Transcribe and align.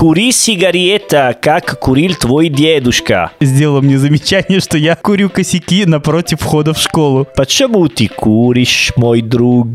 Кури 0.00 0.32
сигарета, 0.32 1.36
как 1.38 1.78
курил 1.78 2.14
твой 2.14 2.48
дедушка. 2.48 3.32
Сделал 3.38 3.82
мне 3.82 3.98
замечание, 3.98 4.60
что 4.60 4.78
я 4.78 4.96
курю 4.96 5.28
косяки 5.28 5.84
напротив 5.84 6.40
входа 6.40 6.72
в 6.72 6.78
школу. 6.78 7.28
Почему 7.36 7.86
ты 7.86 8.08
куришь, 8.08 8.94
мой 8.96 9.20
друг? 9.20 9.68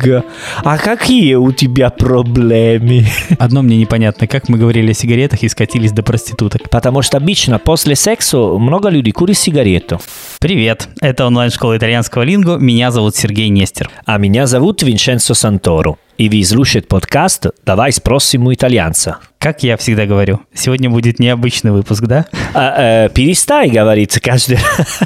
А 0.64 0.78
какие 0.80 1.36
у 1.36 1.52
тебя 1.52 1.92
проблемы? 1.92 3.06
Одно 3.38 3.62
мне 3.62 3.78
непонятно, 3.78 4.26
как 4.26 4.50
мы 4.50 4.58
говорили 4.58 4.90
о 4.90 4.94
сигаретах 4.96 5.44
и 5.44 5.48
скатились 5.48 5.92
до 5.92 6.02
проституток. 6.02 6.72
Потому 6.72 7.04
что 7.04 7.18
обычно 7.18 7.60
после 7.60 7.96
секса 7.96 8.40
много 8.40 8.90
людей 8.90 9.12
курят 9.12 9.38
сигарету. 9.38 10.02
Привет, 10.40 10.90
это 11.02 11.28
онлайн-школа 11.28 11.78
итальянского 11.78 12.24
лингу, 12.24 12.58
меня 12.58 12.90
зовут 12.90 13.16
Сергей 13.16 13.50
Нестер. 13.50 13.92
А 14.08 14.18
меня 14.18 14.48
зовут 14.48 14.82
Винченцо 14.82 15.36
Санторо. 15.36 15.98
И 16.18 16.30
вы 16.30 16.46
слушаете 16.46 16.88
подкаст 16.88 17.48
«Давай 17.66 17.92
спросим 17.92 18.48
у 18.48 18.54
итальянца». 18.54 19.18
Как 19.38 19.64
я 19.64 19.76
всегда 19.76 20.06
говорю, 20.06 20.40
сегодня 20.54 20.90
будет 20.90 21.20
необычный 21.20 21.72
выпуск, 21.72 22.04
да? 22.06 22.26
А, 22.54 23.06
э, 23.06 23.10
перестань 23.10 23.70
говорить 23.70 24.18
каждый 24.22 24.56
раз. 24.56 24.98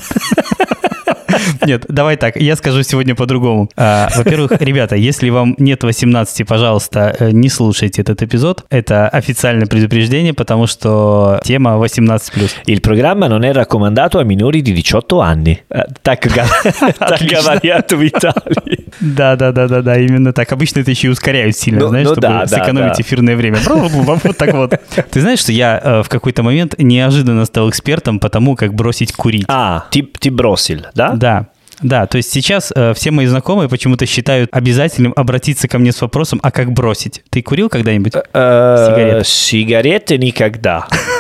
Нет, 1.66 1.86
давай 1.88 2.18
так, 2.18 2.36
я 2.36 2.56
скажу 2.56 2.84
сегодня 2.84 3.16
по-другому. 3.16 3.70
А, 3.76 4.10
во-первых, 4.16 4.52
ребята, 4.60 4.96
если 4.96 5.30
вам 5.30 5.56
нет 5.58 5.84
18, 5.84 6.46
пожалуйста, 6.48 7.16
э, 7.20 7.32
не 7.32 7.50
слушайте 7.50 8.02
этот 8.02 8.22
эпизод. 8.22 8.66
Это 8.70 9.08
официальное 9.08 9.68
предупреждение, 9.68 10.34
потому 10.34 10.68
что 10.68 11.40
тема 11.44 11.72
18+. 11.78 12.52
Il 12.66 12.82
programma 12.82 13.28
non 13.28 13.44
è 13.44 13.54
raccomandato 13.54 14.20
a 14.20 14.24
minori 14.24 14.62
di 14.62 14.74
18 14.74 15.22
anni. 15.22 15.58
Э, 15.70 15.84
Так, 16.02 16.26
говорят 17.22 17.92
в 17.92 18.04
Италии. 18.04 18.86
Да, 19.00 19.36
да, 19.36 19.52
да, 19.52 19.68
да, 19.68 19.82
да, 19.82 19.98
именно 20.00 20.34
так. 20.34 20.52
Обычно 20.52 20.80
это 20.80 20.92
еще 21.00 21.08
и 21.08 21.12
ускоряют 21.12 21.56
сильно, 21.56 21.80
Ну- 21.82 21.88
знаешь, 21.88 22.08
ну 22.08 22.14
чтобы 22.14 22.28
да, 22.28 22.48
сэкономить 22.48 22.98
да. 22.98 23.02
эфирное 23.02 23.36
время. 23.36 23.58
Вот 23.66 24.38
так 24.38 24.54
вот. 24.54 24.74
Ты 25.12 25.22
знаешь, 25.22 25.40
что 25.40 25.52
я 25.52 25.80
э, 25.84 26.04
в 26.04 26.10
какой-то 26.10 26.44
момент 26.44 26.76
неожиданно 26.78 27.46
стал 27.46 27.70
экспертом 27.70 28.20
по 28.20 28.30
тому, 28.30 28.56
как 28.56 28.74
бросить 28.74 29.14
курить. 29.14 29.46
А, 29.48 29.86
ты, 29.92 30.04
ты 30.04 30.30
бросил, 30.32 30.82
да? 30.94 31.12
Да. 31.14 31.48
Да, 31.82 32.08
то 32.08 32.18
есть 32.18 32.30
сейчас 32.30 32.74
э, 32.76 32.94
все 32.94 33.10
мои 33.12 33.26
знакомые 33.26 33.70
почему-то 33.70 34.06
считают 34.06 34.50
обязательным 34.52 35.14
обратиться 35.16 35.70
ко 35.70 35.80
мне 35.80 35.94
с 35.94 36.02
вопросом, 36.02 36.42
а 36.44 36.52
как 36.52 36.74
бросить? 36.74 37.24
Ты 37.30 37.42
курил 37.42 37.70
когда-нибудь? 37.70 38.14
Э, 38.34 38.86
Сигареты. 38.90 39.24
Сигареты 39.24 40.18
никогда. 40.18 40.88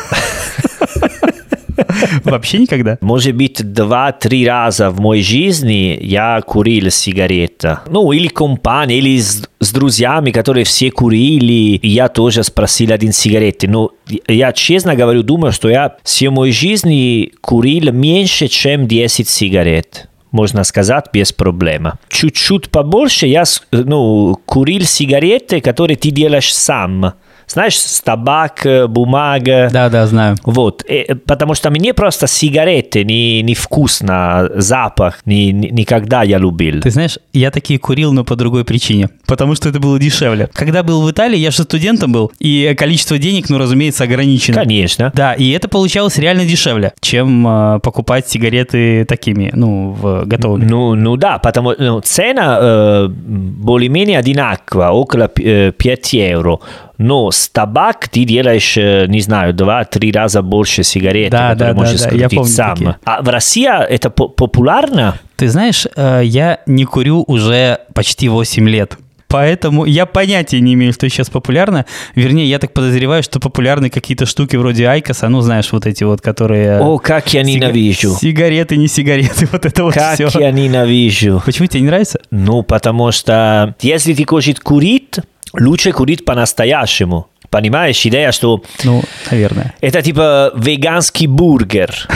Вообще 2.24 2.60
никогда? 2.60 2.98
Может 3.02 3.36
быть, 3.36 3.62
два-три 3.74 4.48
раза 4.48 4.90
в 4.90 5.00
моей 5.00 5.24
жизни 5.24 5.98
я 6.02 6.42
курил 6.42 6.90
сигарета. 6.90 7.82
Ну, 7.90 8.12
или 8.12 8.28
компании, 8.28 8.98
или 8.98 9.20
с, 9.20 9.48
с 9.60 9.72
друзьями, 9.72 10.32
которые 10.32 10.64
все 10.64 10.92
курили, 10.92 11.80
я 11.84 12.08
тоже 12.10 12.44
спросил 12.44 12.92
один 12.92 13.14
сигареты. 13.14 13.68
Но 13.68 13.92
я 14.28 14.52
честно 14.54 14.96
говорю, 14.96 15.24
думаю, 15.24 15.52
что 15.52 15.70
я 15.70 15.98
всей 16.04 16.30
моей 16.30 16.54
жизни 16.54 17.32
курил 17.42 17.92
меньше, 17.92 18.48
чем 18.48 18.88
10 18.88 19.28
сигарет. 19.28 20.10
Можно 20.32 20.64
сказать, 20.64 21.06
без 21.12 21.34
проблем. 21.34 21.94
Чуть-чуть 22.10 22.70
побольше 22.70 23.26
я 23.26 23.44
ну, 23.72 24.40
курил 24.46 24.84
сигареты, 24.84 25.60
которые 25.60 25.98
ты 25.98 26.12
делаешь 26.12 26.54
сам. 26.54 27.14
Знаешь, 27.50 27.78
табак, 28.04 28.66
э, 28.66 28.88
бумага. 28.88 29.70
Да, 29.72 29.90
да, 29.90 30.06
знаю. 30.08 30.38
Вот, 30.44 30.84
э, 30.88 31.16
потому 31.16 31.56
что 31.56 31.72
мне 31.72 31.94
просто 31.94 32.28
сигареты 32.28 33.04
не, 33.04 33.42
не 33.42 33.56
вкусно, 33.56 34.50
запах, 34.56 35.20
ни, 35.26 35.52
ни- 35.52 35.68
никогда 35.68 36.24
я 36.24 36.38
любил. 36.38 36.82
Ты 36.82 36.92
знаешь, 36.92 37.18
я 37.34 37.50
такие 37.52 37.80
курил, 37.80 38.14
но 38.14 38.24
по 38.24 38.36
другой 38.36 38.66
причине. 38.66 39.10
Потому 39.26 39.56
что 39.56 39.70
это 39.70 39.80
было 39.80 40.00
дешевле. 40.00 40.50
Когда 40.54 40.84
был 40.84 41.02
в 41.02 41.12
Италии, 41.12 41.38
я 41.38 41.52
же 41.52 41.64
студентом 41.64 42.12
был, 42.12 42.32
и 42.40 42.76
количество 42.78 43.18
денег, 43.18 43.50
ну, 43.50 43.58
разумеется, 43.58 44.04
ограничено. 44.04 44.58
Конечно. 44.62 45.12
Да, 45.16 45.34
и 45.34 45.50
это 45.52 45.68
получалось 45.68 46.18
реально 46.18 46.46
дешевле, 46.46 46.94
чем 47.02 47.48
э, 47.48 47.80
покупать 47.80 48.30
сигареты 48.30 49.06
такими, 49.06 49.52
ну, 49.54 49.92
в 49.92 50.26
готовыми. 50.26 50.66
Ну, 50.66 50.96
ну 50.96 51.18
да, 51.18 51.40
потому 51.40 51.74
ну, 51.78 52.00
цена 52.02 52.60
э, 52.62 53.08
более-менее 53.10 54.20
одинаковая, 54.20 54.90
около 54.90 55.30
э, 55.40 55.72
5 55.72 56.14
евро. 56.14 56.60
Но 57.00 57.32
с 57.32 57.50
табак 57.50 58.08
ты 58.10 58.26
делаешь, 58.26 58.78
э, 58.78 59.06
не 59.08 59.22
знаю, 59.22 59.54
два-три 59.54 60.12
раза 60.12 60.42
больше 60.44 60.84
сигарет, 60.84 61.32
Да, 61.32 61.50
которые 61.52 61.58
да, 61.58 61.74
да, 61.74 61.74
можешь 61.74 62.02
да, 62.02 62.06
я 62.10 62.10
скрутить 62.10 62.38
помню 62.38 62.52
сам. 62.54 62.76
такие. 62.76 62.96
А 63.06 63.22
в 63.24 63.30
России 63.30 63.68
это 63.90 64.10
по- 64.12 64.28
популярно? 64.28 65.18
Ты 65.38 65.48
знаешь, 65.48 65.88
э, 65.96 66.22
я 66.26 66.60
не 66.68 66.84
курю 66.86 67.24
уже 67.26 67.80
почти 67.94 68.28
8 68.30 68.68
лет. 68.70 68.98
Поэтому 69.30 69.86
я 69.86 70.08
понятия 70.08 70.60
не 70.60 70.74
имею, 70.74 70.92
что 70.92 71.08
сейчас 71.08 71.30
популярно. 71.30 71.86
Вернее, 72.16 72.50
я 72.50 72.58
так 72.58 72.74
подозреваю, 72.74 73.22
что 73.22 73.40
популярны 73.40 73.92
какие-то 73.92 74.26
штуки 74.26 74.56
вроде 74.56 74.88
Айкоса, 74.88 75.30
ну, 75.30 75.40
знаешь, 75.42 75.72
вот 75.72 75.86
эти 75.86 76.04
вот, 76.04 76.20
которые... 76.20 76.80
О, 76.80 76.98
как 76.98 77.32
я 77.34 77.42
сига- 77.44 77.46
ненавижу. 77.46 78.16
Сигареты, 78.20 78.76
не 78.76 78.88
сигареты, 78.88 79.48
вот 79.52 79.66
это 79.68 79.84
вот 79.84 79.94
Как 79.94 80.16
все. 80.16 80.28
я 80.40 80.50
ненавижу. 80.52 81.42
Почему 81.46 81.68
тебе 81.68 81.82
не 81.82 81.88
нравится? 81.88 82.20
Ну, 82.32 82.64
потому 82.64 83.12
что 83.12 83.76
если 83.82 84.14
ты 84.16 84.26
хочешь 84.26 84.56
курить, 84.64 85.20
лучше 85.54 85.92
курить 85.92 86.26
по-настоящему. 86.26 87.28
Понимаешь, 87.50 88.06
идея, 88.06 88.32
что 88.32 88.62
Ну, 88.84 89.02
наверное. 89.32 89.74
это 89.82 90.02
типа 90.02 90.52
веганский 90.56 91.26
бургер. 91.28 92.08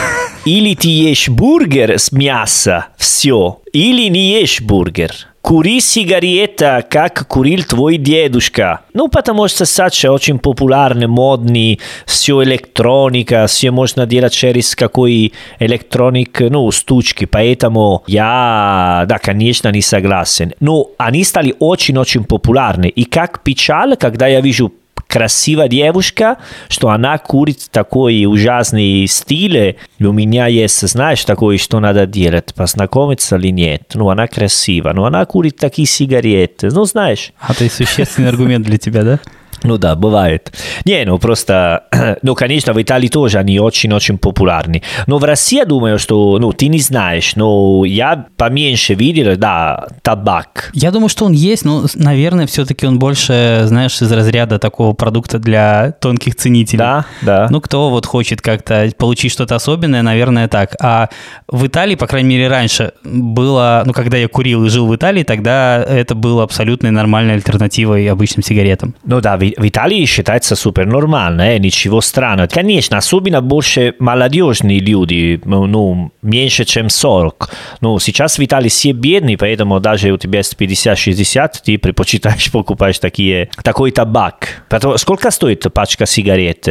Или 0.45 0.75
ты 0.75 0.89
ешь 0.89 1.29
бургер 1.29 1.97
с 1.97 2.11
мяса, 2.11 2.87
все. 2.97 3.59
Или 3.71 4.09
не 4.09 4.39
ешь 4.41 4.61
бургер. 4.61 5.11
Кури 5.43 5.81
сигарета, 5.81 6.85
как 6.89 7.27
курил 7.27 7.63
твой 7.63 7.97
дедушка. 7.97 8.79
Ну, 8.93 9.09
потому 9.09 9.49
что 9.49 9.65
сейчас 9.65 10.05
очень 10.05 10.39
популярны, 10.39 11.09
модный, 11.09 11.81
все 12.05 12.41
электроника, 12.43 13.45
все 13.47 13.69
можно 13.69 14.05
делать 14.05 14.31
через 14.31 14.73
какой 14.73 15.33
электроник, 15.59 16.39
ну, 16.39 16.71
штучки. 16.71 17.25
Поэтому 17.25 18.05
я, 18.07 19.03
да, 19.05 19.19
конечно, 19.19 19.67
не 19.67 19.81
согласен. 19.81 20.53
Но 20.61 20.91
они 20.97 21.25
стали 21.25 21.53
очень-очень 21.59 22.23
популярны. 22.23 22.87
И 22.87 23.03
как 23.03 23.43
печаль, 23.43 23.97
когда 23.97 24.27
я 24.27 24.39
вижу 24.39 24.71
красивая 25.13 25.67
девушка, 25.67 26.37
что 26.69 26.89
она 26.89 27.19
курит 27.19 27.67
такой 27.69 28.25
ужасный 28.25 29.05
стиль. 29.05 29.77
И 29.99 30.03
у 30.03 30.11
меня 30.11 30.47
есть, 30.47 30.87
знаешь, 30.87 31.23
такое, 31.23 31.59
что 31.59 31.79
надо 31.79 32.07
делать, 32.07 32.55
познакомиться 32.55 33.35
или 33.35 33.49
нет. 33.49 33.91
Ну, 33.93 34.09
она 34.09 34.25
красивая, 34.25 34.93
но 34.93 35.05
она 35.05 35.23
курит 35.27 35.57
такие 35.57 35.87
сигареты. 35.87 36.69
Ну, 36.71 36.85
знаешь, 36.85 37.31
А 37.39 37.51
это 37.51 37.69
существенный 37.69 38.29
аргумент 38.29 38.65
для 38.65 38.79
тебя, 38.79 39.03
да? 39.03 39.19
Ну 39.63 39.77
да, 39.77 39.95
бывает. 39.95 40.51
Не, 40.85 41.05
ну 41.05 41.17
просто, 41.17 41.83
ну, 42.21 42.35
конечно, 42.35 42.73
в 42.73 42.81
Италии 42.81 43.07
тоже 43.07 43.39
они 43.39 43.59
очень-очень 43.59 44.17
популярны. 44.17 44.83
Но 45.07 45.17
в 45.17 45.23
России, 45.23 45.57
я 45.57 45.65
думаю, 45.65 45.99
что, 45.99 46.37
ну, 46.39 46.51
ты 46.51 46.67
не 46.67 46.79
знаешь, 46.79 47.35
но 47.35 47.85
я 47.85 48.25
поменьше 48.37 48.93
видел, 48.93 49.35
да, 49.37 49.87
табак. 50.01 50.71
Я 50.73 50.91
думаю, 50.91 51.09
что 51.09 51.25
он 51.25 51.31
есть, 51.31 51.65
но, 51.65 51.85
наверное, 51.95 52.47
все-таки 52.47 52.85
он 52.85 52.99
больше, 52.99 53.61
знаешь, 53.65 54.01
из 54.01 54.11
разряда 54.11 54.59
такого 54.59 54.93
продукта 54.93 55.39
для 55.39 55.93
тонких 55.99 56.35
ценителей. 56.35 56.79
Да, 56.79 57.05
да. 57.21 57.47
Ну, 57.49 57.61
кто 57.61 57.89
вот 57.89 58.05
хочет 58.05 58.41
как-то 58.41 58.89
получить 58.97 59.31
что-то 59.31 59.55
особенное, 59.55 60.01
наверное, 60.01 60.47
так. 60.47 60.75
А 60.81 61.09
в 61.47 61.65
Италии, 61.67 61.95
по 61.95 62.07
крайней 62.07 62.29
мере, 62.29 62.47
раньше 62.47 62.93
было, 63.03 63.83
ну, 63.85 63.93
когда 63.93 64.17
я 64.17 64.27
курил 64.27 64.65
и 64.65 64.69
жил 64.69 64.87
в 64.87 64.95
Италии, 64.95 65.23
тогда 65.23 65.83
это 65.83 66.15
было 66.15 66.43
абсолютной 66.43 66.91
нормальной 66.91 67.35
альтернативой 67.35 68.09
обычным 68.09 68.43
сигаретам. 68.43 68.95
Ну 69.05 69.21
да, 69.21 69.37
в, 69.57 69.61
в 69.61 69.67
Италии 69.67 70.05
считается 70.05 70.55
супер 70.55 70.85
нормально, 70.85 71.41
э, 71.41 71.57
ничего 71.57 72.01
странного. 72.01 72.47
Конечно, 72.47 72.97
особенно 72.97 73.41
больше 73.41 73.95
молодежные 73.99 74.79
люди, 74.79 75.41
ну, 75.45 76.11
меньше, 76.21 76.65
чем 76.65 76.89
40. 76.89 77.49
Ну, 77.81 77.99
сейчас 77.99 78.37
в 78.37 78.43
Италии 78.43 78.69
все 78.69 78.91
бедные, 78.91 79.37
поэтому 79.37 79.79
даже 79.79 80.11
у 80.11 80.17
тебя 80.17 80.39
есть 80.39 80.55
50-60, 80.59 81.51
ты 81.63 81.77
предпочитаешь 81.77 82.51
покупать 82.51 82.99
такие, 82.99 83.49
такой 83.63 83.91
табак. 83.91 84.63
Потому, 84.69 84.97
сколько 84.97 85.31
стоит 85.31 85.65
пачка 85.73 86.05
сигарет? 86.05 86.67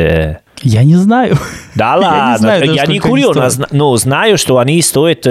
Я 0.63 0.85
не 0.85 0.95
знаю. 0.97 1.37
Да 1.75 1.95
Я 1.95 1.99
не 1.99 2.05
ладно, 2.05 2.39
знаю 2.39 2.75
я, 2.75 2.87
не 2.87 2.99
курю, 2.99 3.33
но 3.71 3.97
знаю, 3.97 4.39
что 4.39 4.59
они 4.59 4.81
стоят 4.83 5.27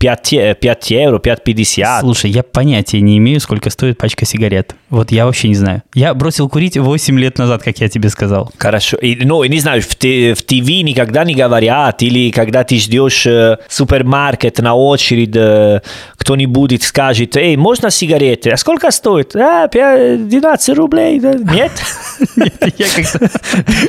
э, 0.00 0.06
5, 0.06 0.32
е- 0.32 0.54
5 0.54 0.90
евро, 0.90 1.18
5,50. 1.18 2.00
Слушай, 2.00 2.30
я 2.30 2.42
понятия 2.42 3.00
не 3.00 3.18
имею, 3.18 3.38
сколько 3.40 3.68
стоит 3.70 3.98
пачка 3.98 4.24
сигарет. 4.24 4.74
Вот 4.88 5.12
я 5.12 5.26
вообще 5.26 5.48
не 5.48 5.54
знаю. 5.54 5.82
Я 5.94 6.14
бросил 6.14 6.48
курить 6.48 6.76
8 6.78 7.18
лет 7.18 7.38
назад, 7.38 7.62
как 7.62 7.78
я 7.78 7.88
тебе 7.88 8.08
сказал. 8.08 8.50
Хорошо. 8.58 8.96
И, 8.96 9.16
ну, 9.24 9.44
не 9.44 9.60
знаю, 9.60 9.82
в, 9.82 9.94
те- 9.96 10.34
в 10.34 10.42
ТВ 10.42 10.82
никогда 10.82 11.24
не 11.24 11.34
говорят, 11.34 12.02
или 12.02 12.30
когда 12.30 12.64
ты 12.64 12.76
ждешь 12.78 13.26
э, 13.26 13.58
супермаркет 13.68 14.58
на 14.58 14.74
очередь, 14.74 15.36
э, 15.36 15.80
кто-нибудь 16.16 16.82
скажет, 16.82 17.36
эй, 17.36 17.56
можно 17.56 17.90
сигареты? 17.90 18.50
А 18.50 18.56
сколько 18.56 18.90
стоит? 18.90 19.36
А, 19.36 19.66
пя- 19.66 20.16
12 20.16 20.76
рублей. 20.76 21.20
да? 21.20 21.34
Нет? 21.34 21.72
Нет, 22.36 22.54
я 22.78 22.86
как-то 22.94 23.30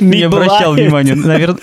не 0.04 0.22
обращал 0.22 0.74
внимания. 0.74 1.14
Наверное, 1.14 1.58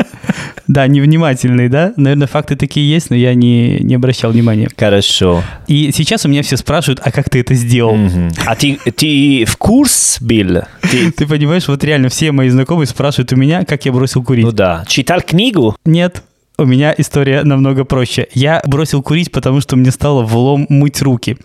да, 0.68 0.88
невнимательный, 0.88 1.70
да? 1.70 1.94
Наверное, 1.98 2.28
факты 2.28 2.56
такие 2.56 2.90
есть, 2.90 3.10
но 3.10 3.16
я 3.16 3.34
не 3.36 3.96
обращал 3.96 4.32
внимания. 4.32 4.39
Внимание. 4.40 4.70
Хорошо. 4.78 5.44
И 5.68 5.92
сейчас 5.92 6.26
у 6.26 6.30
меня 6.30 6.42
все 6.44 6.58
спрашивают, 6.58 7.02
а 7.04 7.12
как 7.12 7.30
ты 7.30 7.40
это 7.42 7.54
сделал? 7.54 7.96
Мгм. 7.96 8.32
А 8.46 8.56
ты, 8.56 8.78
ты 8.96 9.46
в 9.46 9.58
курс 9.58 10.18
был? 10.22 10.62
Ты- 10.82 11.12
Ты 11.18 11.28
понимаешь, 11.28 11.68
вот 11.68 11.84
реально 11.84 12.10
все 12.10 12.32
мои 12.32 12.50
знакомые 12.50 12.88
спрашивают 12.88 13.32
у 13.34 13.36
меня, 13.36 13.66
как 13.66 13.86
я 13.86 13.92
бросил 13.92 14.24
курить. 14.24 14.46
ну 14.46 14.52
да. 14.52 14.84
Читал 14.88 15.22
книгу? 15.22 15.76
Нет, 15.86 16.24
у 16.58 16.66
меня 16.66 16.94
история 16.98 17.44
намного 17.44 17.84
проще. 17.86 18.28
Я 18.34 18.62
бросил 18.66 19.02
курить, 19.02 19.32
потому 19.32 19.62
что 19.62 19.76
мне 19.76 19.92
стало 19.92 20.24
влом 20.24 20.66
мыть 20.70 21.02
руки. 21.02 21.38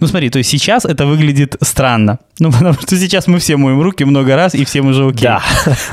Ну 0.00 0.06
смотри, 0.06 0.30
то 0.30 0.38
есть 0.38 0.50
сейчас 0.50 0.84
это 0.84 1.04
выглядит 1.06 1.56
странно. 1.62 2.18
Ну 2.38 2.50
потому 2.52 2.74
что 2.74 2.96
сейчас 2.96 3.26
мы 3.26 3.38
все 3.38 3.56
моем 3.56 3.80
руки 3.82 4.04
много 4.04 4.34
раз, 4.36 4.54
и 4.54 4.64
всем 4.64 4.86
уже 4.86 5.06
окей. 5.06 5.22
Да. 5.24 5.42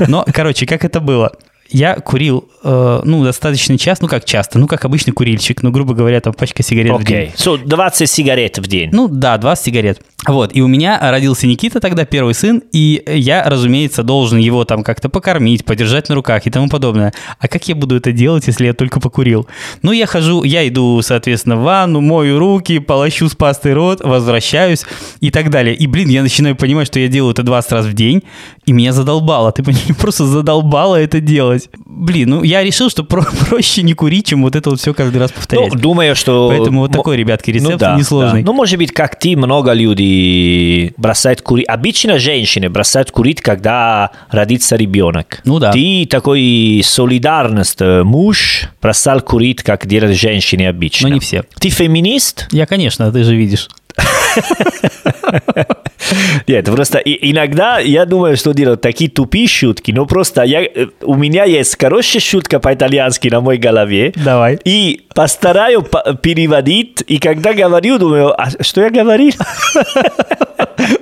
Но, 0.07 0.25
короче, 0.31 0.65
как 0.65 0.85
это 0.85 0.99
было? 0.99 1.31
Я 1.69 1.95
курил, 1.95 2.47
э, 2.63 3.01
ну, 3.03 3.23
достаточно 3.23 3.77
часто, 3.77 4.05
ну, 4.05 4.09
как 4.09 4.25
часто, 4.25 4.57
ну, 4.57 4.67
как 4.67 4.85
обычный 4.85 5.11
курильщик, 5.11 5.61
ну, 5.61 5.71
грубо 5.71 5.93
говоря, 5.93 6.19
там 6.19 6.33
пачка 6.33 6.63
сигарет 6.63 6.99
в 6.99 7.03
день. 7.03 7.17
Окей. 7.17 7.33
So, 7.35 7.59
20 7.63 8.09
сигарет 8.09 8.57
в 8.57 8.67
день. 8.67 8.89
Ну 8.91 9.07
да, 9.07 9.37
20 9.37 9.65
сигарет. 9.65 10.01
Вот, 10.27 10.53
и 10.53 10.61
у 10.61 10.67
меня 10.67 10.99
родился 10.99 11.47
Никита 11.47 11.79
тогда, 11.79 12.03
первый 12.03 12.33
сын, 12.33 12.61
и 12.73 13.01
я, 13.07 13.43
разумеется, 13.43 14.03
должен 14.03 14.37
его 14.37 14.65
там 14.65 14.83
как-то 14.83 15.07
покормить, 15.07 15.63
подержать 15.63 16.09
на 16.09 16.15
руках 16.15 16.45
и 16.45 16.49
тому 16.49 16.67
подобное. 16.67 17.13
А 17.39 17.47
как 17.47 17.67
я 17.69 17.75
буду 17.75 17.95
это 17.95 18.11
делать, 18.11 18.45
если 18.47 18.65
я 18.65 18.73
только 18.73 18.99
покурил? 18.99 19.47
Ну, 19.81 19.93
я 19.93 20.05
хожу, 20.05 20.43
я 20.43 20.67
иду, 20.67 21.01
соответственно, 21.01 21.55
в 21.55 21.63
ванну, 21.63 22.01
мою 22.01 22.37
руки, 22.37 22.79
полощу 22.79 23.29
с 23.29 23.35
пастой 23.35 23.73
рот, 23.73 24.01
возвращаюсь 24.03 24.85
и 25.21 25.31
так 25.31 25.49
далее. 25.49 25.73
И, 25.73 25.87
блин, 25.87 26.09
я 26.09 26.21
начинаю 26.21 26.55
понимать, 26.55 26.87
что 26.87 26.99
я 26.99 27.07
делаю 27.07 27.31
это 27.31 27.43
20 27.43 27.71
раз 27.71 27.85
в 27.85 27.93
день, 27.93 28.23
и 28.65 28.73
меня 28.73 28.91
задолбало, 28.91 29.51
ты 29.51 29.63
понимаешь, 29.63 29.87
просто 29.99 30.25
задолбало 30.25 30.97
это 30.97 31.21
делать. 31.21 31.58
Блин, 31.85 32.29
ну, 32.29 32.43
я 32.43 32.63
решил, 32.63 32.89
что 32.89 33.03
про- 33.03 33.25
проще 33.49 33.83
не 33.83 33.93
курить, 33.93 34.27
чем 34.27 34.43
вот 34.43 34.55
это 34.55 34.69
вот 34.69 34.79
все 34.79 34.93
каждый 34.93 35.17
раз 35.17 35.31
повторять. 35.31 35.73
Ну, 35.73 35.79
думаю, 35.79 36.15
что... 36.15 36.49
Поэтому 36.49 36.81
вот 36.81 36.91
такой, 36.91 37.17
ребятки, 37.17 37.51
Ну 37.51 37.57
рецепт 37.57 37.79
да, 37.79 37.95
несложный. 37.95 38.41
да. 38.43 38.45
Ну, 38.47 38.53
может 38.53 38.77
быть, 38.77 38.91
как 38.91 39.19
ты, 39.19 39.35
много 39.35 39.73
людей 39.73 40.93
бросают 40.97 41.41
курить. 41.41 41.67
Обычно 41.67 42.19
женщины 42.19 42.69
бросают 42.69 43.11
курить, 43.11 43.41
когда 43.41 44.11
родится 44.29 44.75
ребенок. 44.75 45.41
Ну 45.45 45.59
да. 45.59 45.71
Ты 45.71 46.07
такой 46.09 46.81
солидарность, 46.83 47.77
э, 47.81 48.03
муж 48.03 48.69
бросал 48.81 49.21
курить, 49.21 49.63
как 49.63 49.85
делают 49.87 50.17
женщины 50.17 50.67
обычно. 50.67 51.09
Но 51.09 51.15
не 51.15 51.19
все. 51.19 51.43
Ты 51.59 51.69
феминист? 51.69 52.47
Я, 52.51 52.65
конечно, 52.65 53.11
ты 53.11 53.23
же 53.23 53.35
видишь. 53.35 53.67
Нет, 56.47 56.65
просто 56.65 56.97
иногда 56.99 57.79
я 57.79 58.05
думаю, 58.05 58.37
что 58.37 58.53
делать 58.53 58.81
такие 58.81 59.09
тупые 59.09 59.47
шутки, 59.47 59.91
но 59.91 60.05
просто 60.05 60.43
я, 60.43 60.63
э, 60.63 60.87
у 61.01 61.15
меня 61.15 61.43
есть 61.45 61.79
хорошая 61.79 62.21
шутка 62.21 62.59
по-итальянски 62.59 63.27
на 63.27 63.41
моей 63.41 63.59
голове. 63.59 64.13
Давай. 64.15 64.59
И 64.65 65.01
постараюсь 65.13 65.85
по- 65.85 66.13
переводить, 66.15 67.03
и 67.07 67.19
когда 67.19 67.53
говорю, 67.53 67.97
думаю, 67.99 68.39
а 68.39 68.49
что 68.61 68.81
я 68.81 68.89
говорил? 68.89 69.33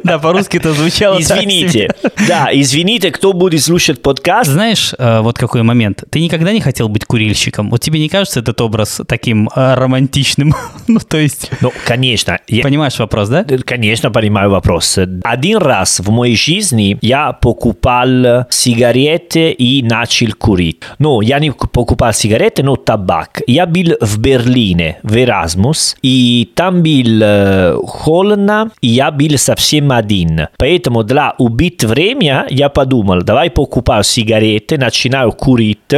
Да, 0.04 0.20
по-русски 0.20 0.58
это 0.58 0.74
звучало 0.74 1.20
Извините. 1.20 1.90
Да, 2.28 2.50
извините, 2.52 3.12
кто 3.12 3.34
будет 3.34 3.64
слушать 3.64 4.02
подкаст. 4.02 4.50
Знаешь, 4.50 4.94
э, 4.98 5.20
вот 5.22 5.38
какой 5.38 5.64
момент. 5.64 6.04
Ты 6.10 6.20
никогда 6.22 6.54
не 6.54 6.62
хотел 6.62 6.90
быть 6.90 7.06
курильщиком? 7.06 7.70
Вот 7.70 7.82
тебе 7.82 8.00
не 8.00 8.10
кажется 8.10 8.40
этот 8.40 8.60
образ 8.62 9.02
таким 9.08 9.50
э, 9.56 9.74
романтичным? 9.76 10.54
Ну, 10.88 11.00
то 11.00 11.18
есть, 11.18 11.52
Ну, 11.60 11.74
конечно, 11.86 12.40
понимаешь 12.64 12.98
вопрос, 12.98 13.28
да? 13.28 13.44
Конечно, 13.44 14.10
понимаю 14.10 14.50
вопрос. 14.50 14.98
Один 15.24 15.58
раз 15.58 16.00
в 16.00 16.10
моей 16.10 16.38
жизни 16.38 16.98
я 17.02 17.34
покупал 17.34 18.46
сигареты 18.50 19.52
и 19.52 19.84
начал 19.84 20.32
курить. 20.38 20.80
Но 21.00 21.22
я 21.22 21.40
не 21.40 21.52
покупал 21.52 22.14
сигареты, 22.14 22.64
но 22.64 22.78
табак. 22.78 23.42
Я 23.48 23.66
был 23.66 23.98
в 24.00 24.18
Берлине, 24.20 25.00
в 25.04 25.14
Erasmus, 25.16 25.98
и 26.02 26.50
там 26.56 26.84
был 26.84 27.22
э, 27.22 27.76
холодно, 27.86 28.72
и 28.82 28.88
я 28.88 29.12
был 29.12 29.38
совсем 29.48 29.92
один. 29.92 30.48
Поэтому 30.58 31.04
для 31.04 31.34
убить 31.38 31.84
время 31.84 32.46
я 32.50 32.70
подумал, 32.70 33.22
давай 33.22 33.50
покупаю 33.50 34.04
сигареты, 34.04 34.78
начинаю 34.78 35.32
курить. 35.32 35.94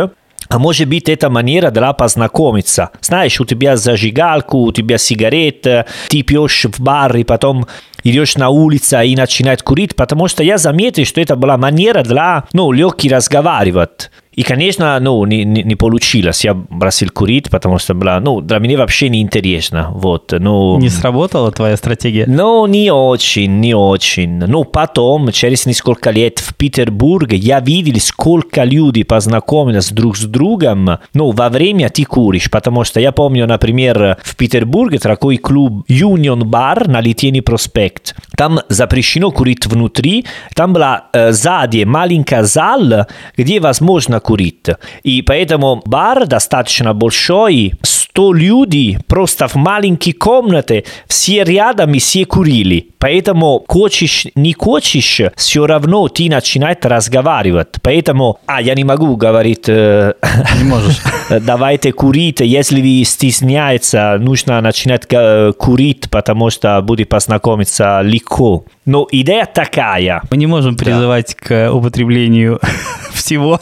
А 0.49 0.57
может 0.57 0.87
быть, 0.87 1.09
это 1.09 1.29
манера 1.29 1.71
для 1.71 1.93
познакомиться. 1.93 2.89
Знаешь, 3.01 3.39
у 3.41 3.45
тебя 3.45 3.75
зажигалку, 3.75 4.57
у 4.57 4.71
тебя 4.71 4.97
сигарета, 4.97 5.85
ты 6.09 6.23
пьешь 6.23 6.65
в 6.65 6.81
бар, 6.81 7.15
и 7.17 7.23
потом 7.23 7.67
идешь 8.03 8.35
на 8.35 8.49
улицу 8.49 9.01
и 9.01 9.15
начинаешь 9.15 9.63
курить, 9.63 9.95
потому 9.95 10.27
что 10.27 10.43
я 10.43 10.57
заметил, 10.57 11.05
что 11.05 11.21
это 11.21 11.35
была 11.35 11.57
манера 11.57 12.03
для, 12.03 12.43
ну, 12.53 12.71
легких 12.71 13.11
разговаривать. 13.11 14.11
И, 14.39 14.43
конечно, 14.43 14.97
ну, 15.01 15.25
не, 15.25 15.43
не, 15.43 15.75
получилось. 15.75 16.45
Я 16.45 16.53
бросил 16.53 17.09
курить, 17.09 17.49
потому 17.49 17.77
что 17.77 17.93
была, 17.93 18.21
ну, 18.21 18.39
для 18.39 18.59
меня 18.59 18.77
вообще 18.77 19.09
не 19.09 19.21
интересно. 19.21 19.89
Вот, 19.91 20.31
ну... 20.31 20.79
Не 20.79 20.87
сработала 20.87 21.51
твоя 21.51 21.75
стратегия? 21.75 22.23
Ну, 22.25 22.65
не 22.65 22.89
очень, 22.89 23.59
не 23.59 23.73
очень. 23.73 24.39
Ну, 24.47 24.63
потом, 24.63 25.33
через 25.33 25.65
несколько 25.65 26.11
лет 26.11 26.39
в 26.39 26.55
Петербурге, 26.55 27.35
я 27.35 27.59
видел, 27.59 27.99
сколько 27.99 28.63
людей 28.63 29.03
познакомились 29.03 29.91
друг 29.91 30.15
с 30.15 30.23
другом, 30.23 30.99
ну, 31.13 31.31
во 31.31 31.49
время 31.49 31.89
ты 31.89 32.05
куришь, 32.05 32.49
потому 32.49 32.85
что 32.85 33.01
я 33.01 33.11
помню, 33.11 33.45
например, 33.45 34.19
в 34.23 34.37
Петербурге 34.37 34.99
такой 34.99 35.35
клуб 35.35 35.83
Union 35.89 36.43
Bar 36.43 36.89
на 36.89 37.01
Литейный 37.01 37.41
проспект. 37.41 38.15
Там 38.37 38.61
запрещено 38.69 39.31
курить 39.31 39.65
внутри, 39.65 40.25
там 40.55 40.71
была 40.71 41.07
э, 41.11 41.33
сзади 41.33 41.83
маленькая 41.83 42.43
зал, 42.43 43.05
где 43.35 43.59
возможно 43.59 44.21
курить. 44.29 44.69
И 45.01 45.23
поэтому 45.23 45.81
бар 45.85 46.27
достаточно 46.27 46.93
большой, 46.93 47.73
100 47.81 48.33
людей 48.33 48.97
просто 49.07 49.47
в 49.47 49.55
маленькой 49.55 50.11
комнате, 50.11 50.83
все 51.07 51.43
рядом 51.43 51.93
и 51.93 51.99
все 51.99 52.25
курили. 52.25 52.87
Поэтому 52.99 53.63
хочешь, 53.67 54.27
не 54.35 54.53
хочешь, 54.53 55.21
все 55.35 55.65
равно 55.65 56.07
ты 56.09 56.29
начинаешь 56.29 56.77
разговаривать. 56.83 57.81
Поэтому, 57.81 58.39
а, 58.45 58.61
я 58.61 58.75
не 58.75 58.83
могу 58.83 59.15
говорить, 59.15 59.69
э, 59.69 60.13
Не 60.57 60.63
можешь. 60.65 60.97
давайте 61.41 61.91
курить, 61.91 62.41
если 62.41 62.81
вы 62.81 63.05
стесняется, 63.05 64.17
нужно 64.19 64.61
начинать 64.61 65.07
э, 65.09 65.53
курить, 65.57 66.09
потому 66.09 66.49
что 66.49 66.81
будет 66.81 67.09
познакомиться 67.09 68.01
легко. 68.03 68.65
Но 68.85 69.07
идея 69.11 69.45
такая. 69.45 70.21
Мы 70.29 70.37
не 70.37 70.47
можем 70.47 70.75
призывать 70.75 71.35
к 71.35 71.71
употреблению 71.71 72.59
всего. 73.13 73.61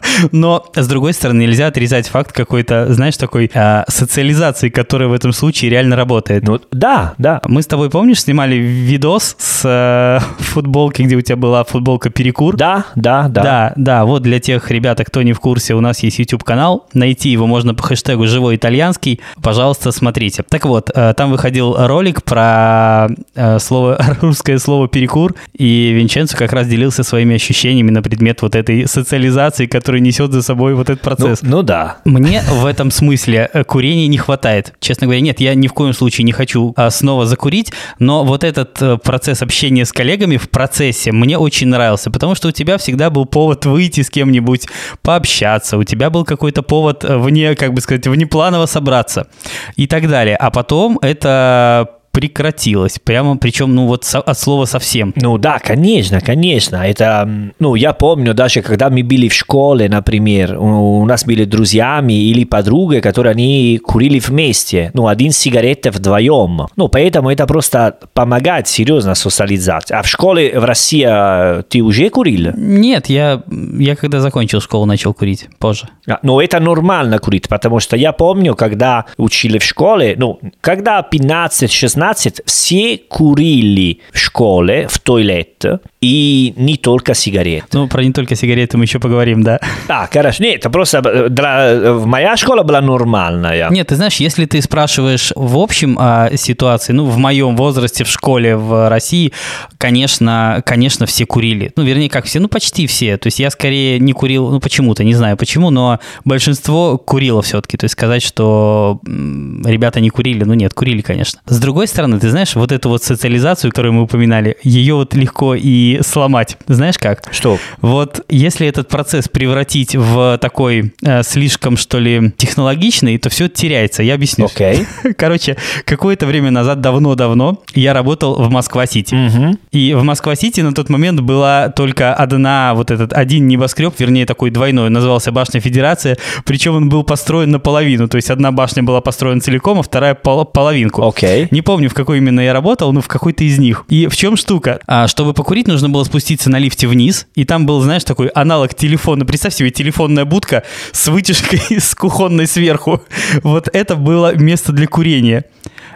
Но, 0.31 0.65
с 0.75 0.87
другой 0.87 1.13
стороны, 1.13 1.41
нельзя 1.41 1.67
отрезать 1.67 2.07
факт 2.07 2.31
какой-то, 2.31 2.93
знаешь, 2.93 3.17
такой 3.17 3.49
а, 3.53 3.85
социализации, 3.87 4.69
которая 4.69 5.09
в 5.09 5.13
этом 5.13 5.33
случае 5.33 5.71
реально 5.71 5.95
работает. 5.95 6.43
Ну, 6.47 6.59
да, 6.71 7.13
да. 7.17 7.41
Мы 7.45 7.61
с 7.61 7.67
тобой, 7.67 7.89
помнишь, 7.89 8.21
снимали 8.21 8.55
видос 8.55 9.35
с 9.37 9.61
э, 9.65 10.19
футболки, 10.39 11.01
где 11.01 11.15
у 11.15 11.21
тебя 11.21 11.35
была 11.35 11.63
футболка 11.63 12.09
«Перекур»? 12.09 12.55
Да, 12.55 12.85
да, 12.95 13.27
да. 13.27 13.43
Да, 13.43 13.73
да, 13.75 14.05
вот 14.05 14.23
для 14.23 14.39
тех 14.39 14.69
ребят, 14.71 15.01
кто 15.05 15.21
не 15.21 15.33
в 15.33 15.39
курсе, 15.39 15.73
у 15.73 15.81
нас 15.81 16.03
есть 16.03 16.19
YouTube-канал, 16.19 16.87
найти 16.93 17.29
его 17.29 17.47
можно 17.47 17.73
по 17.73 17.83
хэштегу 17.83 18.27
«Живой 18.27 18.55
итальянский», 18.55 19.19
пожалуйста, 19.41 19.91
смотрите. 19.91 20.43
Так 20.47 20.65
вот, 20.65 20.91
э, 20.93 21.13
там 21.15 21.31
выходил 21.31 21.75
ролик 21.77 22.23
про 22.23 23.09
э, 23.35 23.59
слово, 23.59 23.99
русское 24.21 24.57
слово 24.59 24.87
«перекур», 24.87 25.35
и 25.57 25.91
Винченцо 25.93 26.37
как 26.37 26.53
раз 26.53 26.67
делился 26.67 27.03
своими 27.03 27.35
ощущениями 27.35 27.91
на 27.91 28.01
предмет 28.01 28.41
вот 28.41 28.55
этой 28.55 28.87
социализации, 28.87 29.65
которая 29.65 29.90
несет 29.99 30.31
за 30.31 30.41
собой 30.41 30.73
вот 30.75 30.89
этот 30.89 31.03
Ну, 31.03 31.15
процесс. 31.15 31.39
ну 31.41 31.61
да. 31.63 31.97
Мне 32.05 32.41
в 32.49 32.65
этом 32.65 32.91
смысле 32.91 33.49
э, 33.53 33.63
курения 33.63 34.07
не 34.07 34.17
хватает. 34.17 34.73
Честно 34.79 35.07
говоря, 35.07 35.21
нет, 35.21 35.39
я 35.39 35.53
ни 35.55 35.67
в 35.67 35.73
коем 35.73 35.93
случае 35.93 36.23
не 36.25 36.31
хочу 36.31 36.73
а, 36.77 36.89
снова 36.89 37.25
закурить, 37.25 37.71
но 37.99 38.23
вот 38.23 38.43
этот 38.43 38.81
э, 38.81 38.97
процесс 38.97 39.41
общения 39.41 39.85
с 39.85 39.91
коллегами 39.91 40.37
в 40.37 40.49
процессе 40.49 41.11
мне 41.11 41.37
очень 41.37 41.67
нравился, 41.67 42.11
потому 42.11 42.35
что 42.35 42.47
у 42.49 42.51
тебя 42.51 42.77
всегда 42.77 43.09
был 43.09 43.25
повод 43.25 43.65
выйти 43.65 44.01
с 44.01 44.09
кем-нибудь, 44.09 44.67
пообщаться, 45.01 45.77
у 45.77 45.83
тебя 45.83 46.09
был 46.09 46.25
какой-то 46.25 46.61
повод 46.63 47.03
э, 47.03 47.17
вне, 47.17 47.55
как 47.55 47.73
бы 47.73 47.81
сказать, 47.81 48.07
внепланово 48.07 48.65
собраться 48.65 49.27
и 49.75 49.87
так 49.87 50.07
далее. 50.07 50.35
А 50.35 50.51
потом 50.51 50.99
это 51.01 51.89
прекратилось, 52.11 52.99
прямо, 53.03 53.37
причем, 53.37 53.73
ну 53.75 53.87
вот 53.87 54.03
со- 54.03 54.19
от 54.21 54.37
слова 54.37 54.65
совсем. 54.65 55.13
Ну 55.15 55.37
да, 55.37 55.59
конечно, 55.59 56.19
конечно. 56.21 56.77
Это, 56.77 57.29
ну, 57.59 57.75
я 57.75 57.93
помню 57.93 58.33
даже, 58.33 58.61
когда 58.61 58.89
мы 58.89 59.03
были 59.03 59.27
в 59.27 59.33
школе, 59.33 59.87
например, 59.89 60.57
у, 60.59 60.99
у 61.01 61.05
нас 61.05 61.25
были 61.25 61.45
друзьями 61.45 62.13
или 62.13 62.43
подруги, 62.43 62.99
которые 62.99 63.31
они 63.31 63.79
курили 63.83 64.19
вместе, 64.19 64.91
ну, 64.93 65.07
один 65.07 65.31
сигарета 65.31 65.91
вдвоем. 65.91 66.67
Ну, 66.75 66.87
поэтому 66.89 67.29
это 67.31 67.47
просто 67.47 67.97
помогает 68.13 68.67
серьезно 68.67 69.15
социализации. 69.15 69.95
А 69.95 70.01
в 70.01 70.07
школе 70.07 70.59
в 70.59 70.65
России 70.65 71.05
э, 71.07 71.63
ты 71.69 71.81
уже 71.81 72.09
курил? 72.09 72.51
Нет, 72.55 73.07
я, 73.09 73.41
я 73.77 73.95
когда 73.95 74.19
закончил 74.19 74.59
школу, 74.61 74.85
начал 74.85 75.13
курить 75.13 75.47
позже. 75.59 75.87
А, 76.09 76.19
Но 76.23 76.41
это 76.41 76.59
нормально 76.59 77.19
курить, 77.19 77.47
потому 77.47 77.79
что 77.79 77.95
я 77.95 78.11
помню, 78.11 78.55
когда 78.55 79.05
учили 79.17 79.57
в 79.59 79.63
школе, 79.63 80.15
ну, 80.17 80.39
когда 80.61 81.05
15-16 81.09 82.00
16 82.01 82.41
все 82.45 82.97
курили 82.97 83.99
в 84.11 84.17
школе, 84.17 84.87
в 84.87 84.97
туалет, 84.97 85.63
и 86.01 86.53
не 86.57 86.77
только 86.77 87.13
сигареты. 87.13 87.67
Ну, 87.73 87.87
про 87.87 88.03
не 88.03 88.11
только 88.11 88.35
сигареты 88.35 88.75
мы 88.75 88.85
еще 88.85 88.99
поговорим, 88.99 89.43
да. 89.43 89.59
А, 89.87 90.07
хорошо. 90.11 90.43
Нет, 90.43 90.55
это 90.55 90.71
просто 90.71 91.29
для, 91.29 91.93
моя 92.05 92.35
школа 92.37 92.63
была 92.63 92.81
нормальная. 92.81 93.69
Нет, 93.69 93.87
ты 93.87 93.95
знаешь, 93.95 94.15
если 94.15 94.45
ты 94.45 94.63
спрашиваешь 94.63 95.31
в 95.35 95.59
общем 95.59 95.97
о 95.99 96.35
ситуации, 96.35 96.93
ну, 96.93 97.05
в 97.05 97.17
моем 97.17 97.55
возрасте 97.55 98.03
в 98.03 98.09
школе 98.09 98.55
в 98.55 98.89
России, 98.89 99.31
конечно, 99.77 100.63
конечно, 100.65 101.05
все 101.05 101.27
курили. 101.27 101.71
Ну, 101.75 101.83
вернее, 101.83 102.09
как 102.09 102.25
все, 102.25 102.39
ну, 102.39 102.47
почти 102.47 102.87
все. 102.87 103.17
То 103.17 103.27
есть 103.27 103.39
я 103.39 103.51
скорее 103.51 103.99
не 103.99 104.13
курил, 104.13 104.49
ну, 104.49 104.59
почему-то, 104.59 105.03
не 105.03 105.13
знаю 105.13 105.37
почему, 105.37 105.69
но 105.69 105.99
большинство 106.25 106.97
курило 106.97 107.43
все-таки. 107.43 107.77
То 107.77 107.85
есть 107.85 107.93
сказать, 107.93 108.23
что 108.23 108.99
ребята 109.05 109.99
не 109.99 110.09
курили, 110.09 110.43
ну, 110.45 110.55
нет, 110.55 110.73
курили, 110.73 111.01
конечно. 111.01 111.41
С 111.45 111.59
другой 111.59 111.87
стороны, 111.91 112.19
ты 112.19 112.29
знаешь, 112.29 112.55
вот 112.55 112.71
эту 112.71 112.89
вот 112.89 113.03
социализацию, 113.03 113.71
которую 113.71 113.93
мы 113.93 114.03
упоминали, 114.03 114.57
ее 114.63 114.95
вот 114.95 115.13
легко 115.13 115.55
и 115.55 115.99
сломать. 116.03 116.57
Знаешь 116.67 116.97
как? 116.97 117.23
Что? 117.31 117.57
Вот 117.81 118.25
если 118.29 118.67
этот 118.67 118.87
процесс 118.87 119.27
превратить 119.27 119.95
в 119.95 120.37
такой 120.41 120.93
э, 121.03 121.23
слишком, 121.23 121.77
что 121.77 121.99
ли, 121.99 122.31
технологичный, 122.37 123.17
то 123.17 123.29
все 123.29 123.47
теряется. 123.47 124.03
Я 124.03 124.15
объясню. 124.15 124.45
Окей. 124.45 124.87
Okay. 125.03 125.13
Короче, 125.17 125.57
какое-то 125.85 126.25
время 126.25 126.51
назад, 126.51 126.81
давно-давно, 126.81 127.61
я 127.73 127.93
работал 127.93 128.35
в 128.41 128.49
Москва-Сити. 128.49 129.13
Мгм. 129.13 129.59
И 129.71 129.93
в 129.93 130.03
Москва-Сити 130.03 130.61
на 130.61 130.73
тот 130.73 130.89
момент 130.89 131.19
была 131.19 131.69
только 131.69 132.13
одна, 132.13 132.73
вот 132.75 132.91
этот 132.91 133.13
один 133.13 133.47
небоскреб, 133.47 133.93
вернее 133.99 134.25
такой 134.25 134.49
двойной, 134.49 134.89
назывался 134.89 135.31
Башня 135.31 135.59
Федерация, 135.59 136.17
причем 136.45 136.75
он 136.75 136.89
был 136.89 137.03
построен 137.03 137.51
наполовину, 137.51 138.07
то 138.07 138.17
есть 138.17 138.29
одна 138.29 138.51
башня 138.51 138.83
была 138.83 139.01
построена 139.01 139.41
целиком, 139.41 139.79
а 139.79 139.83
вторая 139.83 140.15
пол- 140.15 140.45
половинку. 140.45 141.07
Окей. 141.07 141.47
Не 141.51 141.61
помню, 141.61 141.80
в 141.87 141.93
какой 141.93 142.17
именно 142.17 142.39
я 142.39 142.53
работал, 142.53 142.93
но 142.93 143.01
в 143.01 143.07
какой-то 143.07 143.43
из 143.43 143.57
них. 143.59 143.85
И 143.89 144.07
в 144.07 144.15
чем 144.15 144.35
штука? 144.35 144.79
А, 144.87 145.07
чтобы 145.07 145.33
покурить, 145.33 145.67
нужно 145.67 145.89
было 145.89 146.03
спуститься 146.03 146.49
на 146.49 146.57
лифте 146.57 146.87
вниз, 146.87 147.27
и 147.35 147.45
там 147.45 147.65
был, 147.65 147.81
знаешь, 147.81 148.03
такой 148.03 148.27
аналог 148.27 148.73
телефона. 148.73 149.25
Представь 149.25 149.53
себе, 149.53 149.71
телефонная 149.71 150.25
будка 150.25 150.63
с 150.91 151.07
вытяжкой 151.07 151.61
с 151.79 151.95
кухонной 151.95 152.47
сверху. 152.47 153.01
Вот 153.43 153.69
это 153.71 153.95
было 153.95 154.35
место 154.35 154.71
для 154.71 154.87
курения. 154.87 155.45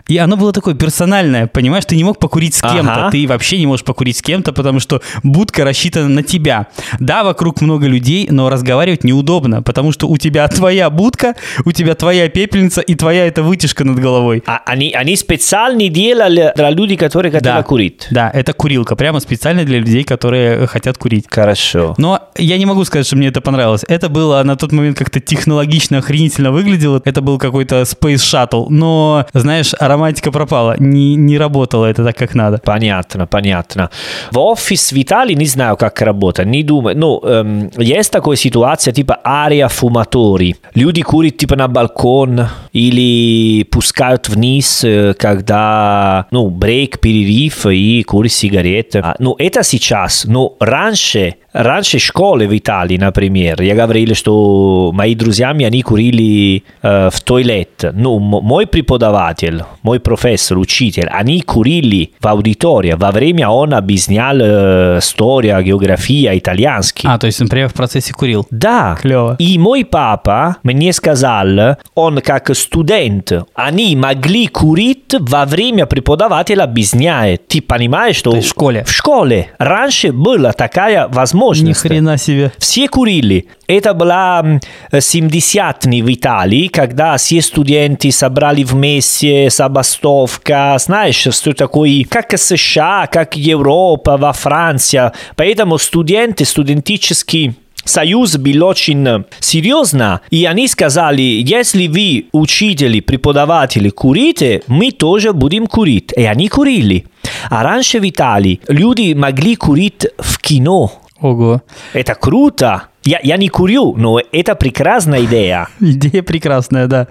И 0.08 0.18
оно 0.18 0.38
было 0.38 0.52
такое 0.54 0.76
персональное, 0.76 1.48
понимаешь, 1.48 1.86
ты 1.86 1.96
не 1.96 2.04
мог 2.04 2.20
покурить 2.20 2.54
с 2.56 2.62
кем-то, 2.62 2.94
Ага. 3.06 3.12
ты 3.12 3.26
вообще 3.28 3.58
не 3.58 3.66
можешь 3.66 3.84
покурить 3.86 4.18
с 4.18 4.22
кем-то, 4.22 4.54
потому 4.54 4.80
что 4.80 5.02
будка 5.24 5.64
рассчитана 5.66 6.10
на 6.10 6.22
тебя. 6.24 6.68
Да, 7.00 7.24
вокруг 7.24 7.62
много 7.62 7.88
людей, 7.88 8.28
но 8.30 8.50
разговаривать 8.50 9.04
неудобно, 9.04 9.64
потому 9.64 9.92
что 9.92 10.08
у 10.08 10.18
тебя 10.18 10.48
твоя 10.48 10.90
будка, 10.92 11.36
у 11.66 11.72
тебя 11.72 11.96
твоя 11.96 12.30
пепельница 12.30 12.82
и 12.82 12.94
твоя 12.96 13.26
эта 13.26 13.42
вытяжка 13.42 13.84
над 13.84 14.00
головой. 14.00 14.44
А, 14.46 14.62
они, 14.66 14.92
они 14.94 15.16
специально 15.16 15.90
делали 15.90 16.54
для 16.56 16.70
людей, 16.70 16.98
которые 16.98 17.32
хотели 17.32 17.52
Да. 17.54 17.64
курить. 17.64 18.08
Да, 18.12 18.30
это 18.32 18.54
курилка, 18.54 18.96
прямо 18.96 19.20
специально 19.20 19.64
для 19.64 19.80
людей, 19.80 20.04
которые 20.04 20.68
хотят 20.68 20.98
курить. 21.00 21.26
Хорошо. 21.30 21.96
Но 21.98 22.22
я 22.38 22.58
не 22.60 22.66
могу 22.68 22.84
сказать, 22.86 23.08
что 23.08 23.16
мне 23.16 23.28
это 23.30 23.42
понравилось. 23.42 23.84
Это 23.88 24.10
было 24.10 24.44
на 24.44 24.56
тот 24.56 24.72
момент 24.72 24.98
как-то 24.98 25.20
технологично, 25.20 25.98
охренительно 25.98 26.52
выглядело. 26.52 27.02
Это 27.06 27.22
был 27.22 27.40
какой-то 27.40 27.82
Space 27.82 28.16
Shuttle. 28.18 28.68
Но, 28.70 29.26
знаешь, 29.34 29.74
романтика 29.96 30.32
пропала. 30.32 30.76
Не, 30.80 31.16
не 31.16 31.38
работало 31.38 31.86
это 31.86 32.04
так, 32.04 32.18
как 32.18 32.36
надо. 32.36 32.58
Понятно, 32.58 33.28
понятно. 33.28 33.90
В 34.32 34.40
офис 34.40 34.92
в 34.92 35.02
Италии 35.02 35.36
не 35.36 35.46
знаю, 35.48 35.78
как 35.78 36.02
работает, 36.02 36.50
не 36.50 36.64
думаю. 36.64 36.98
Ну, 36.98 37.20
эм, 37.24 37.72
есть 37.78 38.12
такая 38.12 38.36
ситуация, 38.36 38.94
типа 38.94 39.20
ария 39.26 39.68
фуматори. 39.68 40.56
Люди 40.76 41.02
курят 41.02 41.38
типа 41.38 41.56
на 41.56 41.68
балкон 41.68 42.48
или 42.74 43.64
пускают 43.64 44.30
вниз, 44.30 44.84
э, 44.84 45.14
когда, 45.18 46.26
ну, 46.32 46.50
брейк, 46.50 47.00
перерыв 47.00 47.66
и 47.66 48.04
курят 48.04 48.32
сигареты. 48.32 49.00
А, 49.00 49.16
ну, 49.20 49.36
это 49.40 49.64
сейчас. 49.64 50.26
Но 50.26 50.56
раньше, 50.60 51.36
раньше 51.56 52.00
школы 52.00 52.48
в 52.48 52.58
Италии, 52.58 52.98
например, 52.98 53.62
я 53.62 53.76
говорил, 53.76 54.14
что 54.14 54.92
мои 54.94 55.16
друзья, 55.16 55.50
они 55.50 55.82
курили 55.82 56.64
э, 56.82 57.10
в 57.12 57.22
туалет. 57.22 57.92
Ну, 57.94 58.20
мой 58.20 58.68
преподаватель, 58.68 59.64
мой 59.82 60.00
профессор, 60.00 60.58
учитель, 60.58 61.08
они 61.08 61.42
курили 61.42 62.12
в 62.20 62.28
аудитории. 62.28 62.94
Во 62.98 63.12
время 63.12 63.50
он 63.50 63.74
объяснял 63.74 64.36
э, 64.40 65.00
история, 65.00 65.62
география, 65.62 66.38
итальянский. 66.38 67.08
А, 67.10 67.18
то 67.18 67.28
есть, 67.28 67.40
например, 67.40 67.70
в 67.70 67.74
процессе 67.74 68.14
курил. 68.14 68.46
Да. 68.52 68.98
Клево. 69.00 69.36
И 69.40 69.58
мой 69.58 69.86
папа 69.86 70.58
мне 70.64 70.92
сказал, 70.94 71.78
он 71.94 72.22
как 72.22 72.54
студент, 72.56 73.32
они 73.54 73.96
могли 73.96 74.48
курить 74.48 75.16
во 75.20 75.46
время 75.46 75.86
преподавателя 75.86 76.64
объясняет. 76.64 77.48
Ты 77.48 77.62
понимаешь, 77.62 78.18
что... 78.18 78.32
В 78.32 78.42
школе. 78.42 78.84
В 78.86 78.92
школе. 78.92 79.52
Раньше 79.58 80.12
была 80.12 80.52
такая 80.52 81.08
Ни 81.54 81.60
возможность. 81.74 81.82
хрена 81.82 82.18
себе. 82.18 82.52
Все 82.58 82.88
курили. 82.88 83.48
Это 83.68 83.94
была 83.94 84.42
м, 84.44 84.60
70-е 84.92 86.04
в 86.04 86.14
Италии, 86.14 86.68
когда 86.68 87.18
все 87.18 87.42
студенты 87.42 88.12
собрали 88.12 88.64
вместе, 88.64 89.50
забастовка, 89.50 90.78
знаешь, 90.80 91.16
что 91.16 91.54
такое, 91.54 92.04
как 92.10 92.38
США, 92.38 93.08
как 93.12 93.36
Европа, 93.36 94.18
во 94.18 94.34
Франции. 94.34 95.12
Поэтому 95.36 95.78
студенты, 95.78 96.46
студенческий 96.46 97.54
Союз 97.86 98.36
был 98.38 98.64
очень 98.66 99.26
серьезно, 99.40 100.22
и 100.32 100.46
они 100.46 100.68
сказали, 100.68 101.22
если 101.22 101.86
вы, 101.88 102.26
учители, 102.32 103.00
преподаватели, 103.00 103.90
курите, 103.90 104.64
мы 104.68 104.92
тоже 104.92 105.34
будем 105.34 105.68
курить. 105.68 106.12
И 106.18 106.24
они 106.24 106.50
курили. 106.50 107.06
А 107.52 107.62
раньше 107.62 108.00
в 108.00 108.10
Италии 108.10 108.60
люди 108.68 109.14
могли 109.14 109.56
курить 109.56 110.08
в 110.18 110.40
кино. 110.40 110.92
Ого. 111.20 111.62
Это 111.94 112.16
круто. 112.16 112.88
Я, 113.04 113.20
я 113.24 113.38
не 113.38 113.50
курю, 113.50 113.96
но 113.96 114.20
это 114.32 114.56
прекрасная 114.56 115.26
идея. 115.26 115.68
Идея 115.80 116.24
прекрасная, 116.24 116.88
да. 116.88 117.08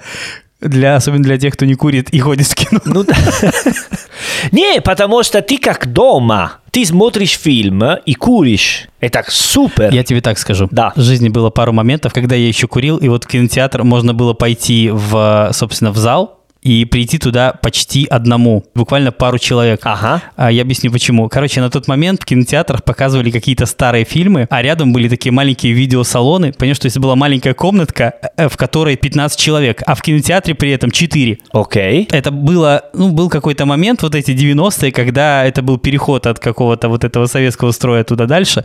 Для, 0.61 0.97
особенно 0.97 1.25
для 1.25 1.39
тех, 1.39 1.55
кто 1.55 1.67
не 1.67 1.75
курит 1.75 2.11
и 2.11 2.19
ходит 2.19 2.47
в 2.47 2.55
кино. 2.55 2.81
Ну 2.85 3.05
да. 3.05 3.15
Не, 4.53 4.81
потому 4.81 5.23
что 5.23 5.43
ты 5.43 5.59
как 5.59 5.93
дома. 5.93 6.59
Ты 6.71 6.87
смотришь 6.87 7.39
фильм 7.39 7.83
и 8.07 8.15
куришь. 8.15 8.89
Это 8.99 9.25
супер. 9.29 9.93
Я 9.93 10.05
тебе 10.05 10.23
так 10.23 10.39
скажу. 10.39 10.67
Да. 10.71 10.93
В 10.97 11.01
жизни 11.03 11.29
было 11.29 11.51
пару 11.51 11.73
моментов, 11.73 12.15
когда 12.15 12.35
я 12.35 12.49
еще 12.49 12.67
курил, 12.67 12.97
и 12.97 13.09
вот 13.09 13.25
в 13.25 13.27
кинотеатр 13.27 13.85
можно 13.85 14.15
было 14.15 14.33
пойти 14.33 14.91
в, 14.91 15.51
собственно, 15.53 15.93
в 15.93 15.99
зал 15.99 16.44
и 16.65 16.87
прийти 16.87 17.19
туда 17.19 17.53
почти 17.53 18.07
одному, 18.07 18.65
буквально 18.75 19.13
пару 19.13 19.39
человек. 19.39 19.81
Ага. 19.85 20.23
А, 20.35 20.51
Я 20.51 20.63
объясню 20.63 20.91
почему. 20.91 21.29
Короче, 21.29 21.61
на 21.61 21.71
тот 21.71 21.87
момент 21.89 22.23
в 22.23 22.25
кинотеатрах 22.25 22.83
показывали 22.83 23.31
какие-то 23.31 23.67
старые 23.67 24.07
фильмы, 24.07 24.47
а 24.51 24.63
рядом 24.63 24.93
были 24.93 25.09
такие 25.09 25.31
маленькие 25.31 25.75
видеосалоны. 25.75 26.53
Понимаешь, 26.53 26.79
что 26.79 26.87
если 26.87 27.01
была 27.01 27.17
маленькая 27.17 27.53
комнатка, 27.53 28.15
э, 28.37 28.49
в 28.49 28.57
которой 28.57 28.97
15 28.97 29.39
человек, 29.39 29.83
а 29.87 29.95
в 29.95 30.01
кинотеатре 30.01 30.55
при 30.55 30.71
этом 30.71 30.91
4. 30.91 31.39
Окей. 31.53 32.09
Это 32.11 32.31
было, 32.31 32.85
ну, 32.95 33.11
был 33.11 33.29
какой-то 33.29 33.67
момент, 33.67 34.03
вот 34.03 34.15
эти 34.15 34.31
90-е, 34.31 34.91
когда 34.91 35.45
это 35.45 35.61
был 35.61 35.77
переход 35.77 36.27
от 36.27 36.39
какого-то 36.39 36.89
вот 36.89 37.05
этого 37.05 37.27
советского 37.27 37.73
строя 37.73 38.05
туда 38.05 38.25
дальше, 38.25 38.65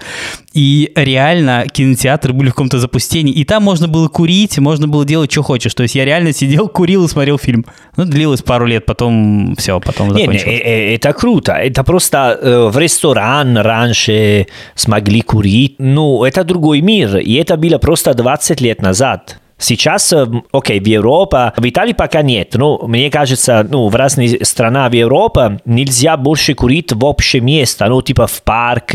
и 0.54 0.94
реально 0.96 1.66
кинотеатры 1.70 2.32
были 2.32 2.48
в 2.48 2.54
каком-то 2.54 2.80
запустении, 2.80 3.34
и 3.34 3.44
там 3.44 3.64
можно 3.64 3.90
было 3.90 4.08
курить, 4.08 4.58
можно 4.58 4.88
было 4.88 5.04
делать, 5.04 5.30
что 5.32 5.44
хочешь. 5.44 5.74
То 5.74 5.84
есть 5.84 5.96
я 5.96 6.06
реально 6.06 6.32
сидел, 6.32 6.70
курил 6.70 7.04
и 7.04 7.10
смотрел 7.10 7.38
фильм. 7.38 7.66
Ну, 8.00 8.06
длилось 8.06 8.42
пару 8.42 8.66
лет, 8.66 8.86
потом 8.86 9.56
все, 9.58 9.80
потом 9.80 10.08
Не, 10.08 10.14
не, 10.14 10.20
закончилось. 10.22 10.62
э, 10.64 10.94
э, 10.94 10.96
это 10.96 11.12
круто. 11.12 11.52
Это 11.52 11.84
просто 11.84 12.40
э, 12.42 12.70
в 12.70 12.78
ресторан 12.78 13.58
раньше 13.58 14.48
смогли 14.76 15.22
курить. 15.22 15.76
Ну, 15.80 16.24
это 16.24 16.46
другой 16.46 16.82
мир. 16.82 17.18
И 17.18 17.34
это 17.34 17.58
было 17.58 17.78
просто 17.78 18.14
20 18.14 18.62
лет 18.62 18.82
назад. 18.82 19.39
Сейчас, 19.60 20.12
э, 20.14 20.26
окей, 20.52 20.80
в 20.80 20.88
Европе, 20.88 21.54
в 21.58 21.68
Италии 21.68 21.94
пока 21.94 22.22
нет, 22.22 22.56
но 22.56 22.80
мне 22.88 23.12
кажется, 23.12 23.68
ну, 23.70 23.90
в 23.90 23.96
разных 23.96 24.48
странах 24.48 24.92
в 24.92 24.96
Европе 24.96 25.60
нельзя 25.66 26.16
больше 26.18 26.54
курить 26.54 26.94
в 26.94 27.04
общее 27.04 27.42
место, 27.42 27.86
ну, 27.88 28.02
типа 28.02 28.28
в 28.28 28.42
парк, 28.44 28.94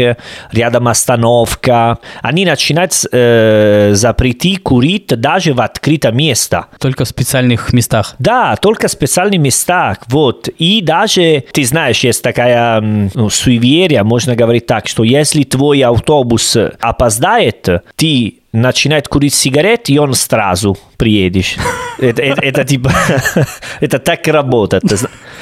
рядом 0.52 0.88
остановка. 0.88 1.98
Они 2.22 2.46
начинают 2.46 2.92
э, 3.12 3.90
запретить 3.92 4.62
курить 4.62 5.08
даже 5.08 5.52
в 5.52 5.60
открытом 5.60 6.16
месте. 6.16 6.64
Только 6.78 7.04
в 7.04 7.08
специальных 7.08 7.72
местах. 7.72 8.14
Да, 8.18 8.56
только 8.56 8.88
в 8.88 8.90
специальных 8.90 9.40
местах, 9.40 9.98
вот. 10.06 10.48
И 10.58 10.80
даже, 10.80 11.44
ты 11.52 11.64
знаешь, 11.64 12.00
есть 12.00 12.22
такая 12.22 12.80
ну, 12.80 13.28
суеверие, 13.28 14.02
можно 14.02 14.34
говорить 14.34 14.66
так, 14.66 14.88
что 14.88 15.04
если 15.04 15.42
твой 15.42 15.82
автобус 15.82 16.56
опоздает, 16.80 17.68
ты 17.96 18.38
начинает 18.54 19.08
курить 19.08 19.34
сигарет, 19.34 19.90
и 19.90 19.98
он 19.98 20.14
сразу 20.14 20.76
приедешь. 20.96 21.56
Это, 21.98 22.22
это- 22.22 22.42
это 22.42 22.64
типа, 22.64 22.92
это 23.80 23.98
так 23.98 24.26
работает. 24.28 24.84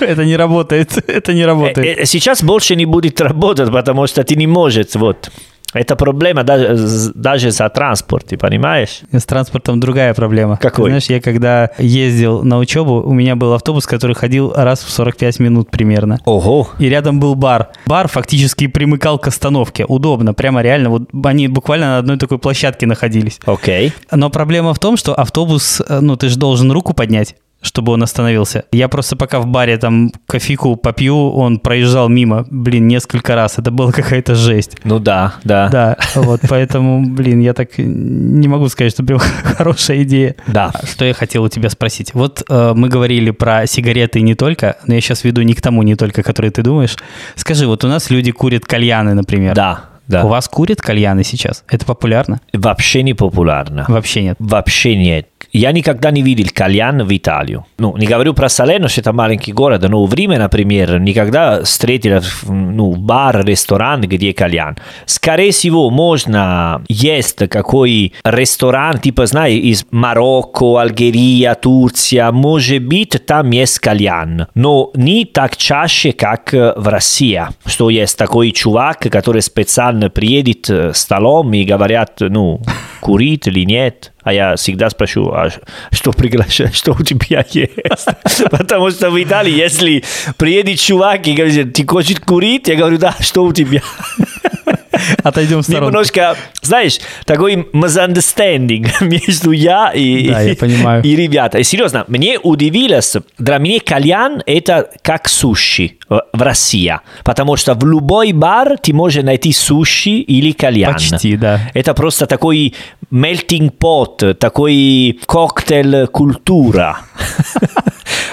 Это 0.00 0.24
не 0.24 0.36
работает, 0.36 0.96
это 1.08 1.32
не 1.34 1.44
работает. 1.46 1.98
Э, 1.98 2.02
э, 2.02 2.06
Сейчас 2.06 2.42
больше 2.42 2.74
не 2.76 2.86
будет 2.86 3.20
работать, 3.20 3.70
потому 3.70 4.06
что 4.06 4.24
ты 4.24 4.34
не 4.36 4.46
можешь, 4.46 4.94
вот. 4.94 5.30
Это 5.72 5.96
проблема 5.96 6.44
даже, 6.44 7.12
даже 7.14 7.50
за 7.50 7.68
транспорт, 7.68 8.26
ты 8.26 8.36
понимаешь? 8.36 9.00
С 9.10 9.24
транспортом 9.24 9.80
другая 9.80 10.12
проблема. 10.14 10.58
Какой? 10.58 10.90
Знаешь, 10.90 11.06
я 11.06 11.20
когда 11.20 11.70
ездил 11.78 12.42
на 12.42 12.58
учебу, 12.58 13.00
у 13.02 13.12
меня 13.12 13.36
был 13.36 13.54
автобус, 13.54 13.86
который 13.86 14.14
ходил 14.14 14.52
раз 14.54 14.82
в 14.82 14.90
45 14.90 15.40
минут 15.40 15.70
примерно. 15.70 16.18
Ого. 16.24 16.68
И 16.78 16.88
рядом 16.88 17.20
был 17.20 17.34
бар. 17.34 17.68
Бар 17.86 18.08
фактически 18.08 18.66
примыкал 18.66 19.18
к 19.18 19.28
остановке. 19.28 19.84
Удобно, 19.86 20.34
прямо 20.34 20.62
реально. 20.62 20.90
Вот 20.90 21.02
они 21.24 21.48
буквально 21.48 21.86
на 21.86 21.98
одной 21.98 22.18
такой 22.18 22.38
площадке 22.38 22.86
находились. 22.86 23.40
Окей. 23.46 23.92
Но 24.10 24.30
проблема 24.30 24.74
в 24.74 24.78
том, 24.78 24.96
что 24.96 25.14
автобус, 25.14 25.80
э, 25.86 26.00
ну, 26.00 26.16
ты 26.16 26.28
же 26.28 26.38
должен 26.38 26.70
руку 26.70 26.92
поднять 26.94 27.34
чтобы 27.62 27.92
он 27.92 28.02
остановился. 28.02 28.64
Я 28.72 28.88
просто 28.88 29.16
пока 29.16 29.40
в 29.40 29.46
баре 29.46 29.78
там 29.78 30.12
кофейку 30.26 30.76
попью, 30.76 31.30
он 31.30 31.58
проезжал 31.58 32.08
мимо, 32.08 32.44
блин, 32.50 32.88
несколько 32.88 33.34
раз. 33.34 33.58
Это 33.58 33.70
была 33.70 33.92
какая-то 33.92 34.34
жесть. 34.34 34.76
Ну 34.84 34.98
да, 34.98 35.34
да. 35.44 35.68
Да, 35.68 35.96
вот 36.16 36.40
поэтому, 36.48 37.06
блин, 37.06 37.40
я 37.40 37.54
так 37.54 37.70
не 37.78 38.48
могу 38.48 38.68
сказать, 38.68 38.92
что 38.92 39.04
прям 39.04 39.18
хорошая 39.44 40.02
идея. 40.02 40.34
Да. 40.46 40.72
Что 40.84 41.04
я 41.04 41.14
хотел 41.14 41.44
у 41.44 41.48
тебя 41.48 41.70
спросить. 41.70 42.14
Вот 42.14 42.42
э, 42.48 42.72
мы 42.74 42.88
говорили 42.88 43.30
про 43.30 43.66
сигареты 43.66 44.20
не 44.20 44.34
только, 44.34 44.76
но 44.86 44.94
я 44.94 45.00
сейчас 45.00 45.24
веду 45.24 45.42
не 45.42 45.54
к 45.54 45.62
тому 45.62 45.82
не 45.82 45.94
только, 45.94 46.22
который 46.22 46.50
ты 46.50 46.62
думаешь. 46.62 46.96
Скажи, 47.36 47.66
вот 47.66 47.84
у 47.84 47.88
нас 47.88 48.10
люди 48.10 48.32
курят 48.32 48.66
кальяны, 48.66 49.14
например. 49.14 49.54
Да, 49.54 49.84
да. 50.08 50.24
У 50.24 50.28
вас 50.28 50.48
курят 50.48 50.80
кальяны 50.80 51.24
сейчас? 51.24 51.64
Это 51.68 51.86
популярно? 51.86 52.40
Вообще 52.52 53.02
не 53.02 53.14
популярно. 53.14 53.84
Вообще 53.88 54.22
нет. 54.22 54.36
Вообще 54.38 54.96
нет. 54.96 55.28
Я 55.52 55.72
никогда 55.72 56.10
не 56.10 56.22
видел 56.22 56.46
кальян 56.52 57.02
в 57.02 57.14
Италию. 57.14 57.66
Ну, 57.78 57.94
не 57.98 58.06
говорю 58.06 58.32
про 58.32 58.48
Салерно, 58.48 58.88
что 58.88 59.02
это 59.02 59.12
маленький 59.12 59.52
город, 59.52 59.84
но 59.86 60.04
в 60.04 60.14
Риме, 60.14 60.38
например, 60.38 60.98
никогда 60.98 61.62
встретил 61.62 62.22
ну, 62.48 62.94
бар, 62.94 63.44
ресторан, 63.44 64.00
где 64.00 64.32
кальян. 64.32 64.78
Скорее 65.04 65.52
всего, 65.52 65.90
можно 65.90 66.82
есть 66.88 67.48
какой 67.50 68.14
ресторан, 68.24 68.98
типа, 68.98 69.26
знаешь, 69.26 69.60
из 69.62 69.84
Марокко, 69.90 70.80
Алгерия, 70.80 71.54
Турция, 71.54 72.32
может 72.32 72.82
быть, 72.82 73.20
там 73.26 73.50
есть 73.50 73.78
кальян, 73.78 74.46
но 74.54 74.90
не 74.94 75.26
так 75.26 75.58
чаще, 75.58 76.12
как 76.12 76.52
в 76.52 76.88
России, 76.88 77.42
что 77.66 77.90
есть 77.90 78.16
такой 78.16 78.52
чувак, 78.52 79.00
который 79.00 79.42
специально 79.42 80.08
приедет 80.08 80.96
столом 80.96 81.52
и 81.52 81.64
говорят, 81.64 82.20
ну, 82.20 82.62
курит 83.00 83.46
или 83.48 83.64
нет. 83.64 84.11
А 84.22 84.32
я 84.32 84.56
всегда 84.56 84.88
спрошу, 84.90 85.30
а 85.32 85.50
что 85.90 86.12
приглашаешь, 86.12 86.74
что 86.76 86.92
у 86.92 87.02
тебя 87.02 87.44
есть? 87.50 88.06
Потому 88.50 88.90
что 88.90 89.10
в 89.10 89.22
Италии, 89.22 89.52
если 89.52 90.04
приедет 90.36 90.78
чувак 90.78 91.26
и 91.26 91.34
говорит, 91.34 91.72
ты 91.72 91.86
хочешь 91.86 92.20
курить? 92.20 92.68
Я 92.68 92.76
говорю, 92.76 92.98
да, 92.98 93.14
что 93.20 93.44
у 93.44 93.52
тебя? 93.52 93.82
Отойдем 95.22 95.58
в 95.58 95.62
сторону. 95.62 95.86
Немножко, 95.86 96.36
знаешь, 96.62 96.98
такой 97.24 97.54
misunderstanding 97.72 98.88
между 99.00 99.52
я 99.52 99.90
и, 99.92 100.28
да, 100.28 100.40
я 100.40 100.56
понимаю. 100.56 101.02
и 101.04 101.16
ребята. 101.16 101.58
И 101.58 101.64
серьезно, 101.64 102.04
мне 102.08 102.38
удивилось, 102.38 103.16
для 103.38 103.58
меня 103.58 103.80
кальян 103.84 104.42
это 104.46 104.90
как 105.02 105.28
суши 105.28 105.92
в 106.08 106.42
России, 106.42 106.98
потому 107.24 107.56
что 107.56 107.74
в 107.74 107.86
любой 107.86 108.32
бар 108.32 108.76
ты 108.78 108.92
можешь 108.92 109.22
найти 109.22 109.52
суши 109.52 110.10
или 110.10 110.52
кальян. 110.52 110.92
Почти, 110.92 111.36
да. 111.36 111.60
Это 111.74 111.94
просто 111.94 112.26
такой 112.26 112.74
melting 113.10 113.72
pot, 113.76 114.34
такой 114.34 115.20
коктейль 115.26 116.06
культура. 116.06 116.98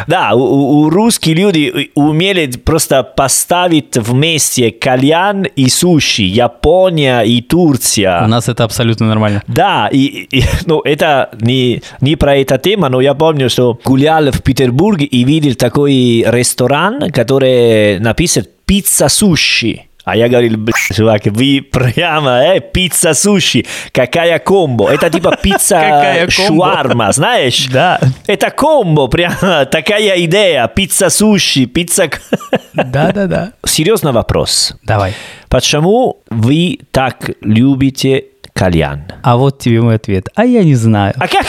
Да, 0.07 0.33
у, 0.33 0.39
у 0.39 0.89
русские 0.89 1.35
люди 1.35 1.91
умели 1.95 2.47
просто 2.57 3.03
поставить 3.03 3.97
вместе 3.97 4.71
кальян 4.71 5.43
и 5.43 5.69
суши, 5.69 6.23
Япония 6.23 7.21
и 7.21 7.41
Турция. 7.41 8.23
У 8.23 8.27
нас 8.27 8.49
это 8.49 8.63
абсолютно 8.63 9.07
нормально. 9.07 9.43
Да, 9.47 9.89
и, 9.91 10.27
и 10.31 10.43
ну, 10.65 10.81
это 10.81 11.29
не, 11.41 11.81
не 12.01 12.15
про 12.15 12.37
эту 12.37 12.57
тему, 12.57 12.89
но 12.89 13.01
я 13.01 13.13
помню, 13.13 13.49
что 13.49 13.79
гулял 13.83 14.31
в 14.31 14.41
Петербурге 14.41 15.05
и 15.05 15.23
видел 15.23 15.55
такой 15.55 16.23
ресторан, 16.27 17.11
который 17.11 17.99
написан 17.99 18.45
«Пицца 18.65 19.09
суши». 19.09 19.88
А 20.05 20.15
я 20.15 20.27
говорил, 20.29 20.57
чувак, 20.95 21.25
вы 21.25 21.61
прямо, 21.61 22.41
э, 22.43 22.61
пицца 22.61 23.13
суши, 23.13 23.65
какая 23.91 24.39
комбо. 24.39 24.89
Это 24.89 25.09
типа 25.09 25.37
пицца 25.41 26.25
шуарма, 26.29 27.11
знаешь? 27.11 27.67
Да. 27.67 27.99
Это 28.25 28.49
комбо, 28.49 29.07
прямо 29.07 29.65
такая 29.71 30.23
идея. 30.25 30.67
Пицца 30.67 31.09
суши, 31.09 31.65
пицца... 31.65 32.09
Да-да-да. 32.73 33.51
Серьезный 33.65 34.11
вопрос. 34.11 34.73
Давай. 34.83 35.13
Почему 35.49 36.17
вы 36.29 36.79
так 36.91 37.31
любите 37.41 38.25
кальян? 38.53 39.03
А 39.21 39.35
вот 39.37 39.59
тебе 39.59 39.81
мой 39.81 39.95
ответ. 39.95 40.27
А 40.33 40.45
я 40.45 40.63
не 40.63 40.75
знаю. 40.75 41.13
А 41.17 41.27
как? 41.27 41.45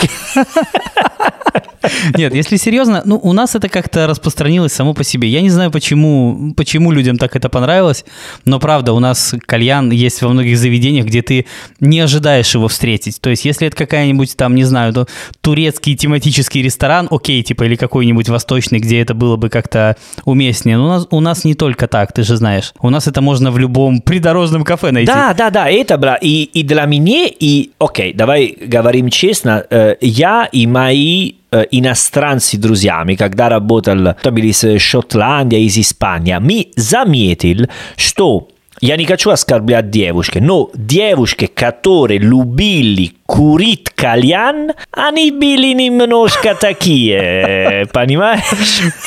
Нет, 2.17 2.33
если 2.33 2.57
серьезно, 2.57 3.01
ну, 3.05 3.19
у 3.21 3.33
нас 3.33 3.55
это 3.55 3.69
как-то 3.69 4.07
распространилось 4.07 4.73
само 4.73 4.93
по 4.93 5.03
себе. 5.03 5.27
Я 5.27 5.41
не 5.41 5.49
знаю, 5.49 5.71
почему, 5.71 6.53
почему 6.55 6.91
людям 6.91 7.17
так 7.17 7.35
это 7.35 7.49
понравилось, 7.49 8.05
но 8.45 8.59
правда, 8.59 8.93
у 8.93 8.99
нас 8.99 9.33
кальян 9.45 9.91
есть 9.91 10.21
во 10.21 10.29
многих 10.29 10.57
заведениях, 10.57 11.05
где 11.05 11.21
ты 11.21 11.45
не 11.79 11.99
ожидаешь 11.99 12.53
его 12.53 12.67
встретить. 12.67 13.19
То 13.21 13.29
есть, 13.29 13.45
если 13.45 13.67
это 13.67 13.75
какая-нибудь 13.75 14.35
там, 14.37 14.55
не 14.55 14.63
знаю, 14.63 14.93
то, 14.93 15.07
турецкий 15.41 15.95
тематический 15.95 16.61
ресторан, 16.61 17.07
окей, 17.09 17.43
типа, 17.43 17.63
или 17.63 17.75
какой-нибудь 17.75 18.29
восточный, 18.29 18.79
где 18.79 19.01
это 19.01 19.13
было 19.13 19.35
бы 19.35 19.49
как-то 19.49 19.97
уместнее. 20.25 20.77
Но 20.77 20.85
у 20.85 20.89
нас, 20.89 21.07
у 21.09 21.19
нас 21.19 21.43
не 21.43 21.55
только 21.55 21.87
так, 21.87 22.13
ты 22.13 22.23
же 22.23 22.37
знаешь. 22.37 22.73
У 22.79 22.89
нас 22.89 23.07
это 23.07 23.21
можно 23.21 23.51
в 23.51 23.57
любом 23.57 24.01
придорожном 24.01 24.63
кафе 24.63 24.91
найти. 24.91 25.11
Да, 25.11 25.33
да, 25.33 25.49
да, 25.49 25.69
это, 25.69 25.97
бра, 25.97 26.15
и, 26.15 26.43
и 26.43 26.63
для 26.63 26.85
меня, 26.85 27.27
и, 27.27 27.71
окей, 27.79 28.13
давай 28.13 28.57
говорим 28.61 29.09
честно, 29.09 29.65
э, 29.69 29.95
я 30.01 30.47
и 30.51 30.67
мои 30.67 31.33
иностранцы 31.51 32.57
друзьями, 32.57 33.15
когда 33.15 33.49
работал 33.49 34.15
там 34.21 34.37
из 34.37 34.81
Шотландии, 34.81 35.65
из 35.65 35.77
Испании, 35.77 36.37
мы 36.39 36.67
заметили, 36.75 37.69
что 37.97 38.47
я 38.79 38.97
не 38.97 39.05
хочу 39.05 39.29
оскорблять 39.29 39.91
девушки, 39.91 40.39
но 40.39 40.71
девушки, 40.73 41.45
которые 41.45 42.19
любили 42.19 43.13
курить 43.27 43.91
кальян, 43.91 44.71
они 44.91 45.29
были 45.29 45.73
немножко 45.73 46.55
такие, 46.55 47.85
понимаешь? 47.93 48.41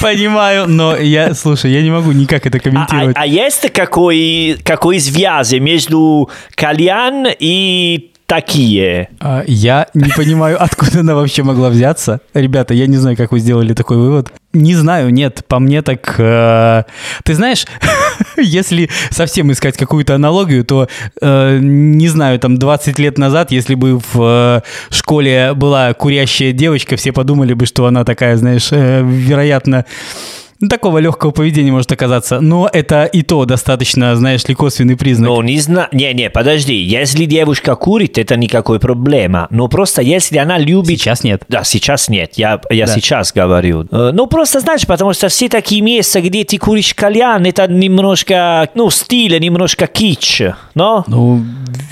Понимаю, 0.01 0.69
но 0.69 0.97
я, 0.97 1.35
слушай, 1.35 1.73
я 1.73 1.83
не 1.83 1.91
могу 1.91 2.13
никак 2.13 2.47
это 2.47 2.61
комментировать. 2.61 3.17
А, 3.17 3.23
а 3.23 3.27
есть 3.27 3.73
какой, 3.73 4.59
какой 4.65 5.01
связи 5.01 5.57
между 5.57 6.31
кальян 6.55 7.27
и 7.39 8.13
такие. 8.27 9.09
А, 9.21 9.45
я 9.47 9.89
не 9.95 10.11
понимаю, 10.11 10.63
откуда 10.63 11.01
она 11.01 11.15
вообще 11.15 11.43
могла 11.43 11.69
взяться. 11.69 12.21
Ребята, 12.33 12.75
я 12.75 12.87
не 12.87 12.97
знаю, 12.97 13.17
как 13.17 13.33
вы 13.33 13.39
сделали 13.39 13.75
такой 13.75 13.97
вывод. 13.97 14.33
Не 14.53 14.75
знаю, 14.75 15.11
нет, 15.11 15.45
по 15.49 15.59
мне 15.59 15.83
так... 15.83 16.15
Э, 16.19 16.85
ты 17.25 17.35
знаешь, 17.35 17.67
если 18.37 18.89
совсем 19.11 19.51
искать 19.51 19.77
какую-то 19.77 20.15
аналогию, 20.15 20.65
то, 20.65 20.89
э, 21.21 21.59
не 21.61 22.09
знаю, 22.09 22.39
там 22.39 22.59
20 22.59 22.99
лет 22.99 23.19
назад, 23.19 23.51
если 23.51 23.75
бы 23.75 23.99
в 23.99 24.15
э, 24.15 24.61
школе 24.91 25.55
была 25.55 25.93
курящая 25.95 26.53
девочка, 26.53 26.97
все 26.97 27.13
подумали 27.13 27.53
бы, 27.53 27.67
что 27.67 27.87
она 27.87 28.05
такая, 28.05 28.37
знаешь, 28.37 28.69
э, 28.71 29.03
вероятно, 29.05 29.85
такого 30.69 30.99
легкого 30.99 31.31
поведения 31.31 31.73
может 31.73 31.91
оказаться. 31.93 32.41
Но 32.41 32.69
это 32.73 33.05
и 33.05 33.23
то 33.23 33.45
достаточно, 33.45 34.15
знаешь 34.17 34.47
ли, 34.47 34.55
косвенный 34.55 34.97
признак. 34.97 35.29
Ну, 35.29 35.43
не 35.43 35.59
знаю. 35.61 35.89
Не-не, 35.93 36.31
подожди. 36.31 36.75
Если 36.75 37.25
девушка 37.25 37.75
курит, 37.77 38.19
это 38.19 38.37
никакой 38.37 38.81
проблема. 38.81 39.47
Но 39.51 39.69
просто 39.69 40.03
если 40.03 40.39
она 40.39 40.59
любит... 40.59 40.99
Сейчас 41.01 41.25
нет. 41.25 41.43
Да, 41.49 41.65
сейчас 41.65 42.09
нет. 42.09 42.33
Я, 42.37 42.61
я 42.71 42.87
Да. 42.87 42.93
сейчас 42.95 43.33
говорю. 43.33 43.87
Э, 43.91 44.11
Ну, 44.15 44.27
просто, 44.27 44.61
знаешь, 44.61 44.87
потому 44.87 45.13
что 45.13 45.29
все 45.29 45.49
такие 45.49 45.81
места, 45.83 46.21
где 46.21 46.45
ты 46.45 46.59
куришь 46.59 46.95
кальян, 46.95 47.45
это 47.45 47.67
немножко, 47.67 48.69
ну, 48.75 48.91
стиль, 48.91 49.39
немножко 49.41 49.87
кич. 49.87 50.43
Но, 50.75 51.05
Ну, 51.07 51.43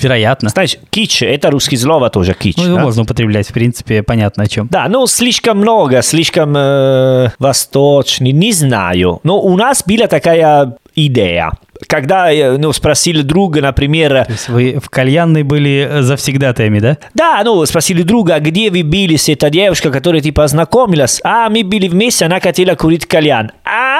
вероятно. 0.01 0.49
знаешь, 0.49 0.77
кич, 0.91 1.23
это 1.23 1.51
русский 1.51 1.77
слово 1.77 2.11
тоже 2.11 2.35
кич. 2.35 2.57
Ну, 2.57 2.65
его 2.65 2.77
да? 2.77 2.83
можно 2.83 3.03
употреблять, 3.03 3.49
в 3.49 3.53
принципе, 3.53 4.03
понятно 4.03 4.45
о 4.45 4.47
чем. 4.47 4.69
Да, 4.71 4.87
ну 4.89 5.07
слишком 5.07 5.59
много, 5.59 6.03
слишком 6.03 6.55
э, 6.57 7.31
восточный, 7.39 8.33
не 8.33 8.52
знаю. 8.53 9.21
Но 9.23 9.41
у 9.41 9.57
нас 9.57 9.83
была 9.87 10.07
такая 10.07 10.77
идея. 10.95 11.53
Когда 11.89 12.33
э, 12.33 12.59
ну, 12.59 12.73
спросили 12.73 13.23
друга, 13.23 13.61
например, 13.61 14.25
То 14.25 14.33
есть 14.33 14.49
вы 14.49 14.79
в 14.81 14.89
кальянной 14.89 15.43
были 15.43 15.99
завсегдатаями, 16.01 16.79
да? 16.79 16.99
да, 17.15 17.43
ну, 17.45 17.65
спросили 17.67 18.03
друга, 18.03 18.39
где 18.39 18.71
вы 18.71 18.85
были 18.85 19.17
с 19.17 19.29
этой 19.29 19.51
девушкой, 19.51 19.91
которая 19.91 20.23
ты 20.23 20.33
познакомилась? 20.33 21.21
А, 21.25 21.49
мы 21.49 21.65
были 21.65 21.89
вместе, 21.89 22.27
она 22.27 22.39
хотела 22.39 22.77
курить 22.77 23.07
кальян. 23.07 23.51
А, 23.65 23.92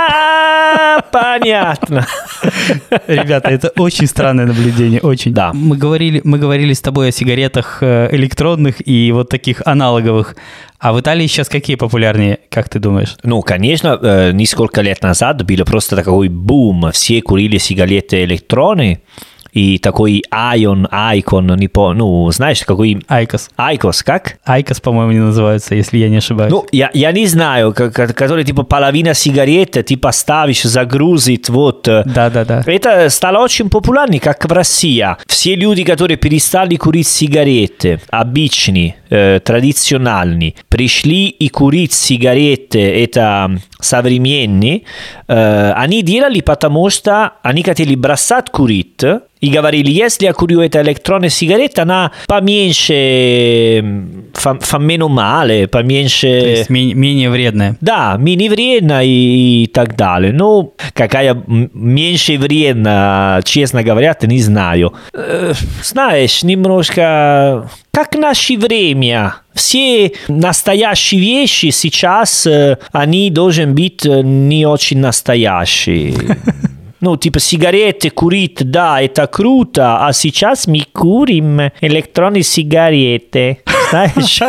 понятно. 1.13 2.07
Ребята, 3.07 3.51
это 3.51 3.69
очень 3.77 4.07
странное 4.07 4.47
наблюдение, 4.47 5.01
очень. 5.01 5.33
Да. 5.35 5.53
Мы 5.53 5.77
говорили, 5.77 6.21
мы 6.25 6.39
говорили 6.39 6.73
с 6.73 6.81
тобой 6.81 7.09
о 7.09 7.13
сигаретах 7.13 7.79
э, 7.83 8.09
электронных 8.13 8.87
и 8.87 9.13
вот 9.13 9.29
таких 9.29 9.63
аналоговых. 9.65 10.37
А 10.79 10.93
в 10.93 11.01
Италии 11.01 11.27
сейчас 11.29 11.49
какие 11.49 11.77
популярнее, 11.77 12.41
как 12.51 12.69
ты 12.69 12.79
думаешь? 12.79 13.17
Ну, 13.23 13.41
конечно, 13.43 13.99
э, 14.03 14.33
несколько 14.33 14.81
лет 14.81 15.03
назад 15.03 15.45
был 15.45 15.65
просто 15.65 15.97
такой 15.97 16.29
бум. 16.29 16.91
Все 16.93 17.23
курили 17.23 17.59
сигареты 17.59 18.25
электронные. 18.25 19.01
И 19.53 19.79
такой 19.79 20.23
Ion, 20.33 20.89
Icon, 20.91 21.57
не 21.59 21.69
по, 21.69 21.93
ну, 21.93 22.31
знаешь, 22.31 22.63
какой... 22.65 23.03
IQOS. 23.07 23.51
IQOS, 23.57 24.03
как? 24.03 24.39
IQOS, 24.47 24.81
по-моему, 24.81 25.13
не 25.13 25.19
называется, 25.19 25.75
если 25.75 25.99
я 25.99 26.09
не 26.09 26.17
ошибаюсь. 26.17 26.51
Ну, 26.51 26.67
я, 26.73 26.91
я 26.95 27.13
не 27.13 27.27
знаю, 27.27 27.73
ко- 27.75 27.91
ко- 27.91 28.13
который 28.13 28.45
типа 28.45 28.63
половина 28.63 29.15
сигареты, 29.15 29.83
ты 29.83 29.97
поставишь, 29.97 30.63
загрузит, 30.63 31.49
вот. 31.51 31.87
э, 31.87 32.03
Да-да-да. 32.07 32.63
Это 32.67 33.11
стало 33.11 33.45
очень 33.45 33.69
популярным, 33.69 34.21
как 34.21 34.45
в 34.49 34.53
России. 34.53 35.07
Все 35.27 35.55
люди, 35.55 35.85
которые 35.85 36.17
перестали 36.17 36.77
курить 36.77 37.07
сигареты, 37.09 38.01
обычные, 38.11 38.97
э, 39.11 39.41
традиционные, 39.45 40.55
пришли 40.69 41.27
и 41.29 41.49
курить 41.49 41.93
сигареты, 41.93 42.81
это 42.81 43.59
современные, 43.83 44.83
э, 45.29 45.73
они 45.73 46.03
делали, 46.03 46.41
потому 46.41 46.89
что 46.91 47.33
они 47.43 47.63
хотели 47.63 47.95
бросать 47.95 48.51
курить, 48.51 49.03
и 49.43 49.51
говорили, 49.51 49.91
если 49.91 50.27
я 50.27 50.33
курю 50.33 50.61
эту 50.61 50.81
электронную 50.83 51.31
сигарету, 51.31 51.83
она 51.83 52.13
поменьше, 52.29 52.95
м, 52.95 54.25
фа, 54.35 54.57
фа 54.61 54.79
менее 54.79 55.09
мале, 55.09 55.67
поменьше... 55.67 56.29
То 56.29 56.47
есть 56.47 56.71
мен- 56.71 56.97
менее 56.97 57.29
вредная. 57.29 57.77
Да, 57.81 58.17
менее 58.19 58.49
вредно 58.51 59.05
и, 59.05 59.65
и 59.65 59.67
так 59.67 59.97
далее. 59.97 60.33
Ну, 60.33 60.75
какая 60.95 61.37
меньше 61.49 62.39
вредно, 62.39 63.41
честно 63.45 63.83
говоря, 63.83 64.17
не 64.23 64.41
знаю. 64.41 64.95
Знаешь, 65.83 66.45
немножко 66.45 67.69
как 67.93 68.15
наше 68.15 68.57
время. 68.57 69.37
Все 69.55 70.13
настоящие 70.29 71.21
вещи 71.21 71.71
сейчас, 71.71 72.47
э, 72.47 72.79
они 72.91 73.31
должны 73.31 73.67
быть 73.67 74.07
э, 74.07 74.23
не 74.23 74.67
очень 74.67 74.99
настоящие. 74.99 76.15
Ну, 77.03 77.17
типа 77.17 77.41
сигареты 77.41 78.11
курить, 78.11 78.59
да, 78.71 79.03
это 79.03 79.27
круто, 79.27 80.07
а 80.07 80.13
сейчас 80.13 80.69
мы 80.69 80.85
курим 80.93 81.61
электронные 81.81 82.45
сигареты. 82.45 83.59
Знаешь? 83.91 84.41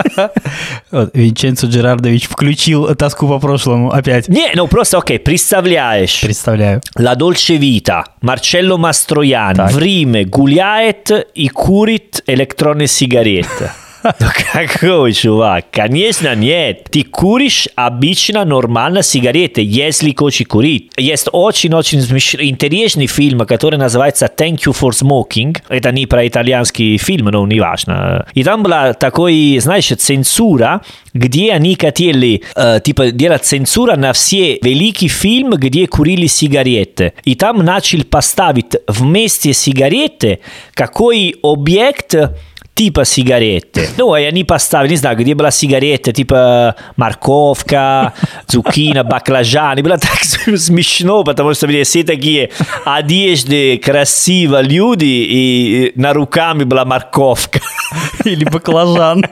Вот, 0.91 1.09
Винченцо 1.15 1.65
Джерардович 1.65 2.27
включил 2.27 2.93
тоску 2.95 3.27
по 3.27 3.39
прошлому 3.39 3.91
опять. 3.91 4.29
Не, 4.29 4.51
ну 4.53 4.67
просто, 4.67 4.99
окей, 4.99 5.17
представляешь. 5.17 6.21
Представляю. 6.21 6.81
La 6.95 7.15
Dolce 7.17 7.57
Vita, 7.57 8.03
Marcello 8.21 8.77
Mastroianni, 8.77 9.55
Так. 9.55 9.71
в 9.71 9.79
Риме 9.79 10.23
гуляет 10.23 11.09
и 11.33 11.47
курит 11.47 12.23
электронные 12.27 12.87
сигареты. 12.87 13.71
Ну 14.19 14.27
какой 14.51 15.13
чувак? 15.13 15.65
Конечно 15.71 16.35
нет. 16.35 16.87
Ты 16.91 17.03
куришь 17.03 17.67
обычно 17.75 18.45
нормально 18.45 19.01
сигареты, 19.01 19.61
если 19.63 20.13
хочешь 20.13 20.47
курить. 20.47 20.91
Есть 20.97 21.27
очень-очень 21.31 21.99
интересный 21.99 23.07
фильм, 23.07 23.39
который 23.39 23.77
называется 23.77 24.29
Thank 24.35 24.65
You 24.65 24.75
for 24.79 24.91
Smoking. 24.91 25.57
Это 25.69 25.91
не 25.91 26.05
про 26.05 26.27
итальянский 26.27 26.97
фильм, 26.97 27.27
но 27.27 27.45
не 27.47 27.59
важно. 27.59 28.25
И 28.33 28.43
там 28.43 28.63
была 28.63 28.93
такой, 28.93 29.57
знаешь, 29.59 29.87
цензура, 29.87 30.81
где 31.13 31.53
они 31.53 31.75
хотели, 31.75 32.43
э, 32.55 32.79
типа, 32.83 33.11
делать 33.11 33.45
цензура 33.45 33.95
на 33.95 34.13
все 34.13 34.59
великие 34.61 35.09
фильмы, 35.09 35.57
где 35.57 35.87
курили 35.87 36.27
сигареты. 36.27 37.13
И 37.23 37.35
там 37.35 37.63
начали 37.63 38.03
поставить 38.03 38.75
вместе 38.87 39.53
сигареты 39.53 40.39
какой 40.73 41.35
объект 41.43 42.15
типа 42.73 43.05
сигареты. 43.05 43.87
Ну, 43.97 44.15
и 44.15 44.23
они 44.23 44.43
поставили, 44.43 44.91
не 44.91 44.97
знаю, 44.97 45.17
где 45.17 45.35
была 45.35 45.51
сигарета, 45.51 46.11
типа 46.11 46.75
морковка, 46.95 48.13
цукина, 48.47 49.03
баклажаны. 49.03 49.83
Было 49.83 49.97
так 49.97 50.23
смешно, 50.23 51.23
потому 51.23 51.53
что 51.53 51.67
блин, 51.67 51.83
все 51.83 52.03
такие 52.03 52.49
одежды 52.85 53.77
красивые 53.77 54.63
люди, 54.63 55.05
и 55.05 55.91
на 55.95 56.13
руками 56.13 56.63
была 56.63 56.85
морковка. 56.85 57.59
Или 58.23 58.45
баклажан. 58.45 59.25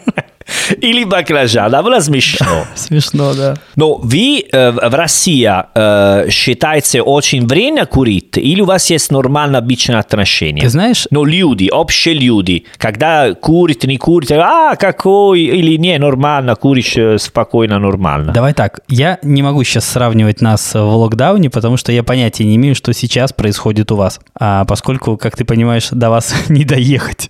Или 0.82 1.04
баклажан. 1.04 1.72
Было 1.84 2.00
смешно. 2.00 2.66
Смешно, 2.76 3.34
да. 3.34 3.56
Но 3.76 3.96
вы 3.96 4.46
э, 4.52 4.72
в 4.72 4.96
России 4.96 5.50
э, 5.50 6.30
считаете 6.30 7.02
очень 7.02 7.48
вредно 7.48 7.86
курить, 7.86 8.38
или 8.38 8.62
у 8.62 8.66
вас 8.66 8.90
есть 8.90 9.12
нормально 9.12 9.58
обычное 9.60 10.00
отношение? 10.00 10.64
Ты 10.64 10.70
знаешь, 10.70 11.08
Но 11.12 11.24
люди, 11.24 11.70
общие 11.72 12.16
люди, 12.16 12.66
когда 12.78 13.34
курит, 13.34 13.84
не 13.84 13.98
курит, 13.98 14.32
а, 14.32 14.76
какой, 14.76 15.42
или 15.42 15.78
не, 15.78 15.98
нормально, 15.98 16.56
куришь 16.56 16.98
э, 16.98 17.18
спокойно, 17.18 17.80
нормально. 17.80 18.34
Давай 18.34 18.54
так, 18.54 18.82
я 18.88 19.20
не 19.24 19.42
могу 19.42 19.64
сейчас 19.64 19.86
сравнивать 19.86 20.42
нас 20.42 20.74
в 20.74 20.80
локдауне, 20.80 21.50
потому 21.50 21.78
что 21.78 21.92
я 21.92 22.04
понятия 22.04 22.44
не 22.44 22.56
имею, 22.56 22.76
что 22.76 22.94
сейчас 22.94 23.34
происходит 23.34 23.92
у 23.92 23.96
вас. 23.96 24.20
А 24.40 24.66
поскольку, 24.66 25.18
как 25.18 25.36
ты 25.36 25.46
понимаешь, 25.46 25.90
до 25.92 26.10
вас 26.10 26.34
не 26.50 26.66
доехать. 26.66 27.30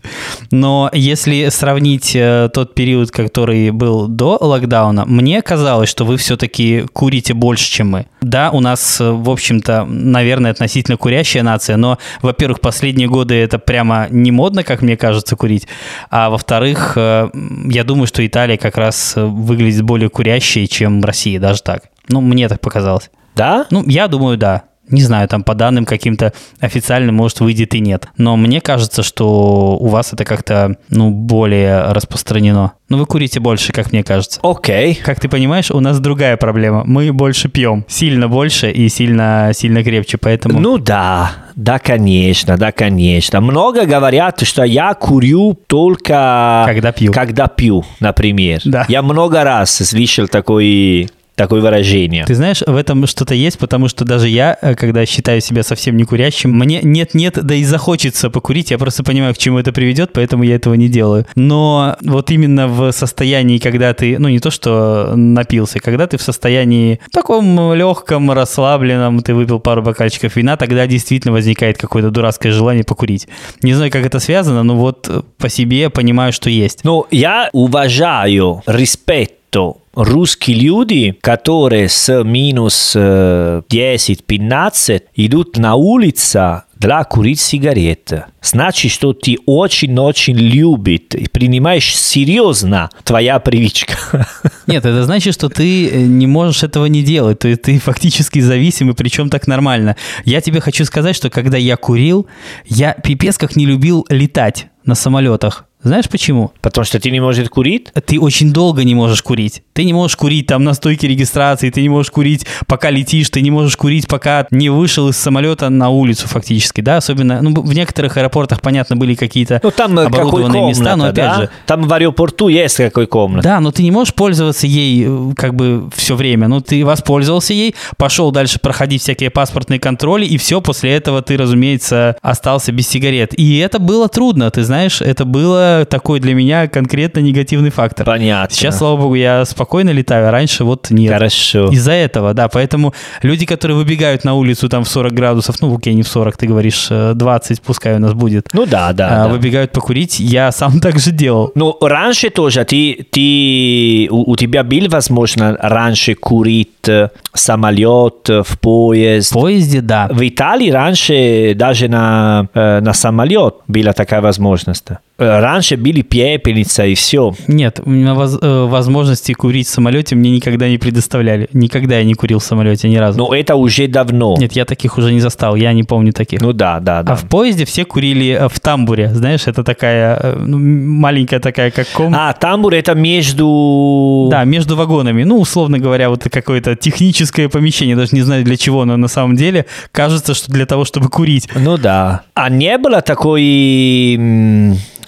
Но 0.51 0.89
если 0.93 1.49
сравнить 1.49 2.15
э, 2.15 2.49
тот 2.53 2.73
период, 2.73 3.10
который 3.11 3.71
был 3.71 4.07
до 4.07 4.37
локдауна, 4.39 5.05
мне 5.05 5.41
казалось, 5.41 5.89
что 5.89 6.05
вы 6.05 6.17
все-таки 6.17 6.85
курите 6.93 7.33
больше, 7.33 7.69
чем 7.69 7.89
мы. 7.89 8.05
Да, 8.21 8.51
у 8.51 8.59
нас, 8.59 8.99
э, 8.99 9.09
в 9.11 9.29
общем-то, 9.29 9.85
наверное, 9.85 10.51
относительно 10.51 10.97
курящая 10.97 11.43
нация, 11.43 11.77
но, 11.77 11.97
во-первых, 12.21 12.59
последние 12.61 13.07
годы 13.07 13.35
это 13.35 13.59
прямо 13.59 14.07
не 14.09 14.31
модно, 14.31 14.63
как 14.63 14.81
мне 14.81 14.97
кажется, 14.97 15.35
курить, 15.35 15.67
а 16.09 16.29
во-вторых, 16.29 16.93
э, 16.95 17.29
я 17.65 17.83
думаю, 17.83 18.07
что 18.07 18.25
Италия 18.25 18.57
как 18.57 18.77
раз 18.77 19.13
э, 19.15 19.23
выглядит 19.23 19.83
более 19.83 20.09
курящей, 20.09 20.67
чем 20.67 21.03
Россия, 21.03 21.39
даже 21.39 21.61
так. 21.61 21.83
Ну, 22.09 22.21
мне 22.21 22.47
так 22.47 22.61
показалось. 22.61 23.09
Да? 23.35 23.65
Ну, 23.69 23.83
я 23.87 24.07
думаю, 24.07 24.37
да. 24.37 24.63
Не 24.89 25.03
знаю, 25.03 25.27
там 25.27 25.43
по 25.43 25.55
данным 25.55 25.85
каким-то 25.85 26.33
официальным, 26.59 27.15
может, 27.15 27.39
выйдет 27.39 27.73
и 27.75 27.79
нет. 27.79 28.07
Но 28.17 28.35
мне 28.35 28.59
кажется, 28.59 29.03
что 29.03 29.77
у 29.79 29.87
вас 29.87 30.11
это 30.11 30.25
как-то, 30.25 30.75
ну, 30.89 31.11
более 31.11 31.91
распространено. 31.93 32.73
Ну, 32.89 32.97
вы 32.97 33.05
курите 33.05 33.39
больше, 33.39 33.71
как 33.71 33.93
мне 33.93 34.03
кажется. 34.03 34.41
Окей. 34.43 34.95
Как 34.95 35.19
ты 35.21 35.29
понимаешь, 35.29 35.71
у 35.71 35.79
нас 35.79 35.99
другая 35.99 36.35
проблема. 36.35 36.83
Мы 36.85 37.13
больше 37.13 37.47
пьем. 37.47 37.85
Сильно 37.87 38.27
больше 38.27 38.69
и 38.69 38.89
сильно, 38.89 39.51
сильно 39.53 39.81
крепче. 39.81 40.17
Поэтому... 40.17 40.59
Ну 40.59 40.77
да, 40.77 41.31
да, 41.55 41.79
конечно, 41.79 42.57
да, 42.57 42.73
конечно. 42.73 43.39
Много 43.39 43.85
говорят, 43.85 44.41
что 44.41 44.63
я 44.63 44.93
курю 44.93 45.57
только... 45.67 46.63
Когда 46.65 46.91
пью. 46.91 47.13
Когда 47.13 47.47
пью, 47.47 47.85
например. 48.01 48.59
Да. 48.65 48.85
Я 48.89 49.01
много 49.01 49.43
раз 49.45 49.71
слышал 49.71 50.27
такой, 50.27 51.09
такое 51.35 51.61
выражение. 51.61 52.25
Ты 52.25 52.35
знаешь, 52.35 52.61
в 52.65 52.75
этом 52.75 53.07
что-то 53.07 53.33
есть, 53.33 53.57
потому 53.57 53.87
что 53.87 54.05
даже 54.05 54.27
я, 54.27 54.57
э, 54.61 54.75
когда 54.75 55.05
считаю 55.05 55.41
себя 55.41 55.63
совсем 55.63 55.97
не 55.97 56.03
курящим, 56.03 56.51
мне 56.51 56.81
нет-нет, 56.83 57.39
да 57.41 57.55
и 57.55 57.63
захочется 57.63 58.29
покурить, 58.29 58.71
я 58.71 58.77
просто 58.77 59.03
понимаю, 59.03 59.33
к 59.33 59.37
чему 59.37 59.57
это 59.57 59.71
приведет, 59.71 60.11
поэтому 60.13 60.43
я 60.43 60.55
этого 60.55 60.73
не 60.73 60.89
делаю. 60.89 61.25
Но 61.35 61.97
вот 62.01 62.31
именно 62.31 62.67
в 62.67 62.91
состоянии, 62.91 63.57
когда 63.57 63.93
ты, 63.93 64.19
ну 64.19 64.29
не 64.29 64.39
то 64.39 64.51
что 64.51 65.13
напился, 65.15 65.79
когда 65.79 66.07
ты 66.07 66.17
в 66.17 66.21
состоянии 66.21 66.99
таком 67.11 67.73
легком, 67.73 68.31
расслабленном, 68.31 69.21
ты 69.21 69.33
выпил 69.33 69.59
пару 69.59 69.81
бокальчиков 69.81 70.35
вина, 70.35 70.57
тогда 70.57 70.85
действительно 70.85 71.33
возникает 71.33 71.77
какое-то 71.77 72.11
дурацкое 72.11 72.51
желание 72.51 72.83
покурить. 72.83 73.27
Не 73.63 73.73
знаю, 73.73 73.91
как 73.91 74.05
это 74.05 74.19
связано, 74.19 74.63
но 74.63 74.75
вот 74.75 75.09
по 75.37 75.49
себе 75.49 75.89
понимаю, 75.89 76.33
что 76.33 76.49
есть. 76.49 76.83
Ну, 76.83 77.07
я 77.09 77.49
уважаю, 77.53 78.61
респекту 78.65 79.80
русские 79.93 80.57
люди, 80.57 81.17
которые 81.21 81.89
с 81.89 82.23
минус 82.23 82.93
э, 82.95 83.61
10-15 83.69 85.03
идут 85.15 85.57
на 85.57 85.75
улицу 85.75 86.63
для 86.77 87.03
курить 87.03 87.39
сигареты. 87.39 88.25
Значит, 88.41 88.91
что 88.91 89.13
ты 89.13 89.37
очень-очень 89.45 90.35
любишь 90.35 91.01
и 91.13 91.27
принимаешь 91.27 91.95
серьезно 91.95 92.89
твоя 93.03 93.39
привычка. 93.39 93.95
Нет, 94.67 94.85
это 94.85 95.03
значит, 95.03 95.33
что 95.35 95.49
ты 95.49 95.87
э, 95.87 96.01
не 96.01 96.25
можешь 96.25 96.63
этого 96.63 96.87
не 96.87 97.03
делать. 97.03 97.39
То 97.39 97.49
есть 97.49 97.61
ты 97.63 97.77
фактически 97.77 98.39
зависимый, 98.39 98.95
причем 98.95 99.29
так 99.29 99.45
нормально. 99.47 99.95
Я 100.25 100.41
тебе 100.41 100.59
хочу 100.59 100.85
сказать, 100.85 101.15
что 101.15 101.29
когда 101.29 101.57
я 101.57 101.77
курил, 101.77 102.25
я 102.65 102.93
пипец 102.93 103.37
как 103.37 103.55
не 103.55 103.65
любил 103.65 104.05
летать 104.09 104.67
на 104.85 104.95
самолетах. 104.95 105.65
Знаешь 105.83 106.09
почему? 106.09 106.51
Потому 106.61 106.85
что 106.85 106.99
ты 106.99 107.09
не 107.09 107.19
можешь 107.19 107.49
курить? 107.49 107.91
Ты 108.05 108.19
очень 108.19 108.53
долго 108.53 108.83
не 108.83 108.93
можешь 108.93 109.23
курить. 109.23 109.63
Ты 109.73 109.85
не 109.85 109.93
можешь 109.93 110.17
курить 110.17 110.47
там 110.47 110.63
на 110.63 110.73
стойке 110.73 111.07
регистрации, 111.07 111.69
ты 111.69 111.81
не 111.81 111.89
можешь 111.89 112.11
курить, 112.11 112.45
пока 112.67 112.89
летишь, 112.89 113.29
ты 113.29 113.41
не 113.41 113.51
можешь 113.51 113.77
курить, 113.77 114.07
пока 114.07 114.45
не 114.51 114.69
вышел 114.69 115.09
из 115.09 115.17
самолета 115.17 115.69
на 115.69 115.89
улицу 115.89 116.27
фактически, 116.27 116.81
да, 116.81 116.97
особенно, 116.97 117.41
ну, 117.41 117.53
в 117.61 117.73
некоторых 117.73 118.17
аэропортах, 118.17 118.61
понятно, 118.61 118.95
были 118.95 119.15
какие-то 119.15 119.59
Ну, 119.63 119.71
там 119.71 119.97
э, 119.97 120.05
оборудованные 120.05 120.61
комната, 120.61 120.79
места, 120.79 120.95
но 120.95 121.05
опять 121.05 121.15
да? 121.15 121.35
же, 121.41 121.49
Там 121.65 121.87
в 121.87 121.93
аэропорту 121.93 122.47
есть 122.49 122.77
какой 122.77 123.07
комната. 123.07 123.43
да, 123.47 123.59
но 123.59 123.71
ты 123.71 123.83
не 123.83 123.91
можешь 123.91 124.13
пользоваться 124.13 124.67
ей 124.67 125.05
э, 125.07 125.33
как 125.35 125.55
бы 125.55 125.89
все 125.95 126.15
время. 126.15 126.47
Ну, 126.47 126.61
ты 126.61 126.85
воспользовался 126.85 127.53
ей, 127.53 127.75
пошел 127.97 128.31
дальше 128.31 128.59
проходить 128.59 129.01
всякие 129.01 129.29
паспортные 129.29 129.79
контроли, 129.79 130.25
и 130.25 130.37
все, 130.37 130.61
после 130.61 130.91
этого 130.91 131.21
ты, 131.21 131.37
разумеется, 131.37 132.15
остался 132.21 132.71
без 132.71 132.87
сигарет. 132.87 133.33
И 133.39 133.57
это 133.57 133.79
было 133.79 134.07
трудно, 134.09 134.51
ты 134.51 134.63
знаешь, 134.63 135.01
это 135.01 135.25
было 135.25 135.85
такой 135.89 136.19
для 136.19 136.33
меня 136.33 136.67
конкретно 136.67 137.19
негативный 137.19 137.69
фактор. 137.71 138.05
Понятно. 138.05 138.55
Сейчас, 138.55 138.77
слава 138.77 138.97
богу, 138.97 139.15
я 139.15 139.45
спокойно 139.45 139.60
летаю, 139.91 140.27
а 140.27 140.31
раньше 140.31 140.63
вот 140.63 140.89
нет. 140.89 141.13
Хорошо. 141.13 141.69
Из-за 141.69 141.91
этого, 141.91 142.33
да. 142.33 142.47
Поэтому 142.47 142.93
люди, 143.21 143.45
которые 143.45 143.77
выбегают 143.77 144.23
на 144.23 144.33
улицу 144.33 144.69
там 144.69 144.83
в 144.83 144.87
40 144.89 145.13
градусов, 145.13 145.61
ну, 145.61 145.75
окей, 145.75 145.93
не 145.93 146.03
в 146.03 146.07
40, 146.07 146.37
ты 146.37 146.47
говоришь, 146.47 146.87
э, 146.89 147.13
20 147.15 147.61
пускай 147.61 147.95
у 147.95 147.99
нас 147.99 148.13
будет, 148.13 148.49
Ну 148.53 148.65
да, 148.65 148.93
да. 148.93 149.07
а, 149.07 149.27
да. 149.27 149.27
выбегают 149.29 149.71
покурить, 149.71 150.19
я 150.19 150.51
сам 150.51 150.79
так 150.81 150.99
же 150.99 151.11
делал. 151.11 151.51
Ну, 151.55 151.77
раньше 151.81 152.29
тоже 152.29 152.63
ты, 152.65 153.05
ты, 153.11 154.07
у, 154.09 154.31
у 154.31 154.35
тебя 154.35 154.63
был 154.63 154.87
возможно 154.89 155.57
раньше 155.61 156.15
курить 156.15 156.87
э, 156.87 157.09
самолет, 157.33 158.29
э, 158.29 158.43
в 158.43 158.59
поезд? 158.59 159.31
В 159.31 159.33
поезде, 159.33 159.81
да. 159.81 160.07
В 160.11 160.27
Италии 160.27 160.69
раньше 160.71 161.53
даже 161.55 161.87
на, 161.87 162.47
э, 162.53 162.79
на 162.81 162.93
самолет 162.93 163.55
была 163.67 163.93
такая 163.93 164.21
возможность. 164.21 164.85
Раньше 165.21 165.77
были 165.77 166.01
пепельница 166.01 166.85
и 166.85 166.95
все. 166.95 167.33
Нет, 167.47 167.79
у 167.83 167.89
меня 167.89 168.13
воз- 168.13 168.39
э, 168.41 168.65
возможности 168.65 169.33
курить 169.33 169.67
в 169.67 169.71
самолете 169.71 170.15
мне 170.15 170.31
никогда 170.31 170.67
не 170.67 170.77
предоставляли. 170.77 171.47
Никогда 171.53 171.97
я 171.97 172.03
не 172.03 172.13
курил 172.13 172.39
в 172.39 172.43
самолете 172.43 172.89
ни 172.89 172.95
разу. 172.97 173.19
Но 173.19 173.33
это 173.33 173.55
уже 173.55 173.87
давно. 173.87 174.35
Нет, 174.37 174.53
я 174.53 174.65
таких 174.65 174.97
уже 174.97 175.13
не 175.13 175.19
застал, 175.19 175.55
я 175.55 175.73
не 175.73 175.83
помню 175.83 176.11
таких. 176.13 176.41
Ну 176.41 176.53
да, 176.53 176.79
да, 176.79 177.03
да. 177.03 177.13
А 177.13 177.15
в 177.15 177.27
поезде 177.27 177.65
все 177.65 177.85
курили 177.85 178.29
э, 178.31 178.47
в 178.49 178.59
тамбуре, 178.59 179.13
знаешь, 179.13 179.47
это 179.47 179.63
такая 179.63 180.19
э, 180.21 180.35
ну, 180.39 180.57
маленькая 180.59 181.39
такая, 181.39 181.71
как 181.71 181.87
ком. 181.93 182.13
А, 182.15 182.33
тамбур 182.33 182.73
это 182.73 182.95
между... 182.95 184.27
Да, 184.31 184.43
между 184.43 184.75
вагонами. 184.75 185.23
Ну, 185.23 185.39
условно 185.39 185.79
говоря, 185.79 186.09
вот 186.09 186.23
какое-то 186.23 186.75
техническое 186.75 187.49
помещение, 187.49 187.95
даже 187.95 188.15
не 188.15 188.21
знаю 188.21 188.43
для 188.43 188.57
чего, 188.57 188.85
но 188.85 188.97
на 188.97 189.07
самом 189.07 189.35
деле 189.35 189.65
кажется, 189.91 190.33
что 190.33 190.51
для 190.51 190.65
того, 190.65 190.85
чтобы 190.85 191.09
курить. 191.09 191.47
Ну 191.55 191.77
да. 191.77 192.21
А 192.33 192.49
не 192.49 192.77
было 192.77 193.01
такой... 193.01 194.17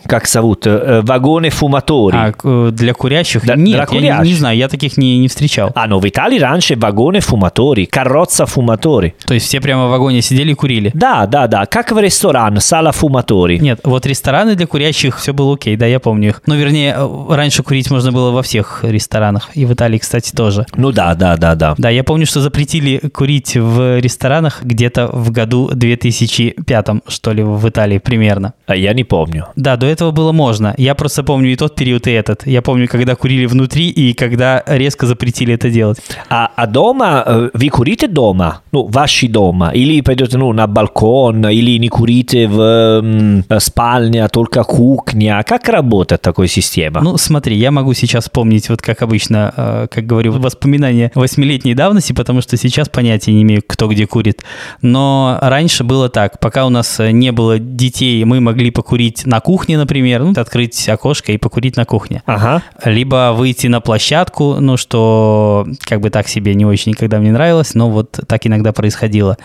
Как 0.08 0.28
зовут? 0.28 0.66
э, 0.68 1.02
Вагоны 1.04 1.50
фуматори. 1.50 2.16
А 2.18 2.34
э, 2.44 2.70
для 2.74 2.94
курящих? 2.94 3.46
Да, 3.46 3.56
Нет, 3.56 3.66
для 3.90 4.00
я 4.00 4.02
не- 4.02 4.08
не, 4.08 4.14
курящих. 4.18 4.38
знаю, 4.38 4.58
я 4.58 4.68
таких 4.68 4.98
не, 4.98 5.18
не 5.18 5.28
встречал. 5.28 5.72
А, 5.76 5.88
no, 5.88 6.00
в 6.00 6.08
Италии 6.08 6.40
раньше 6.40 6.76
вагоны 6.76 7.20
фуматори, 7.20 7.86
карроца 7.86 8.46
фуматори. 8.46 9.16
То 9.26 9.34
есть 9.34 9.48
все 9.48 9.62
прямо 9.62 9.88
в 9.88 9.90
вагоне 9.92 10.22
сидели 10.22 10.52
и 10.52 10.56
курили? 10.56 10.92
Да, 10.94 11.26
да, 11.26 11.48
да, 11.48 11.66
как 11.66 11.92
в 11.92 12.00
ресторан, 12.00 12.60
сала 12.60 12.92
фуматори. 12.92 13.58
Нет, 13.60 13.80
вот 13.84 14.06
рестораны 14.06 14.56
для 14.56 14.68
курящих 14.68 15.18
все 15.20 15.34
было 15.34 15.54
окей, 15.56 15.76
да, 15.76 15.86
я 15.86 16.00
помню 16.00 16.30
их. 16.30 16.42
Ну, 16.46 16.56
вернее, 16.56 16.96
э, 16.98 17.26
раньше 17.36 17.64
курить 17.64 17.90
можно 17.92 18.12
было 18.12 18.32
во 18.32 18.42
всех 18.44 18.84
ресторанах. 18.84 19.50
И 19.54 19.66
в 19.66 19.74
Италии, 19.74 19.98
кстати, 19.98 20.32
тоже. 20.32 20.66
Ну 20.76 20.92
да, 20.92 21.16
да, 21.16 21.38
да, 21.38 21.56
да. 21.56 21.76
Да, 21.78 21.90
я 21.90 22.04
помню, 22.04 22.26
что 22.26 22.42
запретили 22.42 22.98
курить 23.14 23.56
в 23.56 24.00
ресторанах 24.00 24.64
где-то 24.64 25.08
в 25.08 25.32
году 25.32 25.70
2005, 25.74 26.88
что 27.08 27.32
ли, 27.32 27.44
в 27.44 27.68
Италии 27.68 27.98
примерно. 27.98 28.54
А 28.68 28.76
я 28.76 28.94
не 28.94 29.04
помню. 29.04 29.48
Да, 29.56 29.76
до 29.78 29.88
этого 29.94 30.12
было 30.12 30.32
можно. 30.32 30.74
Я 30.78 30.96
просто 30.96 31.24
помню 31.24 31.52
и 31.52 31.56
тот 31.56 31.76
период, 31.76 32.08
и 32.08 32.12
этот. 32.12 32.46
Я 32.48 32.62
помню, 32.62 32.88
когда 32.88 33.16
курили 33.16 33.46
внутри 33.46 33.90
и 33.90 34.14
когда 34.14 34.64
резко 34.68 35.06
запретили 35.06 35.54
это 35.54 35.70
делать. 35.70 36.00
А, 36.30 36.50
а 36.56 36.68
дома, 36.68 37.24
э, 37.26 37.50
вы 37.54 37.70
курите 37.70 38.08
дома? 38.08 38.62
Ну, 38.72 38.88
ваши 38.88 39.28
дома? 39.28 39.70
Или 39.70 40.02
пойдете 40.02 40.38
ну, 40.38 40.54
на 40.54 40.68
балкон, 40.68 41.48
или 41.48 41.78
не 41.78 41.90
курите 41.90 42.48
в 42.48 42.60
м, 42.60 43.46
спальне, 43.60 44.26
а 44.26 44.30
только 44.30 44.64
кухня? 44.64 45.44
Как 45.48 45.70
работает 45.70 46.22
такая 46.22 46.48
система? 46.48 47.02
Ну, 47.02 47.18
смотри, 47.18 47.56
я 47.56 47.72
могу 47.72 47.94
сейчас 47.94 48.26
вспомнить, 48.26 48.70
вот 48.70 48.82
как 48.82 49.02
обычно, 49.02 49.54
э, 49.56 49.88
как 49.90 50.06
говорю, 50.06 50.34
воспоминания 50.34 51.12
восьмилетней 51.16 51.74
давности, 51.74 52.14
потому 52.14 52.42
что 52.42 52.58
сейчас 52.58 52.90
понятия 52.90 53.34
не 53.34 53.44
имею, 53.44 53.62
кто 53.66 53.88
где 53.88 54.08
курит. 54.08 54.44
Но 54.82 55.38
раньше 55.42 55.84
было 55.84 56.10
так, 56.10 56.40
пока 56.40 56.66
у 56.66 56.70
нас 56.70 57.00
э, 57.00 57.12
не 57.12 57.32
было 57.32 57.60
детей, 57.60 58.24
мы 58.26 58.40
могли 58.40 58.72
покурить 58.72 59.26
на 59.26 59.40
кухне, 59.40 59.78
например, 59.84 60.24
ну, 60.24 60.34
открыть 60.36 60.90
окошко 60.90 61.32
и 61.32 61.38
покурить 61.38 61.78
на 61.78 61.86
кухне. 61.86 62.24
Ага. 62.26 62.64
Либо 62.86 63.34
выйти 63.34 63.68
на 63.68 63.82
площадку, 63.82 64.58
ну, 64.60 64.78
что 64.78 65.68
как 65.82 66.02
бы 66.02 66.10
так 66.10 66.28
себе 66.28 66.56
не 66.56 66.66
очень 66.66 66.92
никогда 66.92 67.20
мне 67.20 67.32
нравилось, 67.32 67.76
но 67.76 67.90
вот 67.90 68.20
так 68.28 68.48
иногда 68.48 68.72
происходило. 68.72 69.38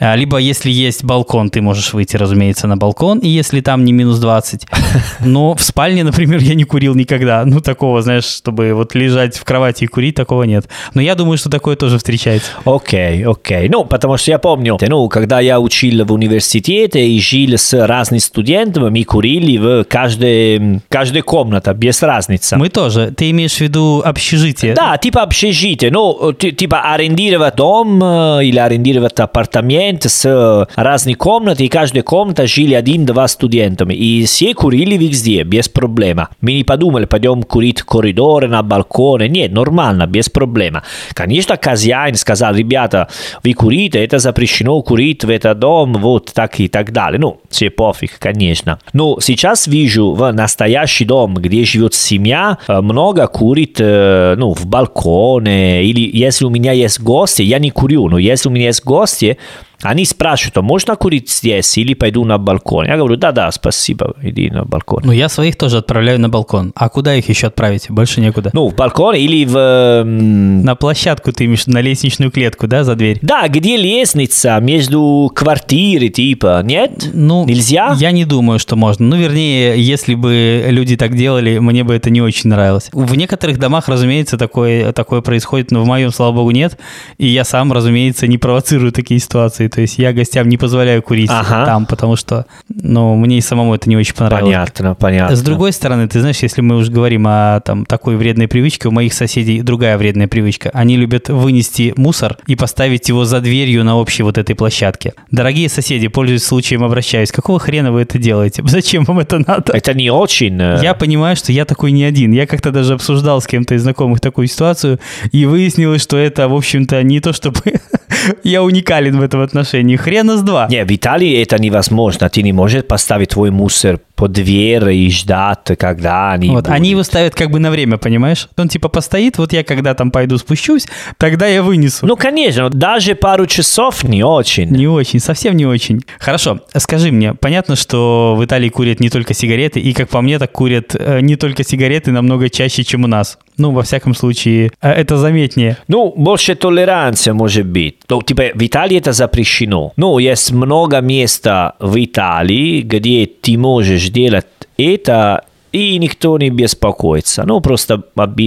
А, 0.00 0.14
Либо 0.16 0.38
если 0.38 0.70
есть 0.70 1.04
балкон, 1.04 1.50
ты 1.50 1.60
можешь 1.60 1.92
выйти, 1.92 2.16
разумеется, 2.16 2.66
на 2.66 2.76
балкон, 2.76 3.18
и 3.18 3.28
если 3.28 3.60
там 3.60 3.84
не 3.84 3.92
минус 3.92 4.18
20. 4.18 4.66
Но 5.24 5.54
в 5.54 5.62
спальне, 5.62 6.04
например, 6.04 6.40
я 6.40 6.54
не 6.54 6.64
курил 6.64 6.94
никогда. 6.94 7.44
Ну, 7.44 7.60
такого, 7.60 8.02
знаешь, 8.02 8.24
чтобы 8.24 8.72
вот 8.74 8.94
лежать 8.94 9.36
в 9.36 9.44
кровати 9.44 9.84
и 9.84 9.86
курить, 9.86 10.14
такого 10.14 10.44
нет. 10.44 10.68
Но 10.94 11.02
я 11.02 11.14
думаю, 11.14 11.38
что 11.38 11.50
такое 11.50 11.76
тоже 11.76 11.98
встречается. 11.98 12.50
Окей, 12.64 13.24
окей. 13.24 13.68
Ну, 13.68 13.84
потому 13.84 14.16
что 14.16 14.30
я 14.30 14.38
помню, 14.38 14.78
ну, 14.80 15.08
когда 15.08 15.40
я 15.40 15.60
учил 15.60 16.04
в 16.04 16.12
университете 16.12 17.08
и 17.08 17.20
жил 17.20 17.56
с 17.56 17.72
разными 17.86 18.18
студентами, 18.18 18.90
мы 18.90 19.04
курили 19.04 19.56
в 19.58 19.77
каждой, 19.84 20.80
каждой 20.88 21.22
комнате, 21.22 21.72
без 21.72 22.02
разницы. 22.02 22.56
Мы 22.56 22.68
тоже. 22.68 23.12
Ты 23.16 23.30
имеешь 23.30 23.54
в 23.56 23.60
виду 23.60 24.02
общежитие? 24.04 24.74
Да, 24.74 24.96
типа 24.96 25.22
общежитие, 25.22 25.90
ну, 25.90 26.32
ти- 26.32 26.52
типа 26.52 26.80
арендировать 26.92 27.56
дом 27.56 28.02
э, 28.02 28.44
или 28.44 28.58
арендировать 28.58 29.18
апартамент 29.20 30.04
с 30.04 30.24
э, 30.24 30.66
разными 30.80 31.14
комнатами, 31.14 31.66
и 31.66 31.68
каждая 31.68 32.02
комната 32.02 32.46
жили 32.46 32.74
один-два 32.74 33.28
студента. 33.28 33.84
И 33.84 34.24
все 34.24 34.54
курили 34.54 34.96
везде, 34.96 35.42
без 35.44 35.68
проблем. 35.68 36.20
Мы 36.40 36.54
не 36.54 36.64
подумали, 36.64 37.04
пойдем 37.04 37.42
курить 37.42 37.80
в 37.80 37.84
коридоре, 37.84 38.48
на 38.48 38.62
балконе. 38.62 39.28
Нет, 39.28 39.52
нормально, 39.52 40.06
без 40.06 40.28
проблем. 40.28 40.78
Конечно, 41.12 41.58
хозяин 41.62 42.14
сказал, 42.16 42.54
ребята, 42.54 43.08
вы 43.44 43.52
курите, 43.52 44.02
это 44.04 44.18
запрещено 44.18 44.80
курить 44.82 45.24
в 45.24 45.30
этот 45.30 45.58
дом, 45.58 45.92
вот 45.94 46.32
так 46.34 46.58
и 46.60 46.68
так 46.68 46.92
далее. 46.92 47.20
Ну, 47.20 47.40
все 47.50 47.70
пофиг, 47.70 48.18
конечно. 48.18 48.78
Но 48.92 49.18
сейчас 49.20 49.67
вижу 49.68 50.12
в 50.12 50.32
настоящий 50.32 51.04
дом, 51.04 51.34
где 51.34 51.64
живет 51.64 51.94
семья, 51.94 52.58
э, 52.66 52.80
много 52.80 53.26
курит, 53.26 53.76
э, 53.78 54.34
ну, 54.36 54.54
в 54.54 54.66
балконе, 54.66 55.84
или 55.84 56.10
если 56.16 56.44
у 56.44 56.50
меня 56.50 56.72
есть 56.72 57.00
гости, 57.00 57.42
я 57.42 57.58
не 57.58 57.70
курю, 57.70 58.08
но 58.08 58.18
если 58.18 58.48
у 58.48 58.52
меня 58.52 58.66
есть 58.66 58.84
гости, 58.84 59.38
они 59.82 60.04
спрашивают, 60.04 60.56
«А 60.58 60.62
можно 60.62 60.96
курить 60.96 61.30
здесь 61.30 61.78
или 61.78 61.94
пойду 61.94 62.24
на 62.24 62.38
балкон? 62.38 62.86
Я 62.86 62.96
говорю, 62.96 63.16
да-да, 63.16 63.50
спасибо, 63.52 64.14
иди 64.22 64.50
на 64.50 64.64
балкон. 64.64 65.02
Ну, 65.04 65.12
я 65.12 65.28
своих 65.28 65.56
тоже 65.56 65.78
отправляю 65.78 66.20
на 66.20 66.28
балкон. 66.28 66.72
А 66.74 66.88
куда 66.88 67.14
их 67.14 67.28
еще 67.28 67.46
отправить? 67.46 67.86
Больше 67.88 68.20
некуда. 68.20 68.50
Ну, 68.52 68.68
в 68.68 68.74
балкон 68.74 69.14
или 69.14 69.44
в... 69.44 70.04
На 70.04 70.74
площадку 70.74 71.32
ты 71.32 71.44
имеешь, 71.44 71.66
на 71.66 71.80
лестничную 71.80 72.32
клетку, 72.32 72.66
да, 72.66 72.82
за 72.82 72.96
дверь? 72.96 73.18
Да, 73.22 73.46
где 73.48 73.76
лестница 73.76 74.58
между 74.60 75.30
квартиры, 75.34 76.08
типа, 76.08 76.62
нет? 76.64 77.10
Ну, 77.12 77.46
Нельзя? 77.46 77.94
Я 77.98 78.10
не 78.10 78.24
думаю, 78.24 78.58
что 78.58 78.74
можно. 78.74 79.06
Ну, 79.06 79.16
вернее, 79.16 79.80
если 79.80 80.14
бы 80.14 80.66
люди 80.68 80.96
так 80.96 81.16
делали, 81.16 81.58
мне 81.58 81.84
бы 81.84 81.94
это 81.94 82.10
не 82.10 82.20
очень 82.20 82.50
нравилось. 82.50 82.88
В 82.92 83.14
некоторых 83.14 83.58
домах, 83.58 83.88
разумеется, 83.88 84.36
такое, 84.36 84.92
такое 84.92 85.20
происходит, 85.20 85.70
но 85.70 85.82
в 85.82 85.86
моем, 85.86 86.10
слава 86.10 86.32
богу, 86.32 86.50
нет. 86.50 86.78
И 87.18 87.26
я 87.26 87.44
сам, 87.44 87.72
разумеется, 87.72 88.26
не 88.26 88.38
провоцирую 88.38 88.90
такие 88.90 89.20
ситуации. 89.20 89.67
То 89.68 89.80
есть 89.80 89.98
я 89.98 90.12
гостям 90.12 90.48
не 90.48 90.56
позволяю 90.56 91.02
курить 91.02 91.30
Ага. 91.32 91.64
там, 91.66 91.86
потому 91.86 92.16
что, 92.16 92.46
ну, 92.68 93.14
мне 93.16 93.38
и 93.38 93.40
самому 93.40 93.74
это 93.74 93.88
не 93.88 93.96
очень 93.96 94.14
понравилось. 94.14 94.52
Понятно, 94.54 94.94
понятно. 94.94 95.36
С 95.36 95.42
другой 95.42 95.72
стороны, 95.72 96.08
ты 96.08 96.20
знаешь, 96.20 96.38
если 96.38 96.60
мы 96.60 96.76
уже 96.76 96.90
говорим 96.90 97.26
о 97.28 97.60
там, 97.60 97.84
такой 97.86 98.16
вредной 98.16 98.48
привычке, 98.48 98.88
у 98.88 98.90
моих 98.90 99.12
соседей 99.14 99.62
другая 99.62 99.96
вредная 99.98 100.28
привычка. 100.28 100.70
Они 100.72 100.96
любят 100.96 101.28
вынести 101.28 101.92
мусор 101.96 102.36
и 102.46 102.56
поставить 102.56 103.08
его 103.08 103.24
за 103.24 103.40
дверью 103.40 103.84
на 103.84 103.96
общей 103.96 104.22
вот 104.22 104.38
этой 104.38 104.54
площадке. 104.54 105.14
Дорогие 105.30 105.68
соседи, 105.68 106.08
пользуясь 106.08 106.44
случаем, 106.44 106.84
обращаюсь. 106.84 107.30
Какого 107.32 107.58
хрена 107.58 107.92
вы 107.92 108.02
это 108.02 108.18
делаете? 108.18 108.62
Зачем 108.66 109.04
вам 109.04 109.18
это 109.20 109.38
надо? 109.38 109.72
Это 109.72 109.94
не 109.94 110.10
очень... 110.10 110.58
э, 110.60 110.80
Я 110.82 110.94
понимаю, 110.94 111.36
что 111.36 111.52
я 111.52 111.64
такой 111.64 111.92
не 111.92 112.04
один. 112.04 112.32
Я 112.32 112.46
как-то 112.46 112.70
даже 112.70 112.94
обсуждал 112.94 113.40
с 113.40 113.46
кем-то 113.46 113.74
из 113.74 113.82
знакомых 113.82 114.20
такую 114.20 114.46
ситуацию, 114.46 114.98
и 115.32 115.44
выяснилось, 115.46 116.02
что 116.02 116.16
это, 116.16 116.48
в 116.48 116.54
общем-то, 116.54 117.02
не 117.02 117.20
то, 117.20 117.32
чтобы 117.32 117.60
я 118.44 118.62
уникален 118.62 119.18
в 119.18 119.22
этом 119.22 119.40
отношении. 119.40 119.57
Хрена 119.64 120.36
с 120.36 120.42
два. 120.42 120.68
Не, 120.70 120.84
в 120.84 120.90
Италии 120.90 121.40
это 121.42 121.58
невозможно. 121.60 122.28
Ты 122.28 122.42
не 122.42 122.52
можешь 122.52 122.84
поставить 122.84 123.30
твой 123.30 123.50
мусор 123.50 124.00
под 124.14 124.32
дверь 124.32 124.88
и 124.90 125.10
ждать, 125.10 125.78
когда 125.78 126.32
они 126.32 126.48
Вот, 126.48 126.64
будут. 126.64 126.68
они 126.70 126.90
его 126.90 127.02
ставят 127.02 127.34
как 127.34 127.50
бы 127.50 127.58
на 127.60 127.70
время, 127.70 127.98
понимаешь? 127.98 128.48
Он 128.56 128.68
типа 128.68 128.88
постоит, 128.88 129.38
вот 129.38 129.52
я 129.52 129.62
когда 129.62 129.94
там 129.94 130.10
пойду 130.10 130.38
спущусь, 130.38 130.86
тогда 131.18 131.46
я 131.46 131.62
вынесу. 131.62 132.06
Ну, 132.06 132.16
конечно, 132.16 132.64
но 132.64 132.68
даже 132.70 133.14
пару 133.14 133.46
часов 133.46 134.04
не 134.04 134.22
очень. 134.24 134.68
Не 134.70 134.88
очень, 134.88 135.20
совсем 135.20 135.56
не 135.56 135.66
очень. 135.66 136.02
Хорошо, 136.18 136.60
скажи 136.76 137.12
мне, 137.12 137.34
понятно, 137.34 137.76
что 137.76 138.34
в 138.36 138.44
Италии 138.44 138.68
курят 138.68 139.00
не 139.00 139.08
только 139.10 139.34
сигареты, 139.34 139.80
и, 139.80 139.92
как 139.92 140.08
по 140.08 140.20
мне, 140.20 140.38
так 140.38 140.52
курят 140.52 140.94
э, 140.98 141.20
не 141.20 141.36
только 141.36 141.64
сигареты 141.64 142.10
намного 142.10 142.50
чаще, 142.50 142.84
чем 142.84 143.04
у 143.04 143.06
нас. 143.06 143.38
Ну, 143.58 143.72
во 143.72 143.82
всяком 143.82 144.14
случае, 144.14 144.70
э, 144.80 144.90
это 144.90 145.16
заметнее. 145.16 145.76
Ну, 145.88 146.14
больше 146.16 146.54
толеранция 146.54 147.34
может 147.34 147.66
быть. 147.66 147.96
Ну, 148.08 148.22
типа, 148.22 148.42
в 148.54 148.62
Италии 148.62 148.98
это 148.98 149.12
запрещено. 149.12 149.92
Ну, 149.96 150.18
есть 150.18 150.52
много 150.52 151.00
места 151.00 151.74
в 151.80 152.02
Италии, 152.04 152.82
где 152.82 153.26
ты 153.26 153.58
можешь 153.58 154.08
делать 154.08 154.46
это, 154.78 155.44
и 155.78 155.98
никто 155.98 156.36
не 156.38 156.50
беспокоится. 156.50 157.44
Ну, 157.46 157.60
просто 157.60 158.02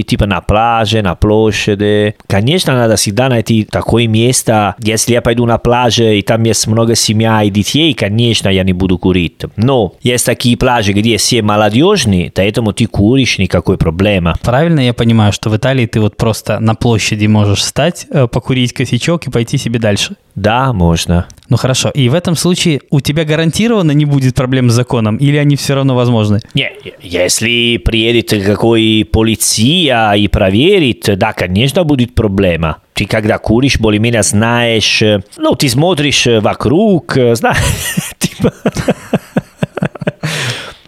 типа 0.06 0.26
на 0.26 0.40
пляже, 0.40 1.02
на 1.02 1.14
площади. 1.14 2.14
Конечно, 2.26 2.74
надо 2.74 2.96
всегда 2.96 3.28
найти 3.28 3.64
такое 3.64 4.06
место. 4.06 4.74
Если 4.78 5.12
я 5.12 5.22
пойду 5.22 5.46
на 5.46 5.58
пляже, 5.58 6.18
и 6.18 6.22
там 6.22 6.42
есть 6.42 6.66
много 6.66 6.94
семья 6.94 7.42
и 7.42 7.50
детей, 7.50 7.94
конечно, 7.94 8.48
я 8.48 8.64
не 8.64 8.72
буду 8.72 8.98
курить. 8.98 9.42
Но 9.56 9.94
есть 10.02 10.26
такие 10.26 10.56
пляжи, 10.56 10.92
где 10.92 11.16
все 11.16 11.42
молодежные, 11.42 12.30
поэтому 12.34 12.72
ты 12.72 12.86
куришь, 12.86 13.38
никакой 13.38 13.78
проблемы. 13.78 14.34
Правильно 14.42 14.80
я 14.80 14.92
понимаю, 14.92 15.32
что 15.32 15.48
в 15.48 15.56
Италии 15.56 15.86
ты 15.86 16.00
вот 16.00 16.16
просто 16.16 16.60
на 16.60 16.74
площади 16.74 17.26
можешь 17.26 17.60
встать, 17.60 18.06
э, 18.10 18.26
покурить 18.26 18.72
кофейчок 18.72 19.26
и 19.26 19.30
пойти 19.30 19.58
себе 19.58 19.78
дальше? 19.78 20.16
Да, 20.34 20.72
можно. 20.72 21.26
Ну 21.48 21.56
хорошо. 21.56 21.90
И 21.90 22.08
в 22.08 22.14
этом 22.14 22.36
случае 22.36 22.80
у 22.90 23.00
тебя 23.00 23.24
гарантированно 23.24 23.92
не 23.92 24.06
будет 24.06 24.34
проблем 24.34 24.70
с 24.70 24.72
законом, 24.72 25.16
или 25.16 25.36
они 25.36 25.56
все 25.56 25.74
равно 25.74 25.94
возможны? 25.94 26.40
Не, 26.54 26.72
если 27.02 27.76
приедет 27.76 28.30
какой 28.44 29.06
полиция 29.10 30.14
и 30.14 30.28
проверит, 30.28 31.10
да, 31.18 31.32
конечно, 31.32 31.84
будет 31.84 32.14
проблема. 32.14 32.78
Ты 32.94 33.04
когда 33.06 33.38
куришь, 33.38 33.78
более-менее 33.78 34.22
знаешь, 34.22 35.02
э, 35.02 35.20
ну, 35.36 35.54
ты 35.54 35.68
смотришь 35.68 36.26
э, 36.26 36.40
вокруг, 36.40 37.16
э, 37.16 37.34
знаешь, 37.34 37.58
типа... 38.18 38.52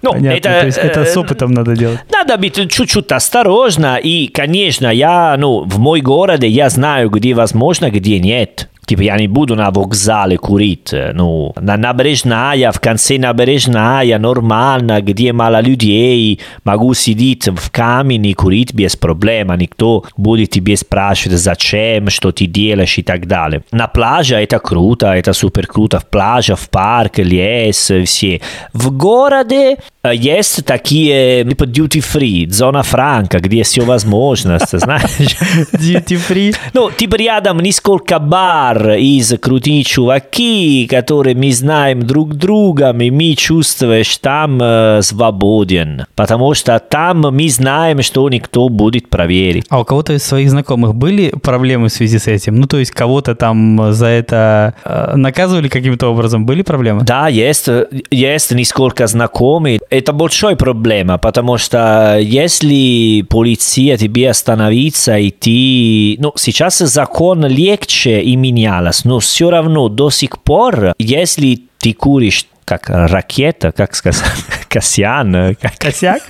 Ну, 0.04 0.12
Понятно, 0.12 0.40
то 0.40 0.66
есть 0.66 0.76
это 0.76 1.06
с 1.06 1.16
э, 1.16 1.20
опытом 1.20 1.52
надо 1.52 1.74
делать. 1.74 1.98
Надо 2.12 2.36
быть 2.36 2.56
чуть-чуть 2.70 3.10
осторожно, 3.10 3.96
и, 3.96 4.28
конечно, 4.28 4.92
я, 4.92 5.34
ну, 5.38 5.64
в 5.64 5.78
мой 5.78 6.02
городе 6.02 6.46
я 6.46 6.68
знаю, 6.68 7.08
где 7.08 7.32
возможно, 7.32 7.90
где 7.90 8.18
нет. 8.18 8.68
Типа 8.86 9.00
я 9.00 9.16
не 9.16 9.28
буду 9.28 9.56
на 9.56 9.70
вокзале 9.70 10.36
курить. 10.36 10.94
Ну, 11.14 11.54
на 11.60 11.76
набережная, 11.76 12.70
в 12.70 12.80
конце 12.80 13.18
набережная, 13.18 14.18
нормально, 14.18 15.00
где 15.00 15.32
мало 15.32 15.60
людей, 15.60 16.40
могу 16.64 16.94
сидеть 16.94 17.48
в 17.48 17.70
камине 17.70 18.34
курить 18.34 18.74
без 18.74 18.96
проблем. 18.96 19.52
Никто 19.56 20.04
будет 20.16 20.50
тебе 20.50 20.76
спрашивать, 20.76 21.38
зачем, 21.38 22.10
что 22.10 22.32
ты 22.32 22.46
делаешь 22.46 22.98
и 22.98 23.02
так 23.02 23.26
далее. 23.26 23.62
На 23.72 23.86
пляже 23.86 24.36
это 24.36 24.58
круто, 24.58 25.12
это 25.14 25.32
супер 25.32 25.66
круто. 25.66 26.00
В 26.00 26.06
пляже, 26.06 26.54
в 26.54 26.68
парк, 26.68 27.18
лес, 27.18 27.90
все. 28.04 28.40
В 28.72 28.90
городе 28.90 29.76
есть 30.12 30.64
такие, 30.66 31.44
типа 31.44 31.64
duty 31.64 32.00
free, 32.00 32.50
зона 32.50 32.82
франка, 32.82 33.38
где 33.38 33.62
все 33.62 33.82
возможно, 33.82 34.58
знаешь. 34.70 35.36
Duty 35.72 36.18
free? 36.28 36.54
Ну, 36.74 36.90
типа 36.90 37.16
рядом 37.16 37.60
несколько 37.60 38.18
бар 38.18 38.73
из 38.96 39.32
крутые 39.38 39.84
чуваки, 39.84 40.86
которые 40.90 41.34
мы 41.36 41.52
знаем 41.52 42.02
друг 42.02 42.34
друга, 42.34 42.90
и 42.90 43.10
мы 43.10 43.34
чувствуешь 43.34 44.16
там 44.18 44.58
э, 44.60 45.02
свободен. 45.02 46.06
Потому 46.14 46.54
что 46.54 46.78
там 46.78 47.20
мы 47.20 47.48
знаем, 47.48 48.02
что 48.02 48.28
никто 48.28 48.68
будет 48.68 49.08
проверить. 49.08 49.66
А 49.68 49.80
у 49.80 49.84
кого-то 49.84 50.12
из 50.12 50.22
своих 50.22 50.50
знакомых 50.50 50.94
были 50.94 51.30
проблемы 51.42 51.88
в 51.88 51.92
связи 51.92 52.18
с 52.18 52.26
этим? 52.26 52.56
Ну, 52.56 52.66
то 52.66 52.78
есть 52.78 52.90
кого-то 52.90 53.34
там 53.34 53.92
за 53.92 54.06
это 54.06 54.74
э, 54.84 55.16
наказывали 55.16 55.68
каким-то 55.68 56.08
образом? 56.08 56.46
Были 56.46 56.62
проблемы? 56.62 57.02
Да, 57.02 57.28
есть, 57.28 57.68
есть 58.10 58.52
несколько 58.52 59.06
знакомых. 59.06 59.80
Это 59.90 60.12
большая 60.12 60.56
проблема, 60.56 61.18
потому 61.18 61.58
что 61.58 62.18
если 62.20 63.24
полиция 63.28 63.96
тебе 63.96 64.30
остановится, 64.30 65.18
и 65.18 65.30
ты... 65.30 66.20
Ну, 66.22 66.32
сейчас 66.36 66.78
закон 66.78 67.46
легче 67.46 68.20
и 68.20 68.36
менялось, 68.64 69.04
но 69.04 69.18
все 69.18 69.50
равно 69.50 69.88
до 69.88 70.10
сих 70.10 70.38
пор, 70.42 70.94
если 70.98 71.60
ты 71.78 71.92
куришь 71.92 72.46
как 72.64 72.88
ракета, 72.88 73.72
как 73.72 73.94
сказать, 73.94 74.24
Касьян, 74.68 75.54
как... 75.60 75.76
Косяк? 75.78 76.22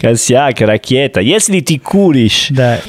Косяк, 0.00 0.60
ракета. 0.60 1.20
Если 1.20 1.60
ты 1.60 1.78
куришь 1.78 2.48
Да. 2.50 2.80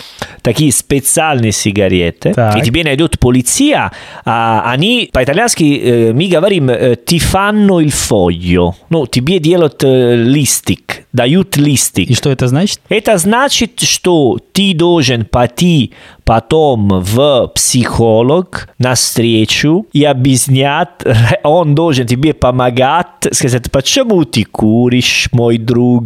такие 0.42 0.72
специальные 0.72 1.52
сигареты, 1.52 2.34
Так. 2.34 2.58
и 2.58 2.62
тебе 2.62 2.84
найдет 2.84 3.20
полиция, 3.20 3.92
а, 4.26 4.64
они, 4.72 5.10
по-итальянски 5.14 5.64
э, 5.82 6.14
мы 6.14 6.28
говорим, 6.28 6.70
э, 6.70 6.96
ti 6.96 7.20
fanno 7.20 7.80
il 7.80 7.92
foglio. 7.92 8.74
Ну, 8.90 9.06
тебе 9.06 9.40
делают 9.40 9.84
э, 9.84 10.16
листик, 10.16 11.04
дают 11.14 11.56
листик. 11.58 12.10
И 12.10 12.16
что 12.16 12.32
это 12.32 12.48
значит? 12.48 12.80
Это 12.90 13.18
значит, 13.18 13.80
что 13.80 14.40
ты 14.52 14.74
должен 14.74 15.26
пойти 15.26 15.94
потом 16.24 17.02
в 17.02 17.48
психолог 17.56 18.70
на 18.78 18.96
встречу 18.96 19.86
и 19.94 20.04
объяснять, 20.04 20.90
он 21.44 21.76
должен 21.76 22.08
тебе 22.08 22.34
помогать, 22.34 23.08
сказать, 23.32 23.72
почему 23.72 24.24
ты 24.26 24.44
куришь, 24.46 25.30
мой 25.32 25.58
друг, 25.58 26.04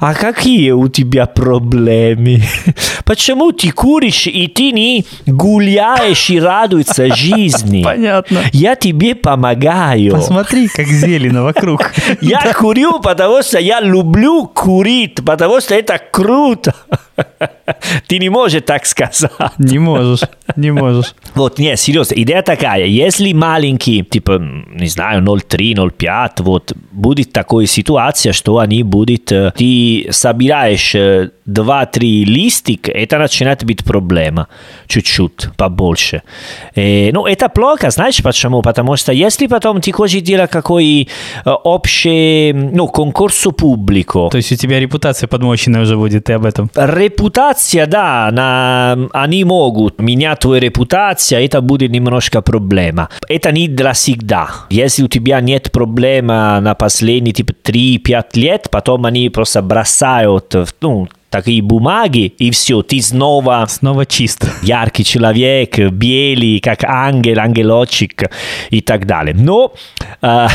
а 0.00 0.14
какие 0.14 0.72
у 0.72 0.88
тебя 0.88 1.26
проблемы, 1.26 2.42
почему 3.04 3.52
ты 3.52 3.70
куришь 3.70 4.26
и 4.26 4.46
ты 4.48 4.72
не 4.72 5.04
гуляешь 5.26 6.30
и 6.30 6.40
радуешься 6.40 7.14
жизни. 7.14 7.82
Понятно. 7.82 8.40
Я 8.52 8.74
тебе 8.76 9.14
помогаю. 9.14 10.12
Посмотри, 10.12 10.68
как 10.68 10.86
зелено 10.86 11.42
вокруг. 11.44 11.92
Я 12.20 12.52
курю, 12.52 13.00
потому 13.00 13.42
что 13.42 13.58
я 13.58 13.80
люблю 13.80 14.46
курить, 14.46 15.24
потому 15.24 15.60
что 15.60 15.74
это 15.74 15.98
круто. 15.98 16.74
Ты 18.06 18.18
не 18.18 18.28
можешь 18.28 18.62
так 18.66 18.86
сказать. 18.86 19.30
Не 19.58 19.78
можешь, 19.78 20.20
не 20.56 20.70
можешь. 20.70 21.14
Вот, 21.34 21.58
не, 21.58 21.76
серьезно, 21.76 22.14
идея 22.14 22.42
такая, 22.42 22.86
если 22.86 23.32
маленький, 23.32 24.02
типа, 24.02 24.38
не 24.38 24.88
знаю, 24.88 25.22
0,3, 25.22 25.74
0,5, 25.74 26.42
вот, 26.42 26.72
будет 26.92 27.32
такая 27.32 27.66
ситуация, 27.66 28.32
что 28.32 28.58
они 28.58 28.82
будут, 28.82 29.32
э, 29.32 29.52
ты 29.56 30.08
собираешь 30.10 30.94
э, 30.94 31.30
2-3 31.48 32.24
листик, 32.24 32.88
это 32.88 33.18
начинает 33.18 33.64
быть 33.64 33.84
проблема, 33.84 34.48
чуть-чуть, 34.86 35.48
побольше. 35.56 36.22
Э, 36.74 37.10
ну, 37.12 37.26
это 37.26 37.48
плохо, 37.48 37.90
знаешь 37.90 38.22
почему? 38.22 38.62
Потому 38.62 38.96
что 38.96 39.12
если 39.12 39.46
потом 39.46 39.80
ты 39.80 39.92
хочешь 39.92 40.22
делать 40.22 40.50
какой 40.50 41.08
э, 41.44 41.50
общий, 41.50 42.52
ну, 42.52 42.88
конкурс 42.88 43.46
публику, 43.56 44.28
То 44.30 44.38
есть 44.38 44.52
у 44.52 44.56
тебя 44.56 44.80
репутация 44.80 45.26
подмоченная 45.28 45.82
уже 45.82 45.96
будет, 45.96 46.24
ты 46.24 46.34
об 46.34 46.44
этом. 46.44 46.70
Репутация, 46.74 47.07
да, 47.86 48.30
на, 48.32 49.08
они 49.12 49.44
могут 49.44 50.00
менять 50.00 50.40
твою 50.40 50.60
репутацию, 50.60 51.44
это 51.44 51.60
будет 51.60 51.90
немножко 51.90 52.42
проблема. 52.42 53.08
Это 53.28 53.52
не 53.52 53.68
для 53.68 53.92
всегда. 53.92 54.48
Если 54.70 55.02
у 55.02 55.08
тебя 55.08 55.40
нет 55.40 55.72
проблемы 55.72 56.60
на 56.60 56.74
последние 56.74 57.32
типа 57.32 57.52
3-5 57.64 58.24
лет, 58.34 58.68
потом 58.70 59.06
они 59.06 59.28
просто 59.30 59.62
бросают 59.62 60.54
ну, 60.80 61.08
такие 61.30 61.62
бумаги, 61.62 62.32
и 62.38 62.50
все, 62.50 62.82
ты 62.82 63.00
снова 63.00 63.66
Снова 63.68 64.06
чист. 64.06 64.44
яркий 64.62 65.04
человек, 65.04 65.78
белый, 65.78 66.60
как 66.60 66.84
ангел, 66.84 67.38
ангелочек 67.38 68.30
и 68.70 68.80
так 68.80 69.06
далее. 69.06 69.34
Но 69.34 69.72
э, 70.22 70.46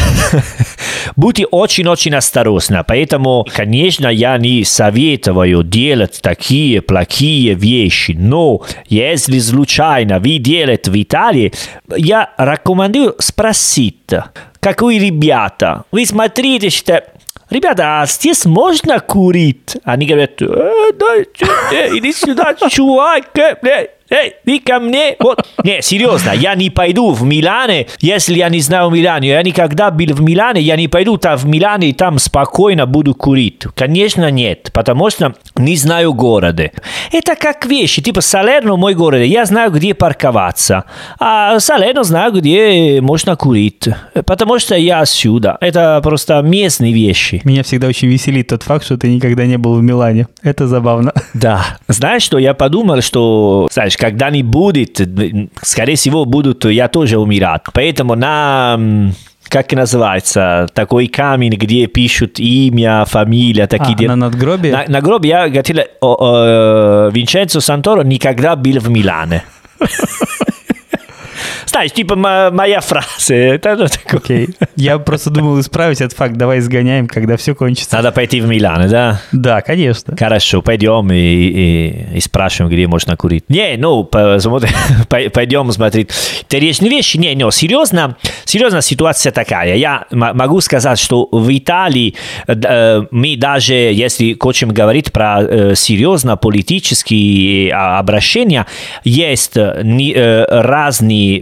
будьте 1.16 1.46
очень-очень 1.46 2.16
осторожны. 2.16 2.84
Поэтому, 2.88 3.46
конечно, 3.54 4.08
я 4.08 4.38
не 4.38 4.64
советую 4.64 5.64
делать 5.64 6.20
такие 6.22 6.82
плохие 6.82 7.54
вещи. 7.54 8.16
Но 8.18 8.62
если 8.88 9.40
случайно 9.40 10.20
вы 10.20 10.38
делаете 10.38 10.92
в 10.92 11.02
Италии, 11.02 11.54
я 11.96 12.30
рекомендую 12.38 13.16
спросить, 13.20 13.96
какой 14.60 14.98
ребята. 14.98 15.84
Вы 15.92 16.06
смотрите, 16.06 16.70
что 16.70 17.04
Ребята, 17.54 18.02
а 18.02 18.08
здесь 18.08 18.46
можно 18.46 19.00
курить? 19.00 19.78
Они 19.84 20.08
говорят, 20.08 20.42
э, 20.42 20.92
да, 20.98 21.22
иди 21.96 22.12
сюда, 22.12 22.56
чувак, 22.56 23.38
э, 23.38 23.90
эй, 24.14 24.34
иди 24.46 24.60
ко 24.60 24.80
мне. 24.80 25.16
Вот. 25.20 25.46
Не, 25.64 25.82
серьезно, 25.82 26.32
я 26.32 26.56
не 26.56 26.70
пойду 26.70 27.12
в 27.12 27.24
Милане, 27.24 27.88
если 28.00 28.36
я 28.36 28.50
не 28.50 28.60
знаю 28.60 28.90
Милане. 28.90 29.30
Я 29.30 29.44
никогда 29.44 29.92
был 29.92 30.14
в 30.14 30.22
Милане, 30.22 30.62
я 30.62 30.76
не 30.76 30.88
пойду 30.88 31.18
там 31.18 31.38
в 31.38 31.46
Милане 31.46 31.90
и 31.90 31.94
там 31.94 32.20
спокойно 32.20 32.86
буду 32.86 33.16
курить. 33.16 33.64
Конечно, 33.76 34.30
нет, 34.30 34.70
потому 34.74 35.10
что 35.10 35.34
не 35.56 35.76
знаю 35.76 36.14
города. 36.14 36.72
Это 37.12 37.36
как 37.36 37.66
вещи, 37.66 38.02
типа 38.02 38.22
Салерно 38.22 38.76
мой 38.76 38.94
город, 38.94 39.22
я 39.22 39.46
знаю, 39.46 39.72
где 39.72 39.94
парковаться, 39.94 40.86
а 41.20 41.60
Салерно 41.60 42.04
знаю, 42.04 42.32
где 42.34 43.00
можно 43.02 43.36
курить, 43.36 43.88
потому 44.26 44.60
что 44.60 44.76
я 44.76 45.02
отсюда. 45.02 45.58
Это 45.62 46.00
просто 46.04 46.42
местные 46.42 46.94
вещи. 46.94 47.42
Меня 47.44 47.64
всегда 47.64 47.88
очень 47.88 48.08
веселит 48.08 48.48
тот 48.48 48.64
факт, 48.64 48.86
что 48.86 48.98
ты 48.98 49.08
никогда 49.08 49.46
не 49.46 49.58
был 49.58 49.76
в 49.76 49.84
Милане. 49.84 50.28
Это 50.42 50.68
забавно. 50.68 51.14
Да. 51.34 51.78
Знаешь, 51.88 52.24
что 52.24 52.38
я 52.38 52.54
подумал, 52.54 53.02
что, 53.02 53.68
знаешь, 53.72 53.98
когда 54.04 54.30
не 54.32 54.44
будет, 54.44 55.00
скорее 55.62 55.96
всего, 55.96 56.26
будут, 56.26 56.66
я 56.66 56.90
тоже 56.90 57.18
умирать. 57.18 57.62
Поэтому 57.74 58.16
на 58.16 58.78
как 59.48 59.72
называется, 59.72 60.68
такой 60.74 61.08
камень, 61.08 61.54
где 61.54 61.88
пишут 61.88 62.38
имя, 62.38 63.06
фамилия, 63.06 63.66
такие 63.66 63.96
А, 63.96 63.98
дела. 63.98 64.16
на 64.16 64.26
надгробие? 64.28 64.74
На, 64.74 64.86
на 64.90 65.00
гробе 65.00 65.30
я 65.30 65.48
говорил, 65.48 65.84
о, 66.02 66.18
о, 66.20 67.10
Винченцо 67.12 67.62
Санторо 67.62 68.04
никогда 68.04 68.58
был 68.58 68.80
в 68.80 68.90
Милане. 68.90 69.44
Знаешь, 71.66 71.92
типа 71.92 72.16
моя 72.16 72.82
фраза. 72.82 73.34
Это 73.34 73.76
ну, 73.76 73.88
такое. 73.88 74.20
Окей. 74.20 74.50
Я 74.76 75.00
просто 75.00 75.30
думал 75.30 75.60
исправить 75.60 76.02
этот 76.02 76.18
факт. 76.18 76.36
Давай 76.36 76.60
сгоняем, 76.60 77.08
когда 77.08 77.38
все 77.38 77.56
кончится. 77.56 77.96
Надо 77.96 78.12
пойти 78.12 78.42
в 78.42 78.48
Милан, 78.48 78.90
да? 78.90 79.22
Да, 79.32 79.62
конечно. 79.62 80.16
Хорошо, 80.18 80.62
пойдем 80.62 81.12
и, 81.12 81.16
и, 81.16 82.18
и 82.18 82.20
спрашиваем, 82.20 82.72
где 82.74 82.88
можно 82.88 83.16
курить. 83.18 83.46
Не, 83.50 83.76
ну, 83.78 84.04
пойдем 85.34 85.72
смотреть. 85.72 86.10
Интересные 86.42 86.90
вещи. 86.90 87.18
Не, 87.18 87.34
не, 87.36 87.52
серьезно, 87.52 88.18
серьезно 88.46 88.82
ситуация 88.82 89.32
такая. 89.32 89.76
Я 89.76 90.06
могу 90.12 90.62
сказать, 90.62 91.00
что 91.00 91.28
в 91.32 91.56
Италии 91.56 92.16
э, 92.48 93.02
мы 93.12 93.36
даже, 93.38 93.74
если 93.74 94.38
хотим 94.40 94.70
говорить 94.70 95.12
про 95.12 95.42
э, 95.42 95.76
серьезно 95.76 96.38
политические 96.38 97.70
э, 97.70 97.74
обращения, 97.74 98.66
есть 99.04 99.56
разные 99.56 101.33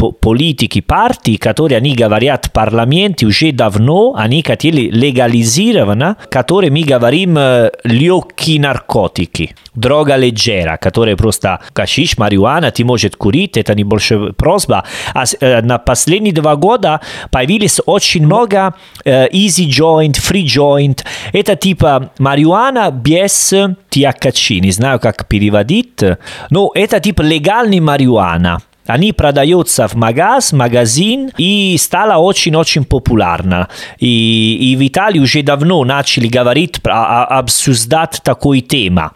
по- 0.00 0.12
политики, 0.12 0.80
партии, 0.80 1.36
которые 1.36 1.76
они 1.76 1.94
говорят 1.94 2.46
в 2.46 2.52
парламенте 2.52 3.26
уже 3.26 3.52
давно, 3.52 4.14
они 4.16 4.42
хотели 4.42 4.88
легализировано, 4.90 6.16
которые 6.30 6.70
мы 6.70 6.84
говорим 6.84 7.38
легкие 7.84 8.60
наркотики, 8.60 9.54
дрога 9.74 10.16
легера, 10.16 10.78
которые 10.78 11.16
просто 11.16 11.60
кашиш, 11.74 12.16
марихуана, 12.16 12.70
ты 12.70 12.82
можешь 12.82 13.12
курить, 13.18 13.58
это 13.58 13.74
не 13.74 13.84
больше 13.84 14.32
просьба. 14.32 14.84
А 15.12 15.24
на 15.62 15.76
последние 15.78 16.32
два 16.32 16.56
года 16.56 17.00
появились 17.30 17.78
очень 17.84 18.24
много 18.24 18.74
easy 19.04 19.68
joint, 19.68 20.14
free 20.14 20.46
joint. 20.46 21.04
Это 21.34 21.56
типа 21.56 22.10
марихуана 22.18 22.90
без 22.90 23.52
THC, 23.52 24.60
не 24.60 24.70
знаю 24.70 24.98
как 24.98 25.28
переводить, 25.28 26.00
но 26.48 26.70
это 26.74 27.00
типа 27.00 27.20
легальный 27.20 27.80
марихуана. 27.80 28.60
Они 28.90 29.12
продаются 29.12 29.86
в 29.86 29.94
магаз, 29.94 30.52
магазин 30.52 31.30
и 31.38 31.76
стала 31.78 32.18
очень-очень 32.18 32.84
популярна. 32.84 33.68
И, 33.98 34.58
и 34.72 34.76
в 34.76 34.86
Италии 34.86 35.20
уже 35.20 35.42
давно 35.42 35.84
начали 35.84 36.26
говорить, 36.26 36.82
про- 36.82 37.24
обсуждать 37.24 38.20
такой 38.24 38.60
тема. 38.60 39.12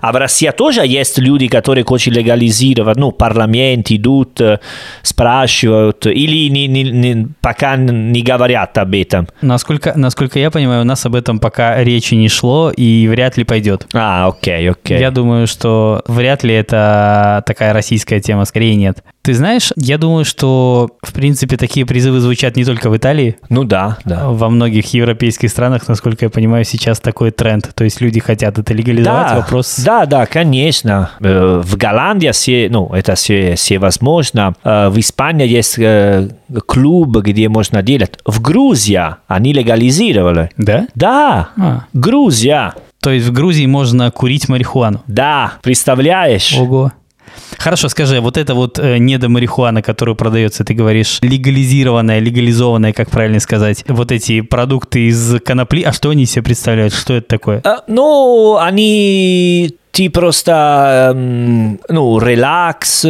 А 0.00 0.12
в 0.12 0.16
России 0.16 0.50
тоже 0.56 0.86
есть 0.86 1.18
люди, 1.18 1.48
которые 1.48 1.84
хотят 1.84 2.14
легализировать, 2.14 2.96
ну, 2.98 3.10
парламент 3.10 3.90
идут, 3.90 4.40
э, 4.40 4.58
спрашивают, 5.02 6.06
или 6.06 6.48
не, 6.50 6.66
не- 6.68 6.84
не- 6.84 7.28
пока 7.40 7.76
не 7.76 8.22
говорят 8.22 8.78
об 8.78 8.94
этом. 8.94 9.26
Насколько, 9.40 9.92
насколько 9.96 10.38
я 10.38 10.50
понимаю, 10.50 10.82
у 10.82 10.84
нас 10.84 11.04
об 11.06 11.14
этом 11.14 11.38
пока 11.38 11.82
речи 11.82 12.14
не 12.14 12.28
шло 12.28 12.70
и 12.70 13.08
вряд 13.08 13.36
ли 13.36 13.44
пойдет. 13.44 13.86
А, 13.94 14.28
окей, 14.28 14.70
окей. 14.70 15.00
Я 15.00 15.10
думаю, 15.10 15.46
что 15.46 16.02
вряд 16.06 16.44
ли 16.44 16.54
это 16.54 17.42
такая 17.46 17.72
российская 17.72 18.20
тема, 18.20 18.44
скорее 18.44 18.76
нет. 18.76 19.02
Ты 19.22 19.34
знаешь, 19.34 19.72
я 19.76 19.98
думаю, 19.98 20.24
что, 20.24 20.88
в 21.02 21.12
принципе, 21.12 21.56
такие 21.58 21.84
призывы 21.84 22.20
звучат 22.20 22.56
не 22.56 22.64
только 22.64 22.88
в 22.88 22.96
Италии, 22.96 23.36
Ну 23.50 23.64
да, 23.64 23.98
да. 24.06 24.28
во 24.30 24.48
многих 24.48 24.94
европейских 24.94 25.50
странах, 25.50 25.86
насколько 25.86 26.24
я 26.24 26.30
понимаю, 26.30 26.64
сейчас 26.64 26.98
такой 27.00 27.30
тренд. 27.30 27.68
То 27.74 27.84
есть 27.84 28.00
люди 28.00 28.20
хотят 28.20 28.58
это 28.58 28.72
легализовать. 28.72 29.28
Да, 29.28 29.36
Вопрос... 29.36 29.76
да, 29.84 30.06
да, 30.06 30.24
конечно. 30.26 31.10
Э, 31.20 31.60
В 31.62 31.76
Голландии 31.76 32.30
все, 32.30 32.68
ну, 32.70 32.88
это 32.94 33.16
все, 33.16 33.54
все 33.56 33.78
возможно. 33.78 34.54
Э, 34.64 34.88
В 34.88 34.98
Испании 34.98 35.46
есть 35.46 35.78
э, 35.78 36.30
клуб, 36.66 37.18
где 37.18 37.48
можно 37.50 37.82
делать. 37.82 38.18
В 38.24 38.40
Грузии 38.40 39.02
они 39.26 39.52
легализировали. 39.52 40.50
Да? 40.56 40.86
Да, 40.94 41.48
А. 41.58 41.84
Грузия. 41.92 42.72
То 43.00 43.10
есть 43.10 43.26
в 43.26 43.32
Грузии 43.32 43.66
можно 43.66 44.10
курить 44.10 44.48
марихуану. 44.48 45.02
Да, 45.06 45.52
представляешь? 45.62 46.56
Ого. 46.58 46.92
Хорошо, 47.58 47.88
скажи, 47.88 48.20
вот 48.20 48.36
это 48.36 48.54
вот 48.54 48.78
э, 48.78 48.98
недомарихуана, 48.98 49.82
которую 49.82 50.14
продается, 50.14 50.64
ты 50.64 50.74
говоришь, 50.74 51.18
легализированная, 51.22 52.20
легализованная, 52.20 52.92
как 52.92 53.10
правильно 53.10 53.40
сказать, 53.40 53.84
вот 53.88 54.12
эти 54.12 54.40
продукты 54.42 55.08
из 55.08 55.40
конопли, 55.44 55.82
а 55.82 55.92
что 55.92 56.10
они 56.10 56.24
себе 56.24 56.44
представляют, 56.44 56.94
что 56.94 57.14
это 57.14 57.26
такое? 57.26 57.60
Э, 57.64 57.78
Ну, 57.88 58.56
они 58.60 59.77
ты 59.90 60.10
просто, 60.10 61.12
эм, 61.14 61.80
ну, 61.88 62.18
релакс, 62.18 63.04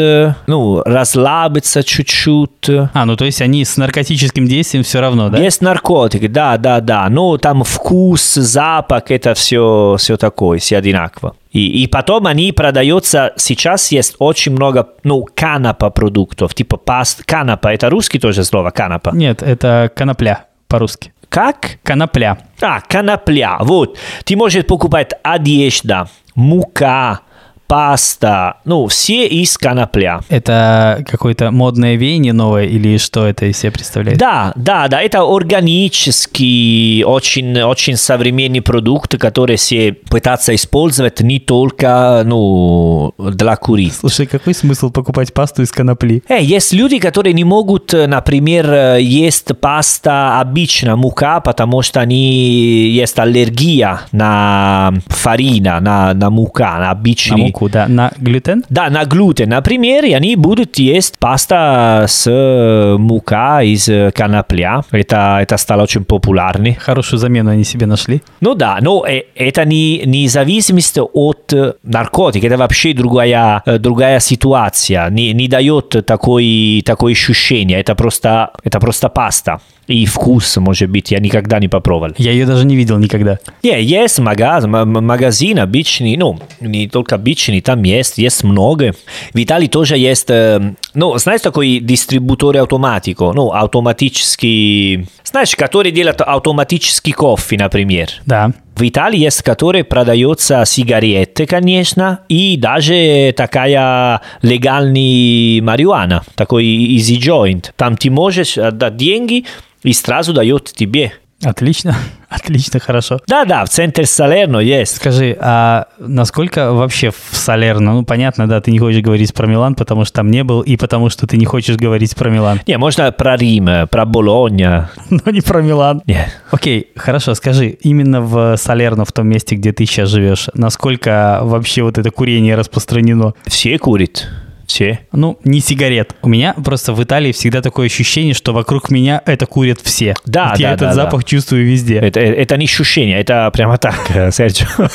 ну, 0.47 0.83
расслабиться 0.85 1.83
чуть-чуть. 1.83 2.71
А, 2.93 3.05
ну 3.05 3.17
то 3.17 3.25
есть 3.25 3.43
они 3.43 3.65
с 3.65 3.77
наркотическим 3.77 4.47
действием 4.47 4.85
все 4.85 5.01
равно, 5.01 5.29
да? 5.29 5.39
Есть 5.39 5.61
наркотики, 5.61 6.29
да, 6.29 6.57
да, 6.57 6.81
да. 6.81 7.09
Но 7.09 7.37
там 7.39 7.65
вкус, 7.65 8.35
запах, 8.35 9.11
это 9.11 9.35
все, 9.35 9.97
все 9.99 10.17
такое, 10.17 10.59
все 10.59 10.79
одинаково. 10.79 11.35
И, 11.53 11.83
и 11.83 11.87
потом 11.87 12.27
они 12.27 12.53
продаются, 12.53 13.33
сейчас 13.37 13.91
есть 13.91 14.15
очень 14.19 14.53
много, 14.53 14.89
ну, 15.03 15.27
канапа 15.35 15.91
продуктов, 15.91 16.55
типа 16.55 16.77
паст, 16.77 17.25
канапа, 17.25 17.69
это 17.69 17.91
русский 17.91 18.19
тоже 18.19 18.45
слово, 18.45 18.71
канапа. 18.71 19.11
Нет, 19.15 19.43
это 19.43 19.91
конопля 19.95 20.45
по-русски. 20.69 21.13
Как? 21.29 21.79
Конопля. 21.83 22.39
А, 22.61 22.81
конопля, 22.81 23.59
вот. 23.61 23.99
Ты 24.25 24.37
можешь 24.37 24.67
покупать 24.67 25.13
одежда, 25.23 26.09
мука, 26.35 27.21
паста, 27.69 28.57
ну, 28.65 28.87
все 28.87 29.27
из 29.27 29.57
конопля. 29.59 30.21
Это 30.31 31.05
какое-то 31.07 31.51
модное 31.51 31.97
веяние 31.97 32.33
новое 32.33 32.65
или 32.65 32.97
что 32.97 33.27
это 33.27 33.45
из 33.45 33.59
себя 33.59 33.71
представляет? 33.71 34.19
Да, 34.19 34.53
да, 34.57 34.89
да, 34.89 35.03
это 35.03 35.21
органический, 35.23 37.05
очень, 37.05 37.61
очень 37.61 37.97
современный 37.97 38.63
продукт, 38.63 39.19
который 39.19 39.57
все 39.57 39.93
пытаются 39.93 40.55
использовать 40.55 41.21
не 41.21 41.39
только, 41.41 42.23
ну, 42.25 43.13
для 43.19 43.55
курить. 43.57 43.95
Слушай, 43.95 44.27
какой 44.27 44.55
смысл 44.55 44.91
покупать 44.91 45.35
пасту 45.35 45.63
из 45.63 45.71
конопли? 45.71 46.23
Э, 46.29 46.43
есть 46.43 46.73
люди, 46.73 46.99
которые 46.99 47.35
не 47.35 47.45
могут, 47.45 47.93
э, 47.93 48.07
например, 48.07 48.73
э, 48.73 49.03
есть 49.03 49.55
паста 49.61 50.41
обычная 50.41 50.97
мука, 50.97 51.41
потому 51.41 51.83
что 51.83 52.01
они 52.01 52.89
есть 52.89 53.19
аллергия 53.19 54.01
на 54.11 54.95
фарина, 55.09 55.81
на, 55.81 56.15
на 56.15 56.31
мука, 56.31 56.79
на 56.79 56.91
обычный. 56.91 57.58
Муку, 57.59 57.69
да. 57.69 57.89
На 57.89 58.13
глютен? 58.19 58.65
Да, 58.71 58.91
на 58.91 59.05
глютен, 59.05 59.49
например, 59.49 60.05
они 60.05 60.37
будут 60.37 60.79
есть 60.79 61.19
паста 61.19 62.05
с 62.07 62.27
э, 62.31 62.97
мука 62.99 63.63
из 63.63 63.89
э, 63.89 64.11
конопля. 64.15 64.83
Это, 64.93 65.39
это 65.43 65.57
стало 65.57 65.83
очень 65.83 66.05
популярным. 66.05 66.75
Хорошую 66.75 67.19
замену 67.19 67.51
они 67.51 67.65
себе 67.65 67.87
нашли. 67.87 68.23
Ну 68.41 68.55
да, 68.55 68.79
но 68.81 69.05
э, 69.07 69.23
это 69.35 69.65
не, 69.65 70.03
не 70.07 70.29
зависимость 70.29 70.99
от 70.99 71.53
наркотика, 71.83 72.47
это 72.47 72.57
вообще 72.57 72.93
другая, 72.93 73.63
другая 73.79 74.21
ситуация, 74.21 75.11
не, 75.11 75.33
не 75.33 75.49
дает 75.49 76.07
такой, 76.07 76.83
такое 76.85 77.13
ощущение, 77.13 77.81
это 77.81 77.95
просто, 77.95 78.51
это 78.65 78.79
просто 78.81 79.09
паста. 79.09 79.61
И 79.89 80.05
вкус, 80.05 80.59
может 80.59 80.91
быть, 80.91 81.11
я 81.11 81.19
никогда 81.19 81.59
не 81.59 81.69
попробовал. 81.69 82.13
Я 82.19 82.33
ее 82.33 82.45
даже 82.45 82.67
не 82.67 82.77
видел 82.77 82.99
никогда. 82.99 83.39
Не, 83.63 83.83
есть 83.83 84.19
магаз, 84.19 84.67
магазин 84.67 85.59
обычный, 85.59 86.17
ну, 86.19 86.39
не 86.61 86.89
только 86.89 87.15
обычный, 87.15 87.63
там 87.63 87.83
есть, 87.83 88.19
есть 88.19 88.45
много. 88.45 88.95
В 89.33 89.43
Италии 89.43 89.67
тоже 89.67 89.97
есть, 89.97 90.29
э, 90.29 90.75
ну, 90.93 91.17
знаешь, 91.17 91.41
такой 91.41 91.81
дистрибутор 91.81 92.59
автоматико, 92.59 93.33
ну, 93.33 93.51
автоматический, 93.51 95.07
знаешь, 95.29 95.55
который 95.57 95.93
делает 95.93 96.21
автоматический 96.21 97.13
кофе, 97.13 97.57
например. 97.57 98.09
Да. 98.27 98.51
В 98.75 98.89
Италии 98.89 99.19
есть, 99.19 99.43
который 99.43 99.85
продается 99.85 100.65
сигареты, 100.65 101.47
конечно, 101.47 102.21
и 102.29 102.57
даже 102.57 103.35
такая 103.37 104.21
легальная 104.43 105.61
марихуана, 105.63 106.23
такой 106.37 106.65
easy 106.65 107.19
joint. 107.19 107.71
Там 107.77 107.97
ты 107.97 108.11
можешь 108.11 108.57
отдать 108.57 108.97
деньги 108.97 109.45
и 109.83 109.93
сразу 109.93 110.33
дает 110.33 110.73
тебе. 110.73 111.13
Отлично. 111.45 111.95
Отлично, 112.29 112.81
хорошо. 112.81 113.21
Да-да, 113.27 113.65
в 113.65 113.69
центре 113.69 114.05
Салерно 114.05 114.59
есть. 114.59 114.97
Скажи, 114.97 115.37
а 115.41 115.87
насколько 115.99 116.73
вообще 116.73 117.11
в 117.11 117.37
Салерно, 117.37 117.95
ну 117.95 118.05
понятно, 118.05 118.49
да, 118.49 118.61
ты 118.61 118.71
не 118.71 118.79
хочешь 118.79 119.03
говорить 119.03 119.33
про 119.33 119.47
Милан, 119.47 119.75
потому 119.75 120.05
что 120.05 120.17
там 120.17 120.31
не 120.31 120.43
был, 120.45 120.61
и 120.61 120.77
потому 120.77 121.11
что 121.11 121.27
ты 121.27 121.37
не 121.37 121.45
хочешь 121.45 121.77
говорить 121.77 122.15
про 122.17 122.29
Милан, 122.29 122.61
Не, 122.67 122.77
можно 122.77 123.13
про 123.13 123.37
Рим, 123.37 123.69
э, 123.69 123.87
про 123.87 124.05
Болонья. 124.05 124.91
но 125.11 125.31
не 125.31 125.41
про 125.41 125.63
Милан. 125.63 126.03
Не. 126.07 126.29
Окей, 126.51 126.91
хорошо, 126.97 127.35
скажи, 127.35 127.69
именно 127.69 128.21
в 128.21 128.57
Салерно, 128.57 129.05
в 129.05 129.13
том 129.13 129.29
месте, 129.29 129.55
где 129.55 129.73
ты 129.73 129.87
сейчас 129.87 130.09
живешь, 130.09 130.49
насколько 130.55 131.41
вообще 131.43 131.83
вот 131.83 131.99
это 131.99 132.11
курение 132.11 132.57
распространено? 132.57 133.35
Все 133.47 133.79
курят. 133.79 134.29
Все. 134.69 135.01
Ну, 135.13 135.39
не 135.45 135.61
сигарет. 135.61 136.15
У 136.21 136.29
меня 136.29 136.53
просто 136.53 136.93
в 136.93 137.03
Италии 137.03 137.33
всегда 137.33 137.63
такое 137.63 137.87
ощущение, 137.87 138.35
что 138.35 138.53
вокруг 138.53 138.91
меня 138.91 139.23
это 139.25 139.47
курят 139.47 139.81
все. 139.83 140.15
Да, 140.27 140.51
Вот 140.51 140.61
я 140.61 140.69
да, 140.69 140.75
этот 140.75 140.89
да, 140.89 140.95
запах 140.95 141.25
чувствую 141.25 141.65
везде. 141.67 141.97
Это, 141.97 142.21
это 142.21 142.57
не 142.59 142.67
ощущение, 142.67 143.19
это 143.19 143.51
прямо 143.51 143.79
так, 143.79 143.99
э, 144.11 144.31
Серджио. 144.31 144.67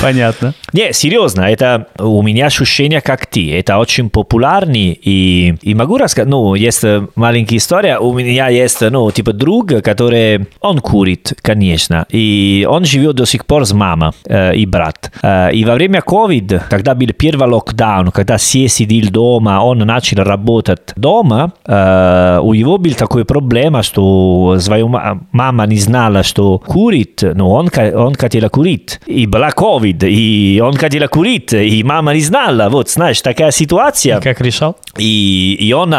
Понятно. 0.00 0.54
Не, 0.72 0.92
серьезно, 0.92 1.42
это 1.42 1.86
у 1.98 2.22
меня 2.22 2.46
ощущение 2.46 3.00
как 3.00 3.26
ты. 3.26 3.58
Это 3.58 3.78
очень 3.78 4.10
популярный 4.10 4.98
и, 5.02 5.54
и 5.62 5.74
могу 5.74 5.96
рассказать, 5.96 6.28
ну, 6.28 6.54
есть 6.54 6.84
маленькая 7.14 7.56
история. 7.56 7.98
У 7.98 8.12
меня 8.12 8.48
есть, 8.48 8.80
ну, 8.82 9.10
типа 9.10 9.32
друг, 9.32 9.68
который, 9.82 10.46
он 10.60 10.80
курит, 10.80 11.32
конечно, 11.40 12.06
и 12.10 12.66
он 12.68 12.84
живет 12.84 13.16
до 13.16 13.24
сих 13.26 13.46
пор 13.46 13.64
с 13.64 13.72
мамой 13.72 14.10
э, 14.26 14.54
и 14.54 14.66
брат. 14.66 15.12
Э, 15.22 15.50
и 15.52 15.64
во 15.64 15.74
время 15.74 16.00
COVID, 16.06 16.62
когда 16.68 16.94
был 16.94 17.08
первый 17.16 17.48
локдаун, 17.48 18.10
когда 18.10 18.36
все 18.36 18.68
сидели 18.68 19.08
дома, 19.08 19.62
он 19.62 19.78
начал 19.78 20.18
работать 20.18 20.92
дома, 20.96 21.52
э, 21.64 22.40
у 22.42 22.54
него 22.54 22.78
был 22.78 22.92
такой 22.92 23.24
проблема, 23.24 23.82
что 23.82 24.56
свою 24.58 24.88
мама 24.88 25.66
не 25.66 25.78
знала, 25.78 26.22
что 26.22 26.58
курит, 26.58 27.22
но 27.22 27.50
он, 27.50 27.70
он 27.94 28.14
хотел 28.14 28.48
курить. 28.50 29.00
И 29.06 29.26
была 29.26 29.50
COVID, 29.50 29.85
и 29.90 30.60
он 30.64 30.76
хотел 30.76 31.08
курить, 31.08 31.52
и 31.52 31.82
мама 31.82 32.14
не 32.14 32.20
знала. 32.20 32.68
Вот, 32.68 32.90
знаешь, 32.90 33.20
такая 33.20 33.50
ситуация. 33.50 34.18
И 34.18 34.22
как 34.22 34.40
решал? 34.40 34.76
И, 34.96 35.56
и 35.60 35.72
он 35.72 35.94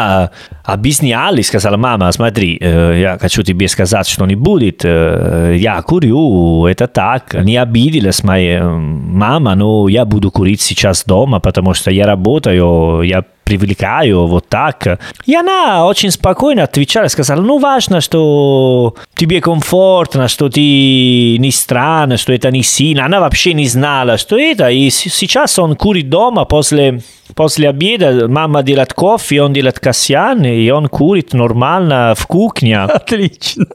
сказал, 1.42 1.78
мама, 1.78 2.12
смотри, 2.12 2.58
э, 2.60 2.98
я 3.00 3.18
хочу 3.18 3.42
тебе 3.42 3.68
сказать, 3.68 4.06
что 4.06 4.26
не 4.26 4.34
будет. 4.36 4.84
Э, 4.84 5.54
я 5.56 5.80
курю, 5.82 6.66
это 6.66 6.86
так. 6.86 7.34
Не 7.34 7.56
обиделась 7.56 8.22
моя 8.22 8.64
мама, 8.64 9.54
но 9.54 9.88
я 9.88 10.04
буду 10.04 10.30
курить 10.30 10.60
сейчас 10.60 11.04
дома, 11.04 11.40
потому 11.40 11.74
что 11.74 11.90
я 11.90 12.06
работаю, 12.06 13.02
я 13.02 13.24
привлекаю 13.48 14.26
вот 14.26 14.46
так. 14.48 15.00
И 15.24 15.34
она 15.34 15.86
очень 15.86 16.10
спокойно 16.10 16.64
отвечала, 16.64 17.08
сказала, 17.08 17.40
ну 17.40 17.58
важно, 17.58 18.02
что 18.02 18.94
тебе 19.14 19.40
комфортно, 19.40 20.28
что 20.28 20.50
ты 20.50 21.38
не 21.38 21.50
странно, 21.50 22.18
что 22.18 22.34
это 22.34 22.50
не 22.50 22.62
сильно. 22.62 23.06
Она 23.06 23.20
вообще 23.20 23.54
не 23.54 23.66
знала, 23.66 24.18
что 24.18 24.36
это. 24.38 24.68
И 24.68 24.90
сейчас 24.90 25.58
он 25.58 25.76
курит 25.76 26.10
дома 26.10 26.44
после, 26.44 27.00
после 27.34 27.68
обеда. 27.68 28.28
Мама 28.28 28.62
делает 28.62 28.92
кофе, 28.92 29.42
он 29.42 29.52
делает 29.52 29.78
касьян, 29.78 30.44
и 30.44 30.70
он 30.70 30.88
курит 30.88 31.32
нормально 31.32 32.14
в 32.16 32.26
кухне. 32.26 32.78
Отлично. 32.78 33.66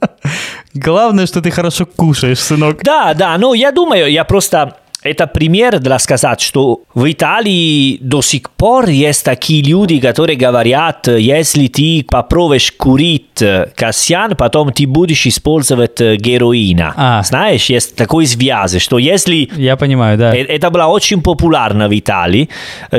Главное, 0.73 1.27
что 1.27 1.41
ты 1.41 1.51
хорошо 1.51 1.85
кушаешь, 1.85 2.39
сынок. 2.39 2.83
Да, 2.83 3.13
да, 3.13 3.37
ну 3.37 3.53
я 3.53 3.71
думаю, 3.71 4.11
я 4.11 4.23
просто 4.23 4.77
это 5.03 5.27
пример 5.27 5.79
для 5.79 5.99
сказать, 5.99 6.41
что 6.41 6.81
в 6.93 7.11
Италии 7.11 7.97
до 8.01 8.21
сих 8.21 8.49
пор 8.51 8.89
есть 8.89 9.23
такие 9.23 9.63
люди, 9.63 9.99
которые 9.99 10.37
говорят, 10.37 11.07
если 11.07 11.67
ты 11.67 12.05
попробуешь 12.07 12.71
курить 12.71 13.43
касьян, 13.75 14.35
потом 14.35 14.71
ты 14.71 14.87
будешь 14.87 15.25
использовать 15.25 15.99
героина. 15.99 16.93
А. 16.95 17.23
Знаешь, 17.23 17.65
есть 17.69 17.95
такой 17.95 18.25
связь, 18.25 18.81
что 18.81 18.97
если... 18.97 19.49
Я 19.55 19.75
понимаю, 19.75 20.17
да. 20.17 20.33
Это 20.33 20.69
было 20.69 20.85
очень 20.85 21.21
популярно 21.21 21.87
в 21.87 21.97
Италии, 21.97 22.49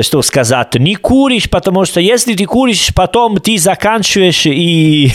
что 0.01 0.21
сказать, 0.21 0.75
не 0.75 0.95
куришь, 0.95 1.49
потому 1.49 1.85
что 1.85 1.99
если 1.99 2.33
ты 2.33 2.45
куришь, 2.45 2.93
потом 2.93 3.37
ты 3.37 3.57
заканчиваешь 3.57 4.45
и 4.45 5.11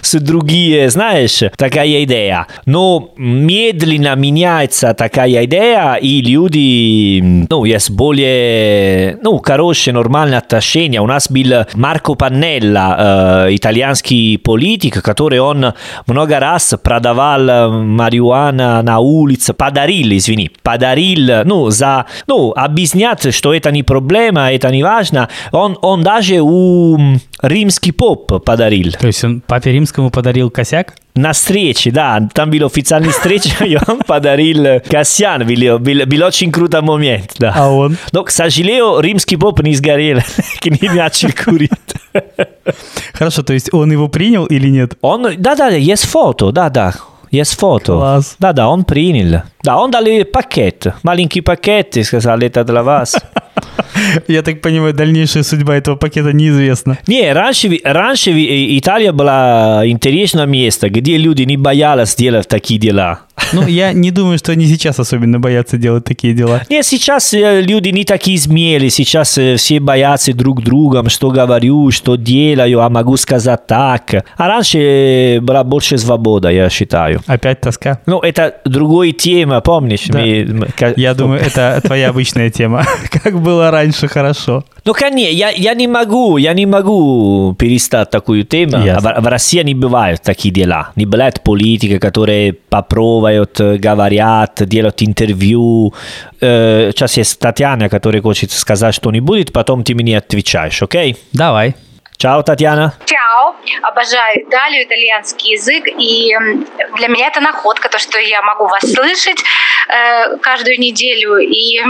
с 0.00 0.18
другие, 0.18 0.90
знаешь, 0.90 1.42
такая 1.56 2.04
идея. 2.04 2.46
Но 2.66 3.10
медленно 3.16 4.14
меняется 4.14 4.94
такая 4.94 5.44
идея, 5.44 5.97
и 6.00 6.22
люди, 6.22 7.46
ну, 7.48 7.64
есть 7.64 7.90
более, 7.90 9.18
ну, 9.22 9.38
хорошие, 9.38 9.94
нормальные 9.94 10.38
отношения. 10.38 11.00
У 11.00 11.06
нас 11.06 11.30
был 11.30 11.66
Марко 11.74 12.14
Паннелла, 12.14 13.46
э, 13.48 13.54
итальянский 13.56 14.38
политик, 14.38 15.02
который 15.02 15.40
он 15.40 15.74
много 16.06 16.40
раз 16.40 16.74
продавал 16.82 17.70
марихуана 17.70 18.82
на 18.82 18.98
улице, 18.98 19.52
подарил, 19.52 20.16
извини, 20.16 20.50
подарил, 20.62 21.44
ну, 21.44 21.70
за, 21.70 22.06
ну, 22.26 22.52
объяснять, 22.52 23.34
что 23.34 23.54
это 23.54 23.70
не 23.70 23.82
проблема, 23.82 24.52
это 24.52 24.70
не 24.70 24.82
важно. 24.82 25.28
Он, 25.52 25.78
он 25.82 26.02
даже 26.02 26.40
у 26.40 26.98
римский 27.42 27.92
поп 27.92 28.44
подарил. 28.44 28.92
То 28.92 29.06
есть 29.06 29.24
он 29.24 29.40
папе 29.40 29.72
римскому 29.72 30.10
подарил 30.10 30.50
косяк? 30.50 30.94
На 31.18 31.32
встрече, 31.32 31.90
да, 31.90 32.20
там 32.32 32.50
был 32.50 32.66
официальный 32.66 33.10
встреча, 33.10 33.64
и 33.64 33.76
он 33.86 34.00
подарил 34.06 34.80
Касьян, 34.88 35.46
был, 35.46 35.78
был, 35.78 36.06
был 36.06 36.24
очень 36.24 36.52
крутой 36.52 36.82
момент, 36.82 37.34
да. 37.38 37.52
А 37.54 37.70
он? 37.70 37.96
Но, 38.12 38.24
к 38.24 38.30
сожалению, 38.30 39.00
римский 39.00 39.36
поп 39.36 39.60
не 39.60 39.74
сгорел, 39.74 40.20
не 40.64 40.88
начал 40.88 41.30
курить. 41.32 41.70
Хорошо, 43.12 43.42
то 43.42 43.52
есть 43.52 43.72
он 43.74 43.92
его 43.92 44.08
принял 44.08 44.46
или 44.46 44.68
нет? 44.68 44.96
Он, 45.00 45.26
да-да, 45.36 45.68
есть 45.68 46.06
фото, 46.06 46.52
да-да. 46.52 46.94
Есть 47.30 47.58
фото. 47.58 47.92
Класс. 47.92 48.36
Да-да, 48.38 48.68
он 48.68 48.84
принял. 48.84 49.42
Да, 49.62 49.76
он 49.76 49.90
дал 49.90 50.04
пакет, 50.32 50.86
маленький 51.02 51.42
пакет, 51.42 51.96
и 51.96 52.02
сказал, 52.02 52.38
это 52.40 52.64
для 52.64 52.82
вас. 52.82 53.16
Я 54.28 54.42
так 54.42 54.60
понимаю, 54.60 54.94
дальнейшая 54.94 55.42
судьба 55.42 55.76
этого 55.76 55.96
пакета 55.96 56.32
неизвестна. 56.32 56.98
Не, 57.06 57.32
раньше, 57.32 57.78
раньше 57.84 58.32
Италия 58.78 59.12
была 59.12 59.82
интересное 59.84 60.46
место, 60.46 60.88
где 60.88 61.16
люди 61.16 61.42
не 61.42 61.56
боялись 61.56 62.14
делать 62.14 62.48
такие 62.48 62.78
дела. 62.80 63.20
Ну, 63.52 63.66
я 63.66 63.92
не 63.92 64.10
думаю, 64.10 64.38
что 64.38 64.52
они 64.52 64.66
сейчас 64.66 64.98
особенно 64.98 65.40
боятся 65.40 65.78
делать 65.78 66.04
такие 66.04 66.34
дела. 66.34 66.62
Нет, 66.68 66.84
сейчас 66.84 67.32
э, 67.32 67.62
люди 67.62 67.88
не 67.88 68.04
такие 68.04 68.38
смелые, 68.38 68.90
сейчас 68.90 69.38
э, 69.38 69.56
все 69.56 69.80
боятся 69.80 70.34
друг 70.34 70.62
друга, 70.62 71.08
что 71.08 71.30
говорю, 71.30 71.90
что 71.90 72.16
делаю, 72.16 72.80
а 72.80 72.88
могу 72.90 73.16
сказать 73.16 73.66
так. 73.66 74.24
А 74.36 74.48
раньше 74.48 74.78
э, 74.78 75.40
была 75.40 75.64
больше 75.64 75.98
свобода, 75.98 76.50
я 76.50 76.68
считаю. 76.68 77.22
Опять 77.26 77.60
тоска? 77.60 78.00
Ну, 78.06 78.20
это 78.20 78.56
другая 78.64 79.12
тема, 79.12 79.60
помнишь? 79.60 80.04
Да. 80.06 80.18
Мы... 80.18 80.68
Я 80.96 81.14
думаю, 81.14 81.40
это 81.40 81.80
твоя 81.82 82.10
обычная 82.10 82.50
тема. 82.50 82.84
Как 83.22 83.40
было 83.40 83.70
раньше 83.70 83.87
хорошо. 83.92 84.64
Ну, 84.84 84.92
конечно, 84.92 85.32
я, 85.32 85.50
я 85.50 85.74
не 85.74 85.86
могу, 85.86 86.36
я 86.36 86.52
не 86.52 86.66
могу 86.66 87.54
перестать 87.58 88.10
такую 88.10 88.44
тему. 88.44 88.78
В, 88.78 89.20
в 89.20 89.26
России 89.26 89.62
не 89.62 89.74
бывают 89.74 90.22
такие 90.22 90.52
дела. 90.52 90.92
Не 90.96 91.06
бывает 91.06 91.42
политики, 91.42 91.98
которые 91.98 92.52
попробуют, 92.52 93.60
говорят, 93.60 94.62
делают 94.68 95.02
интервью. 95.02 95.94
Э, 96.40 96.90
сейчас 96.94 97.16
есть 97.16 97.38
Татьяна, 97.38 97.88
которая 97.88 98.22
хочет 98.22 98.50
сказать 98.52 98.94
что-нибудь, 98.94 99.52
потом 99.52 99.84
ты 99.84 99.94
мне 99.94 100.18
отвечаешь, 100.18 100.82
окей? 100.82 101.12
Okay? 101.12 101.18
Давай. 101.32 101.74
Чао, 102.18 102.42
Татьяна. 102.42 102.94
Чао. 103.04 103.54
Обожаю 103.82 104.42
Италию, 104.42 104.84
итальянский 104.84 105.52
язык. 105.52 105.84
И 105.86 106.34
для 106.96 107.08
меня 107.08 107.28
это 107.28 107.40
находка, 107.40 107.88
то, 107.88 107.98
что 108.00 108.18
я 108.18 108.42
могу 108.42 108.66
вас 108.66 108.82
слышать 108.82 109.38
э, 109.88 110.36
каждую 110.38 110.80
неделю. 110.80 111.36
И 111.38 111.80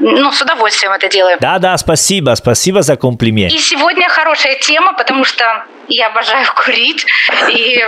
ну, 0.00 0.32
с 0.32 0.40
удовольствием 0.40 0.92
это 0.92 1.08
делаю. 1.08 1.36
Да, 1.40 1.58
да, 1.58 1.76
спасибо, 1.76 2.34
спасибо 2.34 2.82
за 2.82 2.96
комплимент. 2.96 3.52
И 3.52 3.58
сегодня 3.58 4.08
хорошая 4.08 4.56
тема, 4.56 4.94
потому 4.94 5.24
что 5.24 5.64
я 5.88 6.06
обожаю 6.06 6.46
курить. 6.54 7.04
И, 7.50 7.82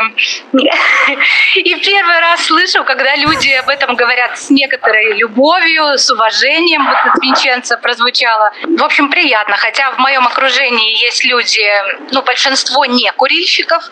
и 1.57 1.75
первый 1.77 2.21
раз 2.21 2.45
слышу, 2.45 2.85
когда 2.85 3.17
люди 3.17 3.51
об 3.51 3.69
этом 3.69 3.95
говорят 3.97 4.39
с 4.39 4.51
некоторой 4.51 5.15
любовью, 5.15 5.99
с 5.99 6.11
уважением. 6.11 6.85
Вот 6.85 7.15
от 7.15 7.23
Винченца 7.23 7.77
прозвучало. 7.79 8.53
В 8.63 8.83
общем, 8.83 9.11
приятно. 9.11 9.57
Хотя 9.57 9.93
в 9.93 9.99
моем 9.99 10.27
окружении 10.27 11.03
есть 11.03 11.25
люди, 11.25 11.63
ну, 12.11 12.23
большинство 12.23 12.85
не 12.85 13.11
курильщиков, 13.13 13.85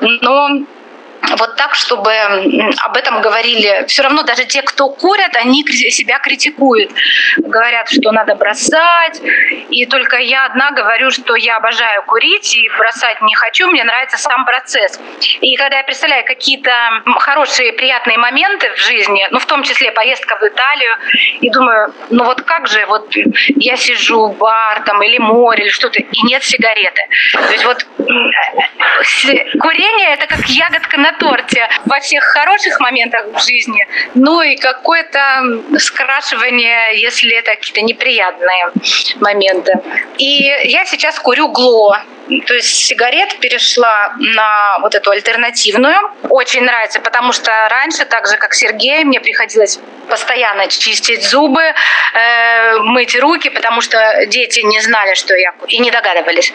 но 0.00 0.48
вот 1.38 1.56
так, 1.56 1.74
чтобы 1.74 2.12
об 2.78 2.96
этом 2.96 3.20
говорили. 3.20 3.84
Все 3.86 4.02
равно 4.02 4.22
даже 4.22 4.44
те, 4.44 4.62
кто 4.62 4.88
курят, 4.88 5.36
они 5.36 5.64
себя 5.66 6.18
критикуют. 6.18 6.92
Говорят, 7.38 7.88
что 7.88 8.12
надо 8.12 8.34
бросать. 8.34 9.20
И 9.70 9.86
только 9.86 10.16
я 10.18 10.46
одна 10.46 10.70
говорю, 10.72 11.10
что 11.10 11.34
я 11.36 11.56
обожаю 11.56 12.02
курить 12.04 12.54
и 12.56 12.68
бросать 12.78 13.20
не 13.22 13.34
хочу. 13.34 13.68
Мне 13.68 13.84
нравится 13.84 14.16
сам 14.18 14.44
процесс. 14.44 15.00
И 15.40 15.56
когда 15.56 15.78
я 15.78 15.84
представляю 15.84 16.24
какие-то 16.24 16.72
хорошие, 17.18 17.72
приятные 17.72 18.18
моменты 18.18 18.70
в 18.72 18.78
жизни, 18.78 19.26
ну, 19.30 19.38
в 19.38 19.46
том 19.46 19.62
числе 19.62 19.92
поездка 19.92 20.36
в 20.36 20.42
Италию, 20.46 20.96
и 21.40 21.50
думаю, 21.50 21.92
ну 22.10 22.24
вот 22.24 22.42
как 22.42 22.66
же, 22.66 22.84
вот 22.86 23.12
я 23.56 23.76
сижу 23.76 24.28
в 24.28 24.36
бар 24.38 24.82
там 24.84 25.02
или 25.02 25.18
море 25.18 25.64
или 25.64 25.70
что-то, 25.70 26.00
и 26.00 26.22
нет 26.26 26.42
сигареты. 26.42 27.02
То 27.32 27.52
есть 27.52 27.64
вот 27.64 27.86
курение 29.60 30.14
это 30.14 30.26
как 30.26 30.44
ягодка 30.46 30.98
на 30.98 31.12
торте 31.18 31.68
во 31.86 32.00
всех 32.00 32.22
хороших 32.24 32.80
моментах 32.80 33.26
в 33.26 33.38
жизни, 33.42 33.86
ну 34.14 34.42
и 34.42 34.56
какое-то 34.56 35.18
скрашивание, 35.78 37.00
если 37.00 37.34
это 37.34 37.52
какие-то 37.52 37.82
неприятные 37.82 38.70
моменты. 39.20 39.72
И 40.18 40.52
я 40.64 40.84
сейчас 40.84 41.18
курю 41.18 41.48
гло. 41.48 41.98
То 42.46 42.54
есть 42.54 42.86
сигарет 42.86 43.38
перешла 43.38 44.14
на 44.18 44.78
вот 44.80 44.94
эту 44.94 45.10
альтернативную. 45.10 45.96
Очень 46.30 46.62
нравится, 46.62 47.00
потому 47.00 47.32
что 47.32 47.50
раньше, 47.68 48.06
так 48.06 48.26
же 48.26 48.36
как 48.38 48.54
Сергей, 48.54 49.04
мне 49.04 49.20
приходилось 49.20 49.78
постоянно 50.08 50.68
чистить 50.68 51.22
зубы, 51.28 51.60
э, 51.62 52.78
мыть 52.80 53.18
руки, 53.20 53.50
потому 53.50 53.80
что 53.80 53.96
дети 54.26 54.60
не 54.60 54.80
знали, 54.80 55.14
что 55.14 55.34
я 55.34 55.52
и 55.68 55.78
не 55.78 55.90
догадывались. 55.90 56.52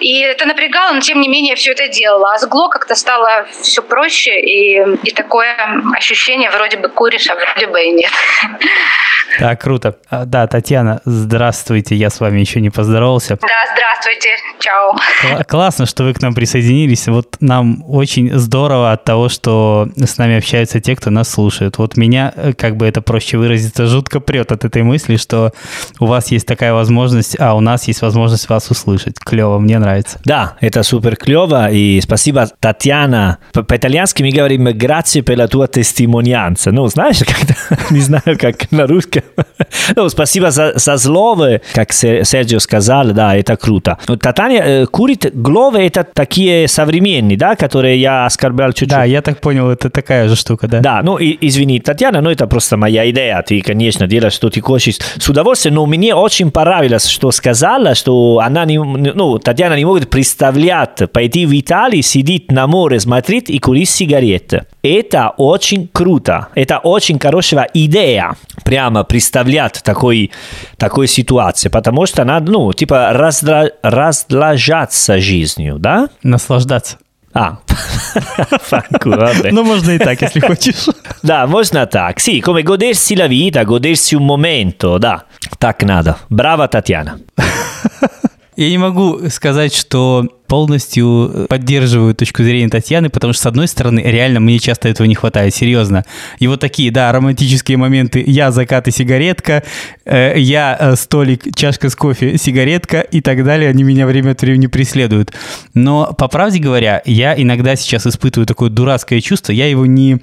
И 0.00 0.20
это 0.20 0.46
напрягало, 0.46 0.92
но 0.92 1.00
тем 1.00 1.20
не 1.20 1.28
менее 1.28 1.54
все 1.56 1.72
это 1.72 1.88
делала. 1.88 2.34
А 2.34 2.38
с 2.38 2.46
гло 2.46 2.68
как-то 2.68 2.94
стало 2.94 3.46
все 3.62 3.82
проще, 3.82 4.40
и, 4.40 4.78
и 5.02 5.10
такое 5.12 5.56
ощущение 5.96 6.50
вроде 6.50 6.76
бы 6.76 6.88
куришь, 6.88 7.28
а 7.28 7.34
вроде 7.34 7.66
бы 7.66 7.82
и 7.82 7.90
нет. 7.92 8.10
Так, 9.38 9.60
круто. 9.60 9.98
А, 10.10 10.24
Да, 10.24 10.46
Татьяна, 10.46 11.00
здравствуйте, 11.04 11.94
я 11.94 12.10
с 12.10 12.20
вами 12.20 12.40
еще 12.40 12.60
не 12.60 12.70
поздоровался. 12.70 13.36
Да, 13.40 13.48
здравствуйте, 13.74 14.30
чао. 14.58 14.94
Кла- 15.22 15.44
Классно, 15.44 15.86
что 15.86 16.04
вы 16.04 16.14
к 16.14 16.22
нам 16.22 16.34
присоединились. 16.34 17.08
Вот 17.08 17.36
нам 17.40 17.84
очень 17.88 18.30
здорово 18.38 18.92
от 18.92 19.04
того, 19.04 19.28
что 19.28 19.88
с 19.96 20.16
нами 20.18 20.38
общаются 20.38 20.80
те, 20.80 20.96
кто 20.96 21.10
нас 21.10 21.30
слушает. 21.30 21.78
Вот 21.78 21.96
меня, 21.96 22.32
э, 22.36 22.52
как 22.68 22.76
бы 22.76 22.86
это 22.86 23.00
проще 23.00 23.38
выразиться, 23.38 23.86
жутко 23.86 24.20
прет 24.20 24.52
от 24.52 24.64
этой 24.64 24.82
мысли, 24.82 25.16
что 25.16 25.52
у 26.00 26.06
вас 26.06 26.30
есть 26.30 26.46
такая 26.46 26.74
возможность, 26.74 27.34
а 27.40 27.54
у 27.54 27.60
нас 27.60 27.88
есть 27.88 28.02
возможность 28.02 28.48
вас 28.50 28.70
услышать. 28.70 29.18
Клево, 29.18 29.58
мне 29.58 29.78
нравится. 29.78 30.20
Да, 30.24 30.56
это 30.60 30.82
супер 30.82 31.16
клево, 31.16 31.70
и 31.70 31.98
спасибо, 32.02 32.46
Татьяна. 32.60 33.38
По- 33.54 33.62
По-итальянски 33.62 34.22
мы 34.22 34.30
говорим 34.32 34.68
«grazie 34.68 35.22
per 35.22 35.36
la 35.36 35.48
tua 35.48 35.66
testimonianza». 35.66 36.70
Ну, 36.72 36.86
знаешь, 36.88 37.18
когда, 37.26 37.54
не 37.90 38.00
знаю, 38.00 38.36
как 38.38 38.70
на 38.70 38.86
русском. 38.86 39.22
Ну, 39.96 40.08
спасибо 40.08 40.50
за, 40.50 40.72
за 40.76 40.98
слово, 40.98 41.60
как 41.74 41.92
Се- 41.92 42.24
Серджио 42.24 42.58
сказал, 42.60 43.12
да, 43.12 43.34
это 43.36 43.56
круто. 43.56 43.96
Ну, 44.08 44.16
Татьяна 44.16 44.52
э, 44.52 44.86
курит, 44.86 45.30
главы 45.34 45.78
это 45.86 46.04
такие 46.04 46.68
современные, 46.68 47.36
да, 47.38 47.54
которые 47.56 47.98
я 48.00 48.26
оскорблял 48.26 48.70
чуть-чуть. 48.72 48.88
Да, 48.88 49.04
я 49.04 49.22
так 49.22 49.40
понял, 49.40 49.70
это 49.70 49.88
такая 49.90 50.28
же 50.28 50.36
штука, 50.36 50.68
да? 50.68 50.80
Да, 50.80 51.02
ну 51.02 51.16
и, 51.18 51.36
извини, 51.48 51.80
Татьяна, 51.80 52.20
но 52.20 52.30
это 52.30 52.46
просто 52.46 52.57
моя 52.76 53.08
идея. 53.10 53.42
Ты, 53.42 53.60
конечно, 53.60 54.06
делаешь, 54.06 54.32
что 54.32 54.50
ты 54.50 54.60
хочешь 54.60 54.98
с 55.18 55.28
удовольствием, 55.28 55.76
но 55.76 55.86
мне 55.86 56.14
очень 56.14 56.50
понравилось, 56.50 57.06
что 57.06 57.30
сказала, 57.30 57.94
что 57.94 58.40
она 58.40 58.64
не, 58.64 58.78
ну, 58.78 59.38
Татьяна 59.38 59.74
не 59.74 59.84
может 59.84 60.10
представлять 60.10 61.10
пойти 61.12 61.46
в 61.46 61.58
Италию, 61.58 62.02
сидеть 62.02 62.50
на 62.50 62.66
море, 62.66 63.00
смотреть 63.00 63.50
и 63.50 63.58
курить 63.58 63.88
сигареты. 63.88 64.66
Это 64.82 65.34
очень 65.36 65.88
круто. 65.92 66.48
Это 66.54 66.78
очень 66.78 67.18
хорошая 67.18 67.68
идея. 67.74 68.36
Прямо 68.64 69.04
представлять 69.04 69.80
такой, 69.84 70.30
такой 70.76 71.06
ситуации, 71.08 71.68
потому 71.68 72.06
что 72.06 72.24
надо, 72.24 72.50
ну, 72.52 72.72
типа, 72.72 73.10
раздра, 73.12 73.70
разлажаться 73.82 75.18
жизнью, 75.18 75.76
да? 75.78 76.08
Наслаждаться. 76.22 76.98
А, 77.38 77.60
fanculo, 78.60 79.16
vabbè. 79.16 79.52
Ну, 79.52 79.62
можно 79.62 79.92
и 79.92 79.98
так, 79.98 80.20
если 80.20 80.40
хочешь. 80.40 80.88
Da, 81.22 81.46
можно 81.46 81.86
так. 81.86 82.18
Sì, 82.18 82.40
come 82.40 82.62
godersi 82.62 83.14
la 83.14 83.28
vita, 83.28 83.62
godersi 83.62 84.16
un 84.16 84.24
momento, 84.24 84.98
да. 84.98 85.24
Так 85.58 85.84
надо. 85.84 86.16
Браво, 86.28 86.66
Татьяна. 86.66 87.20
Я 88.56 88.70
не 88.70 88.78
могу 88.78 89.30
сказать, 89.30 89.72
что 89.72 90.26
полностью 90.48 91.46
поддерживаю 91.48 92.14
точку 92.14 92.42
зрения 92.42 92.68
Татьяны, 92.68 93.10
потому 93.10 93.32
что, 93.32 93.42
с 93.42 93.46
одной 93.46 93.68
стороны, 93.68 94.00
реально 94.00 94.40
мне 94.40 94.58
часто 94.58 94.88
этого 94.88 95.06
не 95.06 95.14
хватает, 95.14 95.54
серьезно. 95.54 96.04
И 96.38 96.46
вот 96.46 96.60
такие, 96.60 96.90
да, 96.90 97.12
романтические 97.12 97.76
моменты. 97.76 98.24
Я 98.26 98.50
закат 98.50 98.88
и 98.88 98.90
сигаретка, 98.90 99.62
э, 100.04 100.34
я 100.38 100.76
э, 100.80 100.96
столик, 100.96 101.54
чашка 101.54 101.90
с 101.90 101.94
кофе, 101.94 102.38
сигаретка 102.38 103.00
и 103.00 103.20
так 103.20 103.44
далее, 103.44 103.68
они 103.68 103.84
меня 103.84 104.06
время 104.06 104.32
от 104.32 104.40
времени 104.40 104.66
преследуют. 104.66 105.32
Но, 105.74 106.14
по 106.16 106.28
правде 106.28 106.58
говоря, 106.58 107.02
я 107.04 107.40
иногда 107.40 107.76
сейчас 107.76 108.06
испытываю 108.06 108.46
такое 108.46 108.70
дурацкое 108.70 109.20
чувство, 109.20 109.52
я 109.52 109.68
его 109.68 109.84
не 109.84 110.18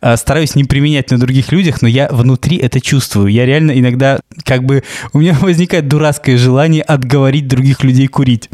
э, 0.00 0.16
стараюсь 0.16 0.56
не 0.56 0.64
применять 0.64 1.10
на 1.10 1.18
других 1.18 1.52
людях, 1.52 1.82
но 1.82 1.88
я 1.88 2.08
внутри 2.08 2.56
это 2.56 2.80
чувствую. 2.80 3.28
Я 3.28 3.46
реально 3.46 3.78
иногда, 3.78 4.18
как 4.44 4.64
бы, 4.64 4.82
у 5.12 5.20
меня 5.20 5.34
возникает 5.40 5.86
дурацкое 5.86 6.36
желание 6.36 6.82
отговорить 6.82 7.46
других 7.46 7.84
людей 7.84 8.08
курить. 8.08 8.50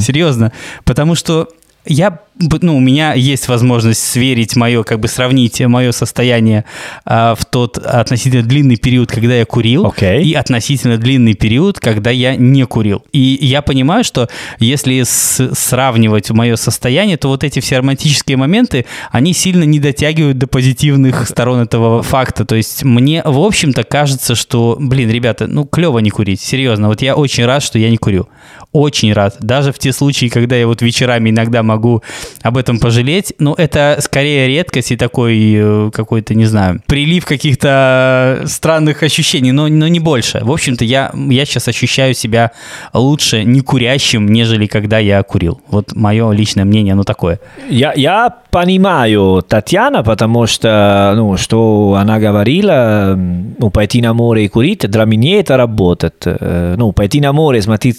Серьезно. 0.00 0.52
Потому 0.84 1.14
что 1.14 1.48
я, 1.84 2.20
ну, 2.38 2.76
у 2.76 2.80
меня 2.80 3.14
есть 3.14 3.48
возможность 3.48 4.00
сверить 4.00 4.54
мое, 4.54 4.84
как 4.84 5.00
бы 5.00 5.08
сравнить 5.08 5.60
мое 5.62 5.90
состояние 5.90 6.64
а, 7.04 7.34
в 7.34 7.44
тот 7.44 7.76
относительно 7.76 8.44
длинный 8.44 8.76
период, 8.76 9.10
когда 9.10 9.34
я 9.34 9.44
курил, 9.44 9.86
Окей. 9.88 10.22
и 10.22 10.34
относительно 10.34 10.96
длинный 10.96 11.34
период, 11.34 11.80
когда 11.80 12.10
я 12.10 12.36
не 12.36 12.64
курил. 12.66 13.04
И 13.12 13.36
я 13.40 13.62
понимаю, 13.62 14.04
что 14.04 14.28
если 14.60 15.02
с- 15.02 15.52
сравнивать 15.56 16.30
мое 16.30 16.54
состояние, 16.54 17.16
то 17.16 17.26
вот 17.26 17.42
эти 17.42 17.58
все 17.58 17.78
романтические 17.78 18.36
моменты, 18.36 18.86
они 19.10 19.32
сильно 19.32 19.64
не 19.64 19.80
дотягивают 19.80 20.38
до 20.38 20.46
позитивных 20.46 21.26
сторон 21.26 21.62
этого 21.62 22.04
факта. 22.04 22.44
То 22.44 22.54
есть 22.54 22.84
мне, 22.84 23.22
в 23.24 23.40
общем-то, 23.40 23.82
кажется, 23.82 24.36
что, 24.36 24.76
блин, 24.78 25.10
ребята, 25.10 25.48
ну, 25.48 25.64
клево 25.64 25.98
не 25.98 26.10
курить, 26.10 26.40
серьезно. 26.40 26.86
Вот 26.86 27.02
я 27.02 27.16
очень 27.16 27.44
рад, 27.44 27.60
что 27.64 27.80
я 27.80 27.90
не 27.90 27.96
курю. 27.96 28.28
Очень 28.72 29.12
рад. 29.12 29.36
Даже 29.40 29.70
в 29.72 29.78
те 29.78 29.92
случаи, 29.92 30.26
когда 30.26 30.56
я 30.56 30.66
вот 30.66 30.80
вечерами 30.80 31.28
иногда 31.28 31.62
могу 31.62 32.02
об 32.40 32.56
этом 32.56 32.78
пожалеть, 32.78 33.34
но 33.38 33.54
это 33.56 33.98
скорее 34.00 34.48
редкость 34.48 34.92
и 34.92 34.96
такой 34.96 35.52
э, 35.54 35.90
какой-то, 35.92 36.34
не 36.34 36.46
знаю, 36.46 36.80
прилив 36.86 37.26
каких-то 37.26 38.44
странных 38.46 39.02
ощущений, 39.02 39.52
но, 39.52 39.68
но 39.68 39.88
не 39.88 40.00
больше. 40.00 40.40
В 40.42 40.50
общем-то, 40.50 40.86
я, 40.86 41.12
я 41.14 41.44
сейчас 41.44 41.68
ощущаю 41.68 42.14
себя 42.14 42.52
лучше 42.94 43.44
не 43.44 43.60
курящим, 43.60 44.26
нежели 44.32 44.66
когда 44.66 44.98
я 44.98 45.22
курил. 45.22 45.60
Вот 45.68 45.94
мое 45.94 46.30
личное 46.32 46.64
мнение, 46.64 46.92
оно 46.92 47.04
такое. 47.04 47.40
Я, 47.68 47.92
я 47.94 48.41
понимаю 48.52 49.42
Татьяна, 49.48 50.02
потому 50.02 50.46
что, 50.46 51.12
ну, 51.16 51.36
что 51.36 51.96
она 51.98 52.18
говорила, 52.20 53.14
ну, 53.16 53.70
пойти 53.70 54.02
на 54.02 54.12
море 54.14 54.44
и 54.44 54.48
курить, 54.48 54.90
для 54.90 55.04
меня 55.06 55.40
это 55.40 55.56
работает. 55.56 56.22
Э, 56.26 56.74
Ну, 56.78 56.92
пойти 56.92 57.20
на 57.20 57.32
море, 57.32 57.62
смотреть 57.62 57.96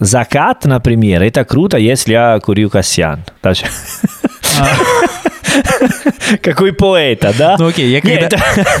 закат, 0.00 0.64
например, 0.64 1.22
это 1.22 1.44
круто, 1.44 1.76
если 1.76 2.12
я 2.12 2.38
курю 2.40 2.70
касьян. 2.70 3.18
Даже- 3.42 3.64
Какой 6.42 6.72
поэта, 6.72 7.32
да? 7.36 7.56
Ну 7.58 7.68
окей, 7.68 7.90
я 7.90 8.00
когда, 8.00 8.28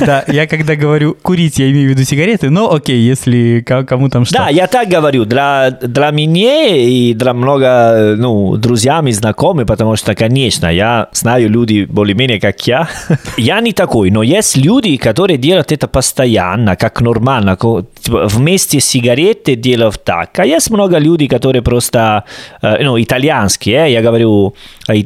да, 0.00 0.24
я 0.28 0.46
когда 0.46 0.76
говорю 0.76 1.16
курить, 1.20 1.58
я 1.58 1.70
имею 1.70 1.88
в 1.88 1.90
виду 1.90 2.04
сигареты, 2.04 2.50
но 2.50 2.72
окей, 2.72 3.00
если 3.00 3.60
ко- 3.60 3.84
кому 3.84 4.08
там 4.08 4.24
что. 4.24 4.38
Да, 4.38 4.48
я 4.48 4.66
так 4.66 4.88
говорю, 4.88 5.24
для, 5.24 5.70
для 5.70 6.10
меня 6.10 6.66
и 6.76 7.12
для 7.14 7.34
много, 7.34 8.14
ну, 8.16 8.56
друзьям 8.56 9.08
и 9.08 9.12
знакомых, 9.12 9.66
потому 9.66 9.96
что, 9.96 10.14
конечно, 10.14 10.66
я 10.72 11.08
знаю 11.12 11.48
люди 11.50 11.84
более-менее 11.84 12.40
как 12.40 12.66
я. 12.66 12.88
Я 13.36 13.60
не 13.60 13.72
такой, 13.72 14.10
но 14.10 14.22
есть 14.22 14.56
люди, 14.56 14.96
которые 14.96 15.38
делают 15.38 15.72
это 15.72 15.88
постоянно, 15.88 16.76
как 16.76 17.00
нормально, 17.00 17.56
типа, 17.56 18.26
вместе 18.28 18.80
с 18.80 18.84
сигаретой 18.84 19.56
делают 19.56 20.04
так. 20.04 20.38
А 20.38 20.44
есть 20.44 20.70
много 20.70 20.98
людей, 20.98 21.28
которые 21.28 21.62
просто, 21.62 22.24
э, 22.62 22.82
ну, 22.84 23.00
итальянские, 23.00 23.92
я 23.92 24.02
говорю, 24.02 24.54
э, 24.88 25.00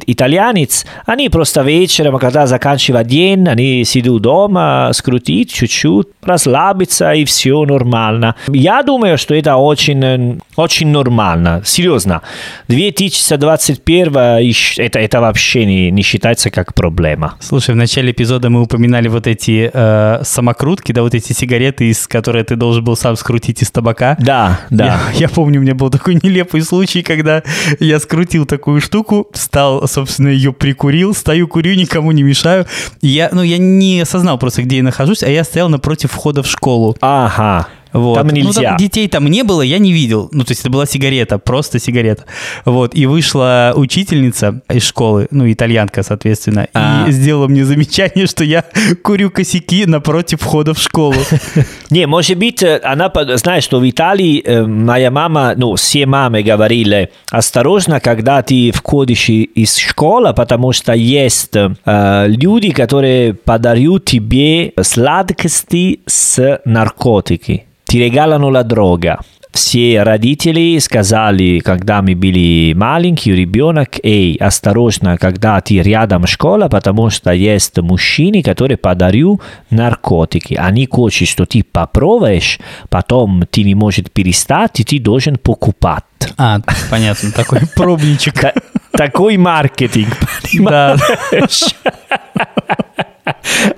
итальянец, 0.65 0.85
они 1.05 1.29
просто 1.29 1.61
вечером, 1.61 2.17
когда 2.17 2.47
заканчивают 2.47 3.07
день, 3.07 3.47
они 3.47 3.83
сидят 3.85 4.21
дома, 4.21 4.91
скрутить 4.93 5.53
чуть-чуть, 5.53 6.07
расслабиться, 6.21 7.11
и 7.13 7.25
все 7.25 7.65
нормально. 7.65 8.35
Я 8.47 8.83
думаю, 8.83 9.17
что 9.17 9.33
это 9.35 9.55
очень, 9.55 10.41
очень 10.55 10.87
нормально. 10.87 11.61
Серьезно. 11.65 12.21
2021 12.67 14.13
ищ- 14.41 14.79
это, 14.81 14.99
это 14.99 15.21
вообще 15.21 15.65
не, 15.65 15.91
не 15.91 16.01
считается 16.03 16.49
как 16.49 16.73
проблема. 16.73 17.35
Слушай, 17.39 17.71
в 17.71 17.77
начале 17.77 18.11
эпизода 18.11 18.49
мы 18.49 18.61
упоминали 18.61 19.07
вот 19.07 19.27
эти 19.27 19.69
э, 19.73 20.19
самокрутки, 20.23 20.91
да, 20.91 21.01
вот 21.01 21.15
эти 21.15 21.33
сигареты, 21.33 21.89
из 21.89 22.07
которые 22.07 22.43
ты 22.43 22.55
должен 22.55 22.83
был 22.83 22.95
сам 22.95 23.15
скрутить 23.15 23.61
из 23.61 23.71
табака. 23.71 24.15
Да, 24.19 24.59
да. 24.69 24.85
Я, 25.13 25.19
я 25.21 25.29
помню, 25.29 25.59
у 25.59 25.63
меня 25.63 25.75
был 25.75 25.89
такой 25.89 26.15
нелепый 26.21 26.61
случай, 26.61 27.01
когда 27.01 27.43
я 27.79 27.99
скрутил 27.99 28.45
такую 28.45 28.81
штуку, 28.81 29.27
стал, 29.33 29.87
собственно, 29.87 30.29
ее 30.29 30.53
прикурил, 30.57 31.13
стою, 31.13 31.47
курю, 31.47 31.75
никому 31.75 32.11
не 32.11 32.23
мешаю. 32.23 32.65
Я, 33.01 33.29
ну, 33.31 33.43
я 33.43 33.57
не 33.57 34.01
осознал 34.01 34.37
просто, 34.37 34.63
где 34.63 34.77
я 34.77 34.83
нахожусь, 34.83 35.23
а 35.23 35.29
я 35.29 35.43
стоял 35.43 35.69
напротив 35.69 36.11
входа 36.11 36.43
в 36.43 36.47
школу. 36.47 36.95
Ага. 37.01 37.67
Вот. 37.95 38.15
Там 38.15 38.27
Ну, 38.27 38.33
нельзя. 38.33 38.75
детей 38.77 39.07
там 39.07 39.25
не 39.27 39.43
было, 39.43 39.61
я 39.61 39.77
не 39.79 39.93
видел. 39.93 40.27
Ну, 40.33 40.43
то 40.43 40.51
есть 40.51 40.61
это 40.61 40.69
была 40.69 40.85
сигарета, 40.85 41.39
просто 41.39 41.79
сигарета. 41.79 42.25
Вот. 42.65 42.93
И 42.93 43.05
вышла 43.05 43.71
учительница 43.73 44.61
из 44.69 44.83
школы, 44.83 45.27
ну, 45.31 45.49
итальянка, 45.49 46.03
соответственно, 46.03 46.67
А. 46.73 47.05
и 47.07 47.11
сделала 47.11 47.47
мне 47.47 47.63
замечание, 47.63 48.27
что 48.27 48.43
я 48.43 48.65
курю 49.01 49.31
косяки 49.31 49.85
напротив 49.85 50.41
входа 50.41 50.73
в 50.73 50.79
школу. 50.79 51.15
Не, 51.89 52.05
может 52.05 52.37
быть, 52.37 52.61
э, 52.63 52.81
она 52.83 53.09
знает, 53.37 53.63
что 53.63 53.79
в 53.79 53.89
Италии 53.89 54.41
э, 54.43 54.65
моя 54.65 55.09
мама, 55.09 55.53
ну, 55.55 55.75
все 55.75 56.05
мамы 56.05 56.43
говорили, 56.43 57.11
осторожно, 57.31 58.01
когда 58.01 58.41
ты 58.41 58.71
входишь 58.73 59.29
из 59.29 59.77
школы, 59.77 60.33
потому 60.33 60.73
что 60.73 60.91
есть 60.93 61.55
э, 61.55 62.25
люди, 62.27 62.71
которые 62.71 63.33
подарят 63.35 64.03
тебе 64.03 64.73
сладости 64.81 66.01
с 66.05 66.59
наркотики. 66.65 67.65
Ti 67.95 68.01
regalano 68.01 68.49
la 68.49 68.63
droga. 68.63 69.17
Все 69.51 70.03
родители 70.03 70.77
сказали, 70.79 71.59
когда 71.59 72.01
мы 72.01 72.13
были 72.13 72.73
маленькие, 72.73 73.37
ребенок, 73.37 73.99
эй, 74.03 74.35
осторожно, 74.35 75.17
когда 75.17 75.61
ты 75.61 75.81
рядом 75.81 76.27
школа, 76.27 76.67
потому 76.67 77.09
что 77.09 77.31
есть 77.31 77.77
мужчины, 77.77 78.43
которые 78.43 78.75
подарю 78.75 79.39
наркотики. 79.69 80.55
Они 80.55 80.89
хотят, 80.91 81.29
что 81.29 81.45
ты 81.45 81.63
попробуешь, 81.63 82.59
потом 82.89 83.45
ты 83.49 83.63
не 83.63 83.75
можешь 83.75 84.11
перестать, 84.11 84.81
и 84.81 84.83
ты 84.83 84.99
должен 84.99 85.37
покупать. 85.37 86.03
А, 86.37 86.59
понятно, 86.91 87.31
такой 87.31 87.61
пробничек. 87.77 88.33
Та- 88.41 88.53
такой 88.91 89.37
маркетинг, 89.37 90.17
понимаешь? 90.41 91.63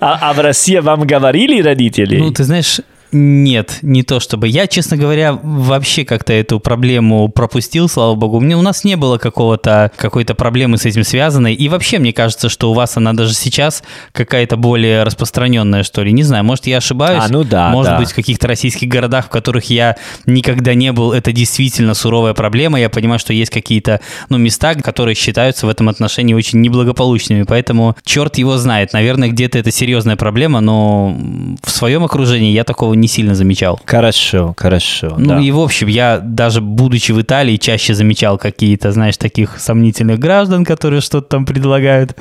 А, 0.01 0.30
а 0.30 0.34
в 0.34 0.39
России 0.39 0.78
вам 0.78 1.07
говорили 1.07 1.61
родители? 1.61 2.18
Ну, 2.18 2.32
ты 2.32 2.43
знаешь, 2.43 2.82
Нет, 3.12 3.80
не 3.82 4.03
то 4.03 4.20
чтобы. 4.20 4.47
Я, 4.47 4.68
честно 4.68 4.97
говоря, 4.97 5.34
вообще 5.34 6.03
как-то 6.03 6.34
эту 6.34 6.60
проблему 6.60 7.30
пропустил, 7.30 7.88
слава 7.88 8.16
богу. 8.16 8.39
Мне, 8.39 8.58
у 8.58 8.62
нас 8.62 8.84
не 8.84 8.95
было 8.97 9.18
какого-то, 9.18 9.91
какой-то 9.95 10.36
проблемы 10.36 10.78
с 10.78 10.86
этим 10.86 11.03
связанной. 11.03 11.53
И 11.53 11.70
вообще, 11.70 11.99
мне 11.99 12.12
кажется, 12.12 12.49
что 12.49 12.72
у 12.72 12.74
вас 12.74 12.97
она 12.97 13.14
даже 13.14 13.34
сейчас 13.34 13.84
какая-то 14.12 14.58
более 14.58 15.03
распространенная, 15.03 15.84
что 15.84 16.03
ли. 16.03 16.12
Не 16.12 16.24
знаю, 16.24 16.43
может, 16.43 16.68
я 16.68 16.78
ошибаюсь. 16.78 17.24
А, 17.26 17.30
ну 17.30 17.43
да, 17.43 17.70
Может 17.70 17.93
да. 17.93 17.97
быть, 17.99 18.12
в 18.12 18.16
каких-то 18.16 18.47
российских 18.47 18.89
городах, 18.89 19.28
в 19.28 19.30
которых 19.30 19.66
я 19.70 19.95
никогда 20.26 20.74
не 20.74 20.91
был, 20.91 21.14
это 21.14 21.32
действительно 21.32 21.93
суровая 21.93 22.34
проблема. 22.34 22.80
Я 22.80 22.89
понимаю, 22.89 23.20
что 23.20 23.32
есть 23.32 23.51
какие-то 23.51 24.01
ну, 24.30 24.38
места, 24.38 24.76
которые 24.76 25.16
считаются 25.16 25.66
в 25.66 25.70
этом 25.70 25.88
отношении 25.88 26.34
очень 26.34 26.60
неблагополучными. 26.60 27.43
Поэтому 27.43 27.95
черт 28.03 28.38
его 28.38 28.58
знает. 28.58 28.91
Наверное, 28.91 29.30
где-то 29.30 29.58
это 29.58 29.72
серьезная 29.72 30.18
проблема, 30.18 30.60
но 30.60 31.16
в 31.64 31.72
своем 31.72 32.03
окружении 32.03 32.51
я 32.51 32.66
такого 32.66 32.97
не 33.00 33.08
сильно 33.08 33.36
замечал. 33.36 33.80
Хорошо, 33.86 34.54
хорошо. 34.58 35.16
Ну 35.18 35.30
да. 35.30 35.39
и 35.39 35.52
в 35.52 35.60
общем, 35.60 35.88
я 35.88 36.20
даже 36.20 36.62
будучи 36.62 37.12
в 37.12 37.22
Италии 37.22 37.58
чаще 37.58 37.93
замечал 37.93 38.38
какие-то, 38.38 38.91
знаешь, 38.91 39.18
таких 39.18 39.60
сомнительных 39.60 40.20
граждан, 40.20 40.66
которые 40.66 41.02
что-то 41.02 41.28
там 41.28 41.45
предлагают, 41.45 42.16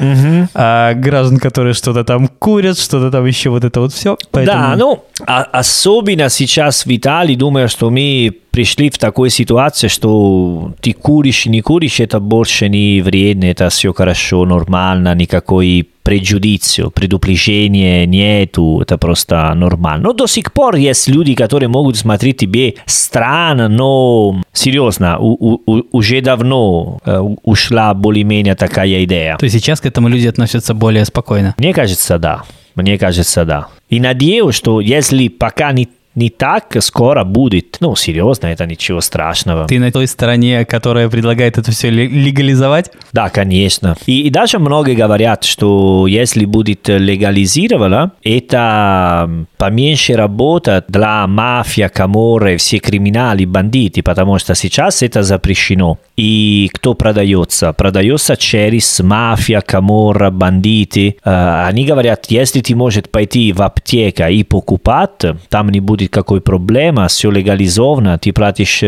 а 0.55 0.95
граждан, 0.95 1.39
которые 1.39 1.74
что-то 1.74 2.05
там 2.05 2.29
курят, 2.29 2.79
что-то 2.79 3.11
там 3.11 3.24
еще 3.27 3.51
вот 3.51 3.64
это 3.64 3.81
вот 3.81 3.93
все. 3.93 4.16
Да, 4.33 4.74
ну, 4.77 5.05
а- 5.27 5.43
особенно 5.53 6.29
сейчас 6.29 6.87
в 6.87 6.97
Италии, 6.97 7.35
думаю, 7.35 7.68
что 7.68 7.91
мы 7.91 8.37
пришли 8.57 8.88
в 8.88 8.96
такую 8.96 9.28
ситуацию, 9.28 9.90
что 9.90 10.72
ты 10.80 10.94
куришь, 10.94 11.44
не 11.44 11.61
куришь, 11.61 12.00
это 12.00 12.20
больше 12.20 12.70
не 12.70 13.02
вредно, 13.02 13.44
это 13.44 13.68
все 13.68 13.92
хорошо, 13.92 14.46
нормально, 14.46 15.14
никакой 15.14 15.86
преджудицио, 16.02 16.88
предупреждения 16.90 18.07
нету, 18.07 18.80
это 18.80 18.96
просто 18.96 19.52
нормально. 19.54 20.04
Но 20.04 20.12
до 20.14 20.26
сих 20.26 20.54
пор 20.54 20.76
есть 20.76 21.07
люди, 21.09 21.34
которые 21.34 21.68
могут 21.68 21.98
смотреть 21.98 22.38
тебе 22.38 22.76
странно, 22.86 23.68
но 23.68 24.40
серьезно, 24.54 25.18
у- 25.18 25.36
у- 25.38 25.61
у- 25.66 25.82
уже 25.92 26.22
давно 26.22 26.98
э, 27.04 27.18
ушла 27.42 27.92
более-менее 27.92 28.54
такая 28.54 29.04
идея. 29.04 29.36
То 29.36 29.44
есть 29.44 29.57
сейчас 29.57 29.82
к 29.82 29.86
этому 29.86 30.09
люди 30.09 30.26
относятся 30.28 30.72
более 30.72 31.04
спокойно. 31.04 31.54
Мне 31.59 31.74
кажется, 31.74 32.18
да. 32.18 32.42
Мне 32.74 32.98
кажется, 32.98 33.44
да. 33.44 33.66
И 33.88 34.00
надеюсь, 34.00 34.54
что 34.54 34.80
если 34.80 35.28
пока 35.28 35.72
не, 35.72 35.88
не 36.17 36.31
так, 36.31 36.77
скоро 36.81 37.25
будет. 37.25 37.77
Ну, 37.81 37.95
серьезно, 37.95 38.47
это 38.47 38.67
ничего 38.67 39.01
страшного. 39.01 39.67
Ты 39.67 39.79
на 39.79 39.93
той 39.93 40.07
стороне, 40.07 40.64
которая 40.64 41.09
предлагает 41.09 41.59
это 41.59 41.71
все 41.71 41.91
легализовать? 41.91 42.91
Да, 43.12 43.29
конечно. 43.29 43.97
И, 44.07 44.23
и 44.23 44.31
даже 44.31 44.59
многие 44.59 44.95
говорят, 44.95 45.45
что 45.45 46.07
если 46.09 46.47
будет 46.47 46.89
легализировано, 46.89 48.12
это 48.25 49.47
поменьше 49.57 50.14
работа 50.14 50.84
для 50.88 51.26
мафия, 51.26 51.88
каморы, 51.88 52.57
все 52.57 52.78
криминали, 52.78 53.44
бандиты, 53.44 54.02
потому 54.02 54.38
что 54.38 54.54
сейчас 54.54 55.02
это 55.02 55.22
запрещено. 55.22 55.98
И 56.16 56.70
кто 56.72 56.94
продается? 56.94 57.72
Продается 57.72 58.36
через 58.36 59.00
мафия, 59.00 59.61
камора, 59.61 60.30
бандиты. 60.30 61.16
Они 61.22 61.84
говорят, 61.84 62.26
если 62.28 62.61
ты 62.61 62.74
можешь 62.74 63.04
пойти 63.11 63.52
в 63.52 63.62
аптеку 63.62 64.24
и 64.24 64.42
покупать, 64.44 65.24
там 65.48 65.70
не 65.70 65.80
будет 65.80 66.11
какой 66.11 66.40
проблемы, 66.40 67.09
все 67.09 67.30
легализовано, 67.30 68.18
ты 68.18 68.32
платишь 68.32 68.82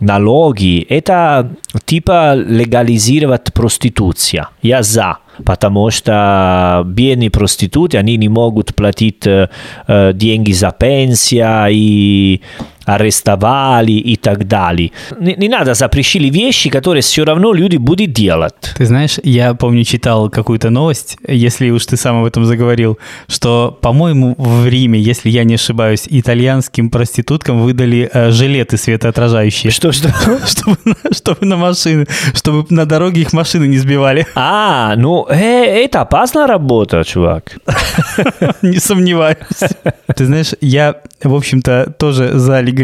налоги. 0.00 0.86
Это 0.88 1.50
типа 1.84 2.34
легализировать 2.34 3.52
проституция. 3.52 4.48
Я 4.62 4.82
за. 4.82 5.18
Потому 5.44 5.90
что 5.90 6.82
бедные 6.86 7.30
проституты, 7.30 7.98
они 7.98 8.16
не 8.16 8.28
могут 8.28 8.74
платить 8.74 9.26
деньги 9.88 10.52
за 10.52 10.70
пенсия 10.72 11.68
и 11.70 12.40
арестовали 12.88 13.92
и 13.92 14.16
так 14.16 14.48
далее. 14.48 14.90
Не, 15.20 15.34
не 15.36 15.48
надо 15.48 15.74
запрещили 15.74 16.30
вещи, 16.30 16.70
которые 16.70 17.02
все 17.02 17.24
равно 17.24 17.52
люди 17.52 17.76
будут 17.76 18.12
делать. 18.12 18.54
Ты 18.76 18.86
знаешь, 18.86 19.18
я 19.22 19.54
помню, 19.54 19.84
читал 19.84 20.30
какую-то 20.30 20.70
новость, 20.70 21.18
если 21.26 21.70
уж 21.70 21.84
ты 21.86 21.96
сам 21.96 22.20
об 22.20 22.24
этом 22.24 22.44
заговорил, 22.44 22.98
что, 23.28 23.78
по-моему, 23.82 24.34
в 24.38 24.66
Риме, 24.66 24.98
если 24.98 25.28
я 25.30 25.44
не 25.44 25.54
ошибаюсь, 25.54 26.06
итальянским 26.08 26.90
проституткам 26.90 27.60
выдали 27.60 28.08
э, 28.12 28.30
жилеты 28.30 28.78
светоотражающие. 28.78 29.70
Что, 29.70 29.92
что? 29.92 30.08
Чтобы, 30.46 30.76
чтобы 31.12 31.46
на 31.46 31.56
машины, 31.56 32.06
чтобы 32.34 32.66
на 32.70 32.86
дороге 32.86 33.22
их 33.22 33.32
машины 33.32 33.66
не 33.66 33.78
сбивали. 33.78 34.26
А, 34.34 34.94
ну, 34.96 35.26
э, 35.28 35.84
это 35.84 36.00
опасная 36.00 36.46
работа, 36.46 37.04
чувак. 37.04 37.58
Не 38.62 38.78
сомневаюсь. 38.78 39.38
Ты 40.16 40.24
знаешь, 40.24 40.54
я, 40.60 40.96
в 41.22 41.34
общем-то, 41.34 41.94
тоже 41.98 42.38
за 42.38 42.60
легализацию. 42.60 42.77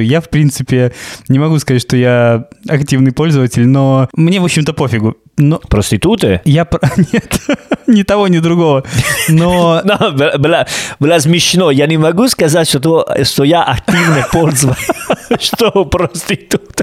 Я, 0.00 0.20
в 0.20 0.28
принципе, 0.28 0.92
не 1.28 1.38
могу 1.38 1.58
сказать, 1.58 1.82
что 1.82 1.96
я 1.96 2.46
активный 2.68 3.12
пользователь, 3.12 3.66
но 3.66 4.08
мне, 4.14 4.40
в 4.40 4.44
общем-то, 4.44 4.72
пофигу. 4.72 5.16
Но 5.36 5.58
Проституты? 5.58 6.40
я... 6.44 6.66
Нет, 7.12 7.40
ни 7.86 8.02
того, 8.02 8.28
ни 8.28 8.38
другого. 8.38 8.84
Но 9.28 9.80
No, 9.84 10.12
было, 10.38 10.66
было- 10.98 11.18
смешно. 11.18 11.70
Я 11.70 11.86
не 11.86 11.96
могу 11.96 12.28
сказать, 12.28 12.68
что, 12.68 12.80
то- 12.80 13.24
что 13.24 13.44
я 13.44 13.62
активно 13.62 14.26
пользователь. 14.32 14.94
Что 15.38 15.84
проститут? 15.84 16.82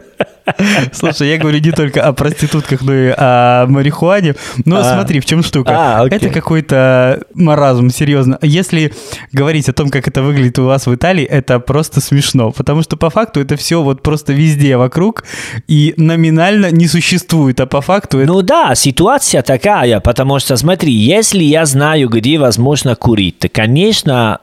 Слушай, 0.92 1.30
я 1.30 1.38
говорю 1.38 1.60
не 1.60 1.72
только 1.72 2.04
о 2.04 2.14
проститутках, 2.14 2.82
но 2.82 2.94
и 2.94 3.14
о 3.18 3.66
марихуане. 3.68 4.36
Но 4.66 4.78
А. 4.78 4.84
смотри, 4.94 5.20
в 5.20 5.26
чем 5.26 5.44
штука. 5.44 5.72
А, 6.02 6.08
это 6.08 6.30
какой-то 6.30 7.24
маразм, 7.34 7.90
серьезно. 7.90 8.38
Если 8.42 8.94
говорить 9.32 9.70
о 9.70 9.74
том, 9.74 9.90
как 9.90 10.08
это 10.08 10.22
выглядит 10.22 10.60
у 10.60 10.66
вас 10.66 10.88
в 10.88 10.94
Италии, 10.96 11.24
это 11.24 11.60
просто 11.60 12.02
смешно. 12.02 12.52
Потому 12.52 12.82
что 12.82 12.98
по 12.98 13.10
факту 13.10 13.40
это 13.42 13.56
все 13.58 13.82
вот 13.82 14.02
просто 14.04 14.34
везде 14.34 14.78
вокруг 14.78 15.24
и 15.68 15.94
номинально 15.98 16.72
не 16.72 16.88
существует, 16.88 17.60
а 17.60 17.66
по 17.66 17.82
факту 17.82 18.20
это... 18.20 18.32
Ну 18.32 18.42
да, 18.42 18.76
ситуация 18.76 19.42
такая, 19.42 20.00
потому 20.00 20.40
что, 20.40 20.56
смотри, 20.58 20.94
если 20.94 21.44
я 21.44 21.66
знаю, 21.66 22.10
где 22.10 22.38
возможно 22.40 22.96
курить, 22.96 23.46
конечно, 23.52 24.40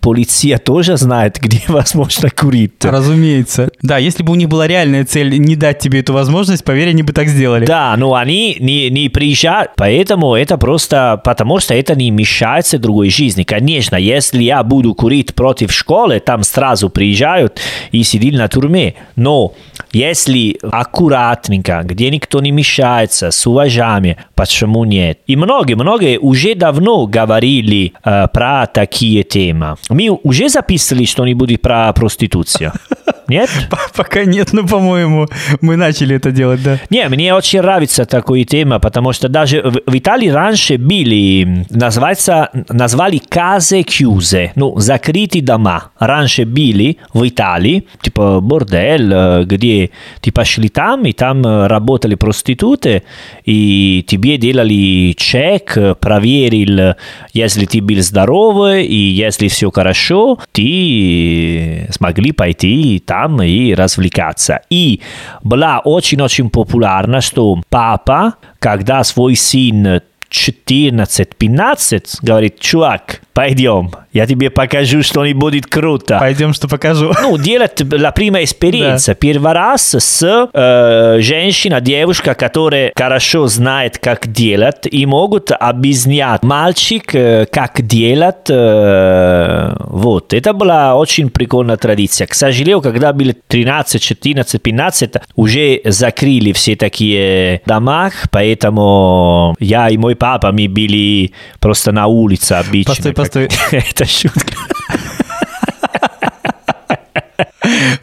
полиция 0.00 0.58
тоже 0.58 0.96
знает, 0.96 1.38
где 1.40 1.62
возможно 1.68 2.30
курить. 2.30 2.84
Разумеется. 2.84 3.70
Да, 3.82 3.98
если 3.98 4.22
бы 4.22 4.32
у 4.32 4.36
них 4.36 4.48
была 4.48 4.66
реальная 4.66 5.04
цель 5.04 5.38
не 5.48 5.56
дать 5.56 5.78
тебе 5.78 6.00
эту 6.00 6.12
возможность, 6.12 6.62
поверь, 6.62 6.90
они 6.90 7.02
бы 7.02 7.12
так 7.12 7.28
сделали. 7.28 7.66
Да, 7.66 7.96
но 7.96 8.14
они 8.14 8.56
не, 8.60 8.90
не 8.90 9.08
приезжают, 9.08 9.72
поэтому 9.76 10.34
это 10.34 10.58
просто 10.58 11.20
потому, 11.24 11.58
что 11.58 11.74
это 11.74 11.96
не 11.96 12.10
мешается 12.10 12.78
другой 12.78 13.10
жизни. 13.10 13.42
Конечно, 13.42 13.96
если 13.96 14.42
я 14.42 14.62
буду 14.62 14.94
курить 14.94 15.34
против 15.34 15.72
школы, 15.72 16.20
там 16.20 16.42
сразу 16.42 16.90
приезжают 16.90 17.60
и 17.90 18.02
сидят 18.02 18.34
на 18.34 18.48
тюрьме. 18.48 18.94
Но 19.16 19.54
если 19.92 20.58
аккуратненько, 20.62 21.80
где 21.84 22.10
никто 22.10 22.40
не 22.40 22.50
мешается, 22.50 23.30
с 23.30 23.46
уважением, 23.46 24.16
почему 24.34 24.84
нет? 24.84 25.20
И 25.26 25.36
многие-многие 25.36 26.18
уже 26.18 26.54
давно 26.54 27.06
говорили 27.06 27.94
э, 28.04 28.26
про 28.32 28.66
такие 28.66 29.22
темы. 29.22 29.76
Мы 29.88 30.10
уже 30.10 30.48
записывали 30.48 31.04
что-нибудь 31.04 31.60
про 31.62 31.92
проституцию? 31.92 32.72
Нет? 33.28 33.50
Пока 33.94 34.24
нет, 34.24 34.54
но, 34.54 34.66
по-моему, 34.66 35.28
мы 35.60 35.76
начали 35.76 36.16
это 36.16 36.30
делать, 36.30 36.62
да. 36.62 36.78
Не, 36.90 37.08
мне 37.08 37.34
очень 37.34 37.60
нравится 37.60 38.04
такая 38.04 38.44
тема, 38.44 38.78
потому 38.78 39.12
что 39.12 39.28
даже 39.28 39.62
в, 39.62 39.90
в 39.90 39.96
Италии 39.96 40.28
раньше 40.28 40.78
были, 40.78 41.64
называется, 41.70 42.50
назвали 42.68 43.20
case 43.20 43.84
chiuse, 43.84 44.50
ну, 44.54 44.78
закрытые 44.78 45.42
дома. 45.42 45.90
Раньше 45.98 46.44
были 46.44 46.98
в 47.12 47.26
Италии, 47.26 47.86
типа 48.02 48.40
бордель, 48.40 49.12
э, 49.12 49.44
где 49.44 49.90
ты 50.20 50.32
пошли 50.32 50.68
там, 50.68 51.04
и 51.04 51.12
там 51.12 51.44
э, 51.44 51.66
работали 51.66 52.14
проституты, 52.14 53.02
и 53.44 54.04
тебе 54.06 54.36
делали 54.36 55.14
чек, 55.16 55.76
э, 55.76 55.94
проверил, 55.94 56.94
если 57.32 57.64
ты 57.64 57.80
был 57.80 58.00
здоровый, 58.02 58.86
и 58.86 58.96
если 58.96 59.48
все 59.48 59.70
хорошо, 59.70 60.38
ты 60.52 61.86
смогли 61.90 62.32
пойти 62.32 63.02
там 63.04 63.42
и 63.42 63.74
развлекаться. 63.74 64.60
И 64.70 65.00
была 65.42 65.80
очень-очень 65.80 66.50
популярна, 66.50 67.20
что 67.20 67.60
папа, 67.68 68.34
когда 68.58 69.04
свой 69.04 69.36
сын 69.36 70.00
14-15, 70.30 72.18
говорит, 72.22 72.60
чувак, 72.60 73.20
пойдем, 73.32 73.92
я 74.12 74.26
тебе 74.26 74.50
покажу 74.50 75.02
что-нибудь 75.02 75.66
круто. 75.66 76.18
Пойдем, 76.18 76.52
что 76.52 76.66
покажу. 76.66 77.12
Ну, 77.22 77.38
делать 77.38 77.80
la 77.80 78.12
prima 78.12 78.42
esperienza. 78.42 79.14
Первый 79.14 79.52
раз 79.52 79.94
с 79.94 80.48
э, 80.52 81.18
женщиной, 81.20 81.80
девушка, 81.80 82.34
которая 82.34 82.92
хорошо 82.96 83.46
знает, 83.46 83.98
как 83.98 84.26
делать, 84.26 84.88
и 84.90 85.06
могут 85.06 85.52
объяснять 85.52 86.42
мальчик, 86.42 87.14
э, 87.14 87.46
как 87.46 87.80
делать. 87.86 88.50
э, 88.50 89.76
вот. 89.84 90.34
Это 90.34 90.52
была 90.52 90.96
очень 90.96 91.30
прикольная 91.30 91.76
традиция. 91.76 92.26
К 92.26 92.34
сожалению, 92.34 92.80
когда 92.82 93.12
было 93.12 93.34
13, 93.46 94.02
14, 94.02 94.60
15, 94.60 95.12
уже 95.36 95.80
закрыли 95.84 96.52
все 96.52 96.74
такие 96.74 97.62
дома, 97.66 98.10
поэтому 98.32 99.54
я 99.60 99.88
и 99.88 99.96
мой 99.96 100.16
папа, 100.18 100.52
мы 100.52 100.68
были 100.68 101.32
просто 101.60 101.92
на 101.92 102.06
улице 102.06 102.52
обычно. 102.54 102.94
Постой, 102.94 103.12
постой. 103.12 103.48
Это 103.70 104.04
шутка. 104.04 104.54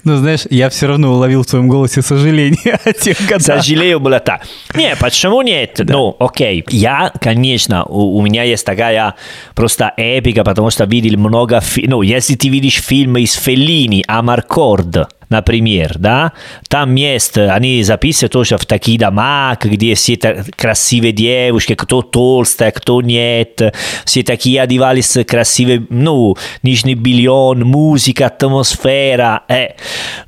Ну, 0.03 0.18
знаешь, 0.18 0.41
я 0.51 0.70
все 0.70 0.86
равно 0.88 1.11
уловил 1.13 1.41
в 1.41 1.47
твоем 1.47 1.68
голосе 1.68 2.01
сожаление 2.03 2.80
о 2.86 2.93
тех 2.93 3.20
годах. 3.28 3.63
Сожалею, 3.63 3.99
было 3.99 4.20
так. 4.20 4.41
Не, 4.76 4.95
почему 4.95 5.41
нет? 5.41 5.80
Ну, 5.84 6.16
окей. 6.20 6.63
Я, 6.70 7.11
конечно, 7.20 7.84
у, 7.86 8.18
у 8.18 8.22
меня 8.22 8.43
есть 8.43 8.63
такая 8.66 9.16
просто 9.55 9.91
эпика, 9.97 10.43
потому 10.43 10.70
что 10.70 10.86
видел 10.86 11.18
много... 11.20 11.59
фи- 11.61 11.88
Ну, 11.88 12.03
если 12.03 12.36
ты 12.36 12.49
видишь 12.49 12.76
фильмы 12.80 13.22
из 13.22 13.34
Феллини, 13.34 14.03
Амаркорд, 14.07 15.09
например, 15.30 15.95
да, 15.97 16.34
там 16.69 16.95
есть, 16.95 17.38
они 17.38 17.84
записывают 17.84 18.34
тоже 18.34 18.57
в 18.57 18.65
такие 18.65 18.99
дома, 18.99 19.57
где 19.61 19.95
все 19.95 20.17
красивые 20.55 21.11
девушки, 21.11 21.76
кто 21.76 22.01
толстая, 22.01 22.71
кто 22.71 23.01
нет, 23.01 23.61
все 24.05 24.23
такие 24.23 24.61
одевались 24.61 25.17
красивые, 25.28 25.86
ну, 25.89 26.36
нижний 26.63 26.95
бельон, 26.95 27.61
музыка, 27.61 28.28
атмосфера, 28.28 29.43
э. 29.47 29.69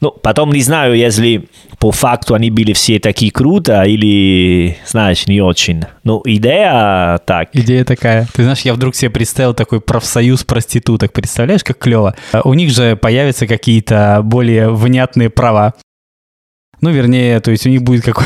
Ну, 0.02 0.12
потом 0.12 0.52
не 0.52 0.62
знаю, 0.62 0.96
если 0.96 1.48
по 1.80 1.92
факту 1.92 2.34
они 2.34 2.50
были 2.50 2.74
все 2.74 3.00
такие 3.00 3.32
круто 3.32 3.84
или, 3.84 4.78
знаешь, 4.86 5.28
не 5.28 5.42
очень. 5.42 5.84
Ну, 6.04 6.22
идея 6.26 7.20
так. 7.26 7.50
Идея 7.54 7.86
такая. 7.86 8.28
Ты 8.34 8.44
знаешь, 8.44 8.62
я 8.62 8.74
вдруг 8.74 8.96
себе 8.96 9.12
представил 9.12 9.54
такой 9.54 9.80
профсоюз 9.80 10.44
проституток. 10.44 11.14
Представляешь, 11.14 11.64
как 11.64 11.78
клево? 11.78 12.16
У 12.44 12.54
них 12.54 12.72
же 12.72 12.96
появятся 12.96 13.46
какие-то 13.46 14.22
более 14.24 14.72
внятные 14.72 15.30
права. 15.30 15.74
Ну, 16.82 16.90
вернее, 16.90 17.40
то 17.40 17.52
есть 17.52 17.66
у 17.66 17.70
них 17.70 17.84
будет 17.84 18.04
какой... 18.04 18.26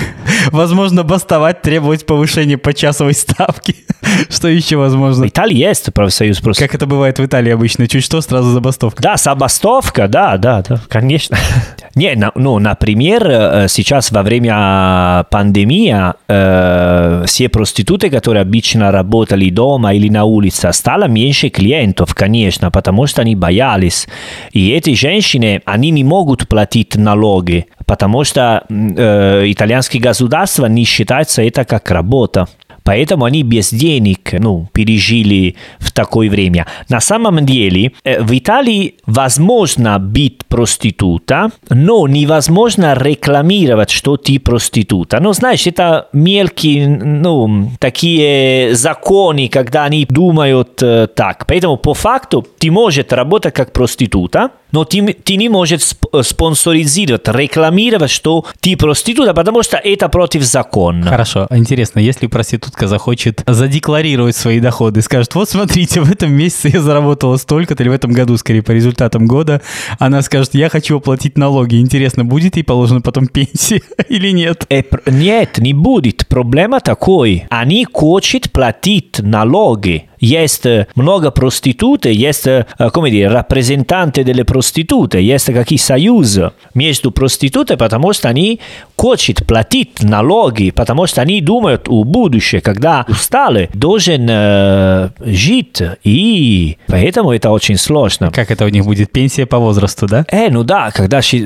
Возможно, 0.51 1.03
бастовать, 1.03 1.61
требовать 1.61 2.05
повышения 2.05 2.57
почасовой 2.57 3.13
ставки. 3.13 3.75
Что 4.29 4.47
еще 4.47 4.77
В 4.77 4.79
возможно? 4.79 5.27
Италии 5.27 5.55
есть 5.55 5.93
профсоюз 5.93 6.39
просто. 6.39 6.63
Как 6.65 6.75
это 6.75 6.85
бывает 6.85 7.19
в 7.19 7.25
Италии 7.25 7.51
обычно. 7.51 7.87
Чуть 7.87 8.03
что, 8.03 8.21
сразу 8.21 8.51
забастовка. 8.51 9.01
Да, 9.01 9.17
забастовка, 9.17 10.07
да, 10.07 10.37
да, 10.37 10.61
да, 10.61 10.81
конечно. 10.87 11.37
Не, 11.95 12.17
ну, 12.35 12.59
например, 12.59 13.27
э, 13.27 13.67
сейчас 13.67 14.11
во 14.11 14.23
время 14.23 15.25
пандемии 15.29 16.13
э, 16.27 17.23
все 17.25 17.49
проституты, 17.49 18.09
которые 18.09 18.41
обычно 18.41 18.91
работали 18.91 19.49
дома 19.49 19.93
или 19.93 20.07
на 20.09 20.23
улице, 20.23 20.71
стало 20.71 21.05
меньше 21.05 21.49
клиентов, 21.49 22.15
конечно, 22.15 22.71
потому 22.71 23.07
что 23.07 23.21
они 23.21 23.35
боялись. 23.35 24.07
И 24.53 24.71
эти 24.71 24.93
женщины, 24.95 25.61
они 25.65 25.91
не 25.91 26.05
могут 26.05 26.47
платить 26.47 26.95
налоги, 26.95 27.65
потому 27.85 28.23
что 28.23 28.63
э, 28.69 29.43
итальянское 29.47 29.99
государство 29.99 30.30
не 30.67 30.85
считается 30.85 31.41
это 31.41 31.65
как 31.65 31.91
работа. 31.91 32.47
Поэтому 32.83 33.25
они 33.25 33.43
без 33.43 33.71
денег 33.71 34.33
ну, 34.33 34.67
пережили 34.73 35.55
в 35.79 35.91
такое 35.91 36.29
время. 36.29 36.65
На 36.89 36.99
самом 36.99 37.45
деле, 37.45 37.91
э, 38.03 38.21
в 38.21 38.37
Италии 38.37 38.95
возможно 39.05 39.99
быть 39.99 40.45
проститута, 40.45 41.51
но 41.69 42.07
невозможно 42.07 42.95
рекламировать, 42.95 43.91
что 43.91 44.17
ты 44.17 44.39
проститута. 44.39 45.19
Ну, 45.21 45.33
знаешь, 45.33 45.67
это 45.67 46.07
мелкие, 46.13 46.87
ну, 46.87 47.71
такие 47.79 48.73
законы, 48.73 49.47
когда 49.47 49.85
они 49.85 50.05
думают 50.09 50.81
э, 50.81 51.07
так. 51.07 51.45
Поэтому, 51.47 51.77
по 51.77 51.93
факту, 51.93 52.45
ты 52.57 52.71
можешь 52.71 53.05
работать 53.09 53.53
как 53.53 53.73
проститута, 53.73 54.51
но 54.71 54.83
ты, 54.85 55.13
ты 55.13 55.35
не 55.35 55.49
можешь 55.49 55.81
сп- 55.81 56.23
спонсоризировать, 56.23 57.27
рекламировать, 57.27 58.11
что 58.11 58.45
ты 58.59 58.75
проститута, 58.77 59.33
потому 59.33 59.63
что 59.63 59.77
это 59.77 60.09
против 60.09 60.43
закона. 60.43 61.07
Хорошо. 61.07 61.47
Интересно, 61.51 61.99
если 61.99 62.27
проститутка 62.27 62.87
захочет 62.87 63.43
задекларировать 63.47 64.35
свои 64.35 64.59
доходы, 64.59 65.01
скажет, 65.01 65.33
вот 65.35 65.49
смотрите, 65.49 66.01
в 66.01 66.11
этом 66.11 66.31
месяце 66.33 66.69
я 66.73 66.81
заработала 66.81 67.37
столько-то, 67.37 67.83
или 67.83 67.89
в 67.89 67.93
этом 67.93 68.11
году, 68.11 68.37
скорее, 68.37 68.61
по 68.61 68.71
результатам 68.71 69.27
года, 69.27 69.61
она 69.99 70.21
скажет, 70.21 70.53
я 70.53 70.69
хочу 70.69 70.97
оплатить 70.97 71.37
налоги. 71.37 71.75
Интересно, 71.75 72.25
будет 72.25 72.55
ей 72.57 72.63
положена 72.63 73.01
потом 73.01 73.27
пенсия 73.27 73.81
или 74.09 74.31
нет? 74.31 74.65
Э, 74.69 74.83
Нет, 75.07 75.57
не 75.57 75.73
будет. 75.73 76.27
Проблема 76.27 76.79
такой. 76.79 77.45
Они 77.49 77.85
хотят 77.91 78.51
платить 78.51 79.19
налоги. 79.19 80.07
Есть 80.21 80.65
много 80.95 81.31
проституты, 81.31 82.13
есть, 82.13 82.47
come 82.47 83.09
dire, 83.09 83.27
rappresentanti 83.31 84.23
delle 84.23 84.45
prostitute, 84.45 85.19
есть 85.19 85.45
какие 85.53 85.79
союзы 85.79 86.51
между 86.73 87.11
проститутой, 87.11 87.75
потому 87.75 88.13
что 88.13 88.29
они 88.29 88.59
хотят 88.97 89.45
платить 89.47 90.03
налоги, 90.03 90.69
потому 90.71 91.07
что 91.07 91.21
они 91.21 91.41
думают 91.41 91.87
о 91.89 92.03
будущем, 92.03 92.61
когда 92.61 93.05
устали, 93.09 93.69
должен 93.73 94.27
э, 94.29 95.09
жить, 95.25 95.81
и 96.03 96.77
поэтому 96.87 97.31
это 97.33 97.49
очень 97.49 97.77
сложно. 97.77 98.29
Как 98.31 98.51
это 98.51 98.65
у 98.65 98.69
них 98.69 98.85
будет? 98.85 99.11
Пенсия 99.11 99.45
по 99.47 99.57
возрасту, 99.57 100.07
да? 100.07 100.25
Э, 100.29 100.49
ну 100.51 100.63
да, 100.63 100.91
когда 100.91 101.21
ши- 101.21 101.45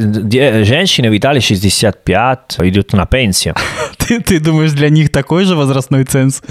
женщины 0.65 1.09
в 1.09 1.17
Италии 1.17 1.39
65 1.39 2.57
идут 2.59 2.93
на 2.93 3.05
пенсию. 3.05 3.55
Ты, 3.97 4.19
ты 4.19 4.39
думаешь, 4.39 4.71
для 4.73 4.89
них 4.89 5.09
такой 5.09 5.45
же 5.45 5.55
возрастной 5.55 6.03
ценз? 6.03 6.41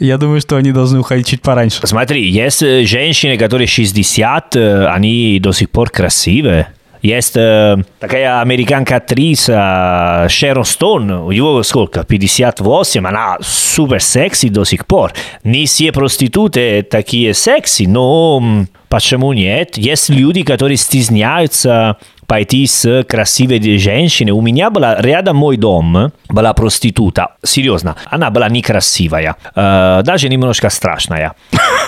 Я 0.00 0.18
думаю, 0.18 0.40
что 0.40 0.56
они 0.56 0.72
должны 0.72 0.98
уходить 0.98 1.28
чуть 1.28 1.42
пораньше. 1.42 1.73
Смотри, 1.82 2.28
есть 2.28 2.62
э, 2.62 2.84
женщины, 2.84 3.36
которые 3.36 3.66
60, 3.66 4.56
э, 4.56 4.86
они 4.86 5.38
до 5.40 5.52
сих 5.52 5.70
пор 5.70 5.90
красивые. 5.90 6.68
Есть 7.04 7.36
э, 7.36 7.76
такая 7.98 8.40
американка-актриса 8.40 10.26
Шерон 10.30 10.64
Стоун, 10.64 11.10
у 11.10 11.30
него 11.32 11.62
сколько, 11.62 12.02
58, 12.02 13.06
она 13.06 13.36
супер 13.42 14.00
секси 14.00 14.48
до 14.48 14.64
сих 14.64 14.86
пор. 14.86 15.12
Не 15.42 15.66
все 15.66 15.92
проституты 15.92 16.82
такие 16.82 17.34
секси, 17.34 17.82
но 17.82 18.42
почему 18.88 19.34
нет? 19.34 19.76
Есть 19.76 20.08
люди, 20.08 20.42
которые 20.44 20.78
стесняются 20.78 21.98
пойти 22.26 22.66
с 22.66 23.04
красивой 23.04 23.78
женщиной. 23.78 24.32
У 24.32 24.40
меня 24.40 24.70
была 24.70 25.00
рядом 25.00 25.36
мой 25.36 25.56
дом, 25.56 26.12
была 26.28 26.52
проститута. 26.52 27.28
Серьезно, 27.42 27.96
она 28.06 28.30
была 28.30 28.48
некрасивая, 28.48 29.36
э, 29.54 30.02
даже 30.04 30.28
немножко 30.28 30.70
страшная. 30.70 31.34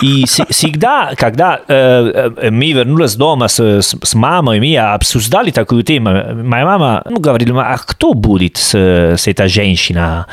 И 0.01 0.25
всегда, 0.49 1.11
когда 1.17 1.59
э, 1.67 2.49
мы 2.51 2.71
вернулись 2.71 3.15
дома 3.15 3.47
с, 3.47 3.59
с, 3.59 3.95
с 4.03 4.15
мамой, 4.15 4.59
мы 4.59 4.77
обсуждали 4.77 5.51
такую 5.51 5.83
тему. 5.83 6.09
Моя 6.43 6.65
мама 6.65 7.03
ну, 7.09 7.19
говорила, 7.19 7.63
а 7.63 7.77
кто 7.77 8.13
будет 8.13 8.57
с, 8.57 8.75
с 8.75 9.27
этой 9.27 9.47
женщиной? 9.47 10.25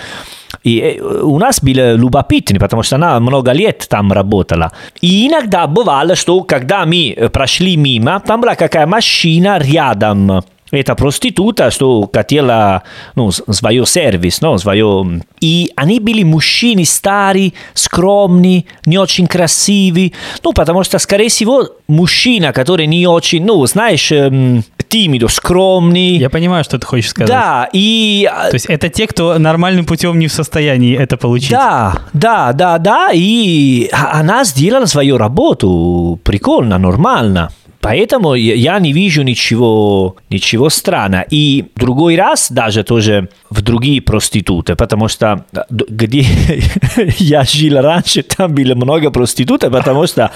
И 0.64 1.00
у 1.00 1.38
нас 1.38 1.60
было 1.60 1.94
любопытно, 1.94 2.58
потому 2.58 2.82
что 2.82 2.96
она 2.96 3.20
много 3.20 3.52
лет 3.52 3.86
там 3.88 4.12
работала. 4.12 4.72
И 5.02 5.28
иногда 5.28 5.66
бывало, 5.66 6.16
что 6.16 6.42
когда 6.42 6.86
мы 6.86 7.30
прошли 7.32 7.76
мимо, 7.76 8.20
там 8.20 8.40
была 8.40 8.54
какая 8.54 8.86
машина 8.86 9.58
рядом. 9.58 10.42
Это 10.80 10.94
проститута, 10.94 11.70
что 11.70 12.08
хотела 12.12 12.82
ну, 13.14 13.30
с- 13.30 13.42
свой 13.50 13.86
сервис, 13.86 14.40
ну, 14.40 14.58
свое... 14.58 15.20
И 15.40 15.70
они 15.76 16.00
были 16.00 16.22
мужчины 16.22 16.84
старые, 16.84 17.52
скромные, 17.74 18.64
не 18.86 18.98
очень 18.98 19.26
красивые. 19.26 20.12
Ну, 20.42 20.52
потому 20.52 20.84
что, 20.84 20.98
скорее 20.98 21.28
всего, 21.28 21.68
мужчина, 21.86 22.52
который 22.52 22.86
не 22.86 23.06
очень, 23.06 23.44
ну, 23.44 23.64
знаешь, 23.66 24.10
эм, 24.10 24.64
тимидо, 24.88 25.28
скромный. 25.28 26.16
Я 26.16 26.30
понимаю, 26.30 26.64
что 26.64 26.78
ты 26.78 26.86
хочешь 26.86 27.10
сказать. 27.10 27.28
Да, 27.28 27.68
и 27.72 28.28
а, 28.30 28.48
То 28.50 28.54
есть 28.54 28.66
это 28.66 28.88
те, 28.88 29.06
кто 29.06 29.38
нормальным 29.38 29.84
путем 29.84 30.18
не 30.18 30.28
в 30.28 30.32
состоянии 30.32 30.96
это 30.96 31.16
получить. 31.16 31.50
Да, 31.50 31.94
да, 32.12 32.52
да, 32.52 32.78
да, 32.78 33.10
и 33.12 33.88
она 33.92 34.44
сделала 34.44 34.86
свою 34.86 35.18
работу 35.18 36.20
прикольно, 36.22 36.78
нормально. 36.78 37.50
Поэтому 37.84 38.34
я- 38.34 38.78
не 38.78 38.94
вижу 38.94 39.22
ничего, 39.22 40.16
ничего 40.30 40.70
странного. 40.70 41.26
И 41.30 41.64
другой 41.76 42.16
раз 42.16 42.50
даже 42.50 42.82
тоже 42.82 43.28
в 43.50 43.60
другие 43.60 44.00
проституты, 44.00 44.74
потому 44.74 45.08
что 45.08 45.44
где 45.70 46.24
я 47.18 47.44
жил 47.44 47.82
раньше, 47.82 48.22
там 48.22 48.54
было 48.54 48.74
много 48.74 49.10
проституток, 49.10 49.70
потому 49.70 50.06
что 50.06 50.30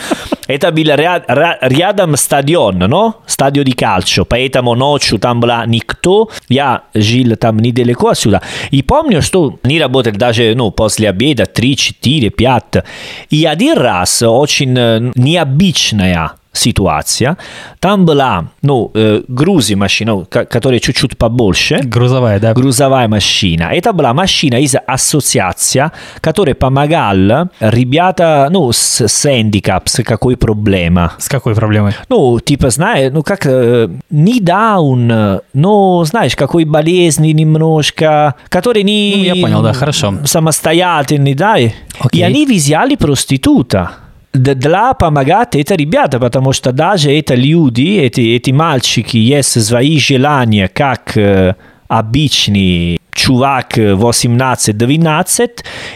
это 0.47 0.71
было 0.73 0.95
ря- 0.95 1.25
ра- 1.27 1.57
рядом 1.63 2.17
стадион, 2.17 2.83
no? 2.83 3.13
Стадио 3.27 3.63
di 3.63 3.73
calcio, 3.75 4.27
поэтому 4.27 4.75
ночью 4.75 5.19
там 5.19 5.41
была 5.41 5.65
никто, 5.67 6.29
я 6.51 6.83
жил 6.93 7.35
там 7.37 7.61
недалеко 7.61 8.09
отсюда. 8.09 8.43
И 8.71 8.83
помню, 8.83 9.23
что 9.23 9.59
они 9.63 9.81
работали 9.81 10.17
даже 10.17 10.53
ну, 10.55 10.71
после 10.71 11.09
обеда 11.09 11.47
3, 11.47 11.77
4, 11.77 12.29
5. 12.29 12.85
И 13.31 13.47
один 13.47 13.79
раз 13.79 14.23
очень 14.23 14.75
э, 14.79 15.13
необычная 15.15 16.33
ситуация. 16.53 17.37
Там 17.81 18.05
была, 18.05 18.49
ну, 18.63 18.91
э, 18.95 19.23
грузи 19.29 19.75
машина, 19.75 20.25
которая 20.25 20.81
чуть-чуть 20.81 21.17
побольше. 21.17 21.81
Грузовая, 21.83 22.41
да. 22.41 22.53
Грузовая 22.55 23.09
машина. 23.09 23.71
Это 23.73 23.93
была 23.93 24.13
машина 24.13 24.57
из 24.57 24.75
ассоциации, 24.87 25.91
которая 26.21 26.55
помогала 26.55 27.51
ребята, 27.61 28.49
ну, 28.51 28.73
с, 28.73 29.07
с 29.07 29.27
handicap, 29.27 29.83
с 29.87 30.03
какой 30.03 30.37
проблема. 30.37 31.13
С 31.19 31.29
какой 31.29 31.55
проблемой? 31.55 31.93
Ну, 32.09 32.41
типа, 32.41 32.71
знаешь, 32.71 33.13
ну, 33.13 33.23
как 33.23 33.47
э, 33.47 33.89
не 34.11 34.41
даун, 34.41 35.41
но, 35.53 36.05
знаешь, 36.05 36.35
какой 36.37 36.65
болезни 36.65 37.29
немножко, 37.29 38.35
который 38.49 38.83
не... 38.83 39.15
Ну, 39.17 39.23
я 39.23 39.35
понял, 39.43 39.63
да, 39.63 39.73
хорошо. 39.73 40.15
Самостоятельный, 40.25 41.35
да. 41.35 41.57
Окей. 42.01 42.21
И 42.21 42.23
они 42.23 42.47
взяли 42.47 42.97
проститута. 42.97 43.91
Для 44.39 44.95
помогать 44.95 45.57
это 45.57 45.75
ребята, 45.75 46.19
потому 46.19 46.53
что 46.53 46.73
даже 46.73 47.11
это 47.11 47.35
люди, 47.35 47.99
эти, 47.99 48.21
эти 48.21 48.51
мальчики, 48.51 49.17
есть 49.17 49.65
свои 49.65 49.99
желания, 49.99 50.69
как 50.69 51.17
э, 51.17 51.55
обычный 51.89 52.99
чувак 53.13 53.77
18-12, 53.77 55.51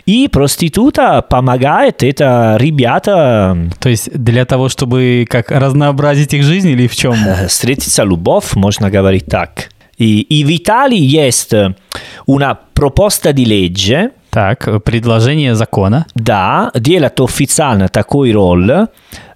и 0.06 0.28
проститута 0.28 1.22
помогает 1.22 2.02
это 2.02 2.56
ребята... 2.58 3.56
То 3.78 3.88
есть 3.88 4.10
для 4.12 4.44
того, 4.44 4.68
чтобы 4.68 5.24
как 5.28 5.50
разнообразить 5.50 6.34
их 6.34 6.42
жизнь 6.42 6.70
или 6.70 6.88
в 6.88 6.96
чем? 6.96 7.14
Встретиться 7.48 8.02
любовь, 8.02 8.54
можно 8.54 8.90
говорить 8.90 9.26
так. 9.26 9.68
И, 9.98 10.20
и 10.22 10.44
в 10.44 10.50
Италии 10.50 10.98
есть 10.98 11.54
una 12.26 12.58
proposta 12.74 13.30
di 13.32 13.44
legge, 13.44 14.10
Так, 14.32 14.82
предложение 14.82 15.54
закона. 15.54 16.06
да, 16.14 16.70
делает 16.74 17.20
официально 17.20 17.88
такой 17.88 18.32
роль, 18.32 18.86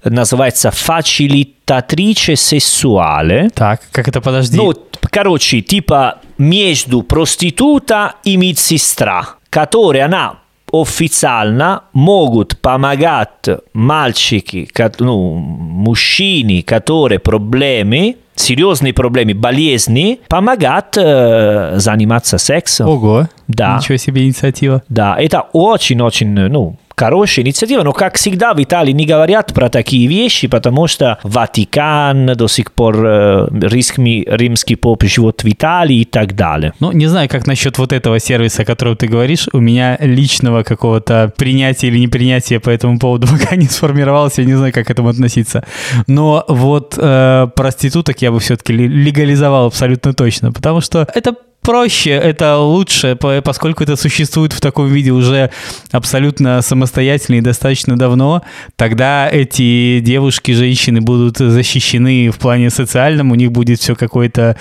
называется 0.05 0.71
facilitatrice 0.71 2.35
sessuale. 2.35 3.51
Так, 3.51 3.83
как 3.93 4.09
это, 4.09 4.23
подожди. 4.23 4.57
Ну, 4.57 4.73
короче, 5.11 5.61
типа 5.61 6.21
между 6.39 7.03
проститута 7.03 8.15
и 8.25 8.39
медсестра, 8.39 9.35
которые 9.51 10.05
она 10.07 10.39
официально 10.73 11.83
могут 11.93 12.59
помогать 12.61 13.49
мальчики, 13.75 14.67
ну, 14.99 15.35
мужчине, 15.35 16.63
которые 16.63 17.19
проблемы, 17.19 18.17
серьезные 18.37 18.93
проблемы, 18.93 19.35
болезни, 19.35 20.21
помогать 20.29 20.97
э, 20.97 21.75
заниматься 21.79 22.39
сексом. 22.39 22.89
Ого. 22.89 23.29
Да. 23.49 23.77
Ничего 23.77 23.97
себе 23.97 24.25
инициатива. 24.25 24.83
Да, 24.89 25.17
это 25.19 25.47
очень-очень, 25.53 26.29
ну, 26.29 26.77
хорошая 26.97 27.45
инициатива, 27.45 27.83
но, 27.83 27.93
как 27.93 28.17
всегда, 28.17 28.55
в 28.55 28.63
Италии 28.63 28.93
не 28.93 29.07
говорят 29.07 29.53
про 29.53 29.69
такие 29.69 30.07
вещи, 30.07 30.49
потому 30.49 30.87
что 30.87 31.19
Ватикан 31.23 32.27
до 32.35 32.49
сих 32.49 32.73
пор, 32.73 32.97
э, 33.05 33.49
римский, 33.51 34.27
римский 34.27 34.77
поп 34.77 35.05
живет 35.05 35.45
в 35.45 35.49
Италии 35.49 36.01
и 36.01 36.05
так 36.05 36.35
далее. 36.35 36.73
Ну, 36.81 36.93
не 36.93 37.07
знаю, 37.07 37.29
как 37.29 37.47
насчет 37.47 37.79
вот 37.79 37.93
этого 37.93 38.19
сервиса, 38.19 38.63
о 38.63 38.65
котором 38.65 38.97
ты 38.97 39.09
говоришь. 39.09 39.49
У 39.53 39.61
меня 39.61 39.99
личного 40.01 40.63
какого-то 40.63 41.33
принятия 41.37 41.89
или 41.89 41.99
непринятия 41.99 42.61
по 42.61 42.71
этому 42.71 42.99
поводу 42.99 43.27
пока 43.31 43.57
не 43.57 43.67
сформировалось. 43.67 44.39
Я 44.39 44.45
не 44.45 44.55
знаю, 44.55 44.73
как 44.73 44.87
к 44.87 44.91
этому 44.91 45.11
относиться. 45.11 45.65
Но 46.07 46.45
вот 46.49 46.95
э, 46.97 47.49
проституток 47.55 48.23
я 48.23 48.33
бы 48.33 48.41
все-таки 48.41 48.73
легализовал 48.73 49.67
абсолютно 49.67 50.15
точно, 50.15 50.53
потому 50.53 50.81
что 50.81 51.07
это 51.15 51.35
проще, 51.61 52.11
это 52.11 52.59
лучше, 52.59 53.17
по- 53.17 53.41
поскольку 53.43 53.83
это 53.83 53.97
существует 53.97 54.53
в 54.53 54.61
таком 54.61 54.87
виде 54.89 55.11
уже 55.11 55.51
абсолютно 55.91 56.63
самостоятельно 56.63 57.37
и 57.37 57.41
достаточно 57.41 57.97
давно, 57.97 58.43
тогда 58.77 59.29
эти 59.29 60.01
девушки, 60.01 60.53
женщины 60.53 61.01
будут 61.01 61.39
защищены 61.39 62.31
в 62.31 62.39
плане 62.39 62.71
социальном, 62.71 63.33
у 63.33 63.35
них 63.35 63.51
будет 63.51 63.81
все 63.81 63.95
какое-то, 63.97 64.57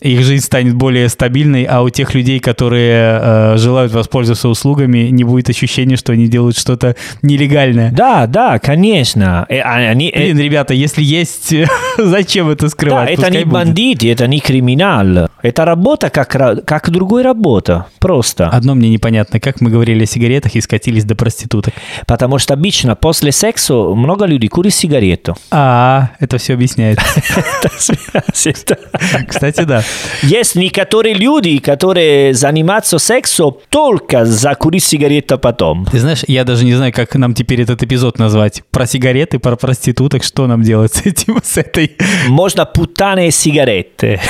их 0.00 0.22
жизнь 0.22 0.44
станет 0.44 0.74
более 0.74 1.08
стабильной, 1.08 1.64
а 1.64 1.82
у 1.82 1.90
тех 1.90 2.14
людей, 2.14 2.38
которые 2.38 3.20
э, 3.20 3.56
желают 3.56 3.92
воспользоваться 3.92 4.48
услугами, 4.48 5.08
не 5.08 5.24
будет 5.24 5.50
ощущения, 5.50 5.96
что 5.96 6.12
они 6.12 6.28
делают 6.28 6.56
что-то 6.56 6.94
нелегальное. 7.22 7.90
Да, 7.90 8.26
да, 8.26 8.58
конечно. 8.60 9.44
Э, 9.48 9.58
а- 9.58 9.90
они, 9.90 10.08
э, 10.10 10.18
Блин, 10.32 10.38
ребята, 10.38 10.72
если 10.74 11.02
есть, 11.02 11.52
зачем 11.98 12.48
это 12.48 12.66
да, 12.66 12.68
скрывать? 12.68 13.10
это 13.10 13.22
Пускай 13.22 13.38
не 13.38 13.44
будет. 13.44 13.52
бандиты, 13.54 14.12
это 14.12 14.26
не 14.28 14.38
криминал. 14.40 15.28
Это 15.42 15.64
работа 15.64 16.10
как, 16.10 16.30
как 16.64 16.90
другая 16.90 17.24
работа. 17.24 17.86
Просто. 17.98 18.48
Одно 18.48 18.74
мне 18.74 18.90
непонятно, 18.90 19.40
как 19.40 19.60
мы 19.60 19.70
говорили 19.70 20.04
о 20.04 20.06
сигаретах 20.06 20.54
и 20.54 20.60
скатились 20.60 21.04
до 21.04 21.16
проституток. 21.16 21.74
Потому 22.06 22.38
что 22.38 22.54
обычно 22.54 22.94
после 22.94 23.32
секса 23.32 23.74
много 23.74 24.26
людей 24.26 24.48
курят 24.48 24.74
сигарету. 24.74 25.36
А, 25.50 26.10
это 26.20 26.38
все 26.38 26.54
объясняет. 26.54 26.98
Это 27.36 27.70
да. 28.68 29.24
Кстати, 29.26 29.62
да. 29.64 29.82
Есть 30.22 30.56
некоторые 30.56 31.14
люди, 31.14 31.58
которые 31.58 32.34
занимаются 32.34 32.98
сексом 32.98 33.56
только 33.68 34.24
закурить 34.24 34.84
сигарету 34.84 35.38
потом. 35.38 35.86
Ты 35.86 35.98
знаешь, 35.98 36.24
я 36.26 36.44
даже 36.44 36.64
не 36.64 36.74
знаю, 36.74 36.92
как 36.92 37.14
нам 37.14 37.34
теперь 37.34 37.62
этот 37.62 37.82
эпизод 37.82 38.18
назвать. 38.18 38.62
Про 38.70 38.86
сигареты, 38.86 39.38
про 39.38 39.56
проституток, 39.56 40.24
что 40.24 40.46
нам 40.46 40.62
делать 40.62 40.94
с 40.94 41.06
этим, 41.06 41.40
с 41.42 41.56
этой? 41.56 41.96
Можно 42.28 42.64
путаные 42.66 43.30
сигареты. 43.30 44.20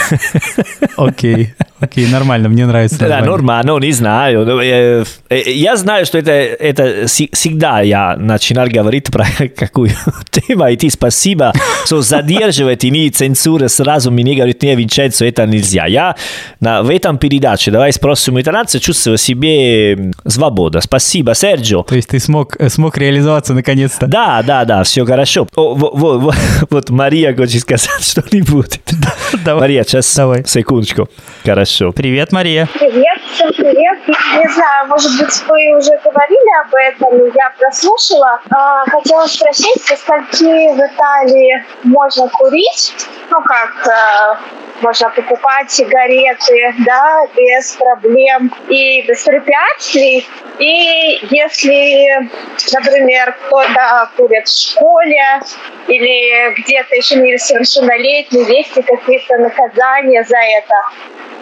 Окей, 0.97 1.55
окей, 1.81 2.07
нормально, 2.09 2.49
мне 2.49 2.67
нравится 2.67 2.99
Да, 2.99 3.21
нормально, 3.21 3.79
не 3.79 3.93
знаю. 3.93 4.45
Ну, 4.45 4.61
э, 4.61 5.05
э, 5.29 5.51
Я 5.53 5.77
знаю, 5.77 6.07
что 6.07 6.19
это, 6.19 6.33
это 6.33 7.07
всегда 7.07 7.81
я 7.81 8.17
начинал 8.17 8.67
говорить 8.69 9.11
про 9.11 9.27
какую 9.57 9.91
тему, 10.31 10.69
и 10.69 10.77
ты 10.77 10.91
спасибо, 10.91 11.53
что 11.85 12.03
задерживаете, 12.03 12.91
не 12.91 13.11
цензура 13.11 13.69
сразу 13.69 14.11
мне 14.11 14.35
говорит, 14.35 14.63
не, 14.63 14.75
Винченцо, 14.75 15.25
это 15.25 15.47
нельзя. 15.49 15.87
Я 15.87 16.15
на, 16.61 16.83
в 16.83 16.91
этом 16.91 17.19
передаче, 17.19 17.71
давай 17.71 17.93
спросим 17.93 18.41
итальянца, 18.41 18.79
чувствую 18.81 19.17
в 19.19 19.21
себе 19.21 20.13
свобода. 20.27 20.81
Спасибо, 20.81 21.35
Серджио. 21.35 21.83
То 21.83 21.97
есть 21.97 22.09
ты 22.09 22.19
смог, 22.21 22.57
э, 22.61 22.69
смог 22.69 22.97
реализоваться 22.99 23.55
наконец-то. 23.55 24.07
Да, 24.07 24.43
да, 24.43 24.65
да, 24.65 24.83
все 24.85 25.05
хорошо. 25.05 25.47
О, 25.57 25.75
во- 25.75 25.91
во- 25.91 26.19
во- 26.19 26.35
вот 26.71 26.91
Мария 26.91 27.35
хочет 27.35 27.63
сказать 27.63 28.03
что-нибудь. 28.03 28.81
Давай. 29.45 29.63
Мария, 29.63 29.85
сейчас, 29.85 30.15
Давай. 30.17 30.45
секундочку. 30.45 31.09
Хорошо. 31.45 31.93
Привет, 31.93 32.33
Мария. 32.33 32.69
Привет, 32.79 33.19
всем 33.35 33.53
привет. 33.53 33.99
Не 34.09 34.53
знаю, 34.53 34.89
может 34.89 35.19
быть, 35.19 35.43
вы 35.49 35.77
уже 35.77 35.99
говорили 36.03 36.65
об 36.65 36.75
этом, 36.75 37.27
я 37.35 37.53
прослушала. 37.59 38.41
А, 38.51 38.85
хотела 38.87 39.27
спросить, 39.27 39.83
со 39.83 39.97
скольки 39.97 40.45
в 40.45 40.79
Италии 40.79 41.65
можно 41.85 42.29
курить? 42.29 42.95
Ну, 43.31 43.43
как 43.43 43.87
э, 43.87 44.83
можно 44.83 45.11
покупать 45.11 45.71
сигареты, 45.71 46.75
да, 46.87 47.27
без 47.37 47.73
проблем 47.77 48.53
и 48.69 49.03
без 49.03 49.23
препятствий. 49.23 50.27
И 50.59 51.21
если, 51.31 52.29
например, 52.73 53.37
кто-то 53.47 54.11
курит 54.17 54.49
в 54.49 54.71
школе 54.71 55.41
или 55.87 56.55
где-то 56.61 56.97
еще 56.97 57.17
несовершеннолетний, 57.17 58.45
есть 58.45 58.77
ли 58.77 58.83
какие-то 59.19 59.39
наказания 59.39 60.25
за 60.25 60.39
это? 60.39 60.75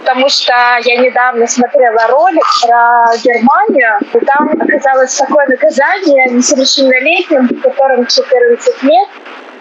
потому 0.06 0.28
что 0.28 0.52
я 0.84 0.96
недавно 0.98 1.48
смотрела 1.48 2.06
ролик 2.06 2.44
про 2.62 3.06
Германию, 3.24 3.98
и 4.14 4.24
там 4.24 4.50
оказалось 4.52 5.16
такое 5.16 5.46
наказание 5.48 6.30
несовершеннолетним, 6.30 7.60
которым 7.60 8.06
14 8.06 8.82
лет, 8.84 9.08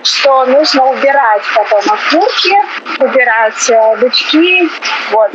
что 0.03 0.45
нужно 0.45 0.85
убирать 0.91 1.41
потом 1.55 1.81
окурки, 1.87 2.53
убирать 2.99 3.69
э, 3.71 3.95
бычки, 3.99 4.69
вот. 5.11 5.31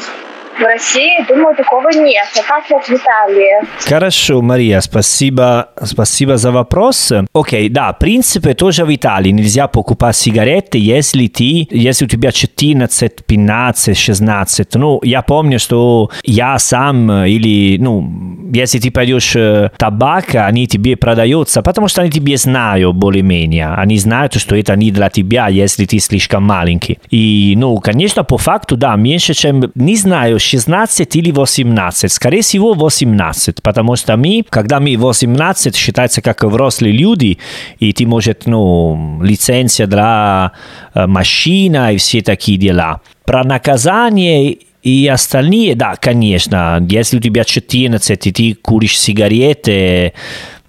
В 0.61 0.62
России, 0.62 1.24
думаю, 1.26 1.56
такого 1.56 1.88
нет. 1.88 2.26
А 2.38 2.42
как 2.42 2.70
вот 2.70 2.84
в 2.84 2.90
Италии? 2.90 3.66
Хорошо, 3.88 4.42
Мария, 4.42 4.80
спасибо, 4.80 5.70
спасибо 5.82 6.36
за 6.36 6.52
вопрос. 6.52 7.12
Окей, 7.32 7.70
да, 7.70 7.94
в 7.94 7.98
принципе, 7.98 8.52
тоже 8.52 8.84
в 8.84 8.94
Италии 8.94 9.30
нельзя 9.30 9.68
покупать 9.68 10.16
сигареты, 10.16 10.76
если 10.76 11.28
ты, 11.28 11.66
если 11.70 12.04
у 12.04 12.08
тебя 12.08 12.30
14, 12.30 13.24
15, 13.24 13.96
16. 13.96 14.74
Ну, 14.74 15.00
я 15.02 15.22
помню, 15.22 15.58
что 15.58 16.11
я 16.24 16.58
сам 16.58 17.11
э, 17.11 17.30
или, 17.30 17.78
ну, 17.78 18.06
если 18.52 18.78
ты 18.78 18.90
пойдешь 18.90 19.34
э, 19.36 19.70
табак, 19.78 20.34
они 20.34 20.66
тебе 20.66 20.94
продаются, 20.96 21.62
потому 21.62 21.88
что 21.88 22.02
они 22.02 22.11
тебе 22.11 22.36
знают 22.36 22.96
более-менее. 22.96 23.68
Они 23.68 23.96
знают, 23.96 24.34
что 24.34 24.56
это 24.56 24.76
не 24.76 24.90
для 24.90 25.08
тебя, 25.08 25.48
если 25.48 25.86
ты 25.86 25.98
слишком 26.00 26.42
маленький. 26.42 26.98
И, 27.08 27.54
ну, 27.56 27.78
конечно, 27.78 28.24
по 28.24 28.36
факту, 28.36 28.76
да, 28.76 28.94
меньше, 28.96 29.32
чем, 29.32 29.72
не 29.74 29.96
знаю, 29.96 30.38
16 30.51 31.16
или 31.16 31.30
18. 31.30 32.11
Скорее 32.11 32.42
всего, 32.42 32.74
18, 32.74 33.62
потому 33.62 33.96
что 33.96 34.16
мы, 34.16 34.44
когда 34.48 34.80
мы 34.80 34.96
18, 34.96 35.76
считается 35.76 36.22
как 36.22 36.42
взрослые 36.42 36.92
люди, 36.92 37.38
и 37.78 37.92
ты 37.92 38.07
может, 38.07 38.46
ну, 38.46 39.20
лицензия 39.22 39.86
для 39.86 40.53
э, 40.94 41.07
машина 41.07 41.92
и 41.92 41.98
все 41.98 42.20
такие 42.20 42.59
дела. 42.59 43.01
Про 43.24 43.44
наказание 43.44 44.59
и 44.82 45.07
остальные, 45.07 45.76
да, 45.76 45.94
конечно, 45.94 46.84
если 46.90 47.18
у 47.18 47.20
тебя 47.20 47.44
14 47.44 48.26
и 48.26 48.32
ты 48.32 48.55
куришь 48.55 48.98
сигареты, 48.98 50.14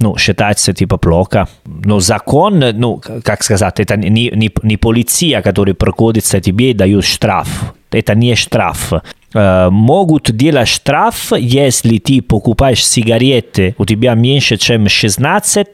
ну, 0.02 0.18
считается 0.18 0.74
типа 0.74 0.98
плохо. 0.98 1.48
Но 1.66 2.00
закон, 2.00 2.60
ну, 2.74 3.02
как 3.24 3.44
сказать, 3.44 3.80
это 3.80 3.96
не, 3.96 4.30
не, 4.36 4.52
не 4.64 4.78
полиция, 4.78 5.42
которая 5.42 5.76
проходится 5.76 6.42
тебе 6.42 6.72
и 6.72 6.74
дает 6.74 7.06
штраф. 7.06 7.74
Это 7.92 8.16
не 8.16 8.36
штраф. 8.36 8.94
Э, 9.34 9.70
могут 9.70 10.32
делать 10.32 10.68
штраф, 10.68 11.32
если 11.38 11.98
ты 12.00 12.22
покупаешь 12.22 12.86
сигареты, 12.86 13.76
у 13.78 13.86
тебя 13.86 14.16
меньше, 14.16 14.58
чем 14.58 14.90
16, 14.90 15.68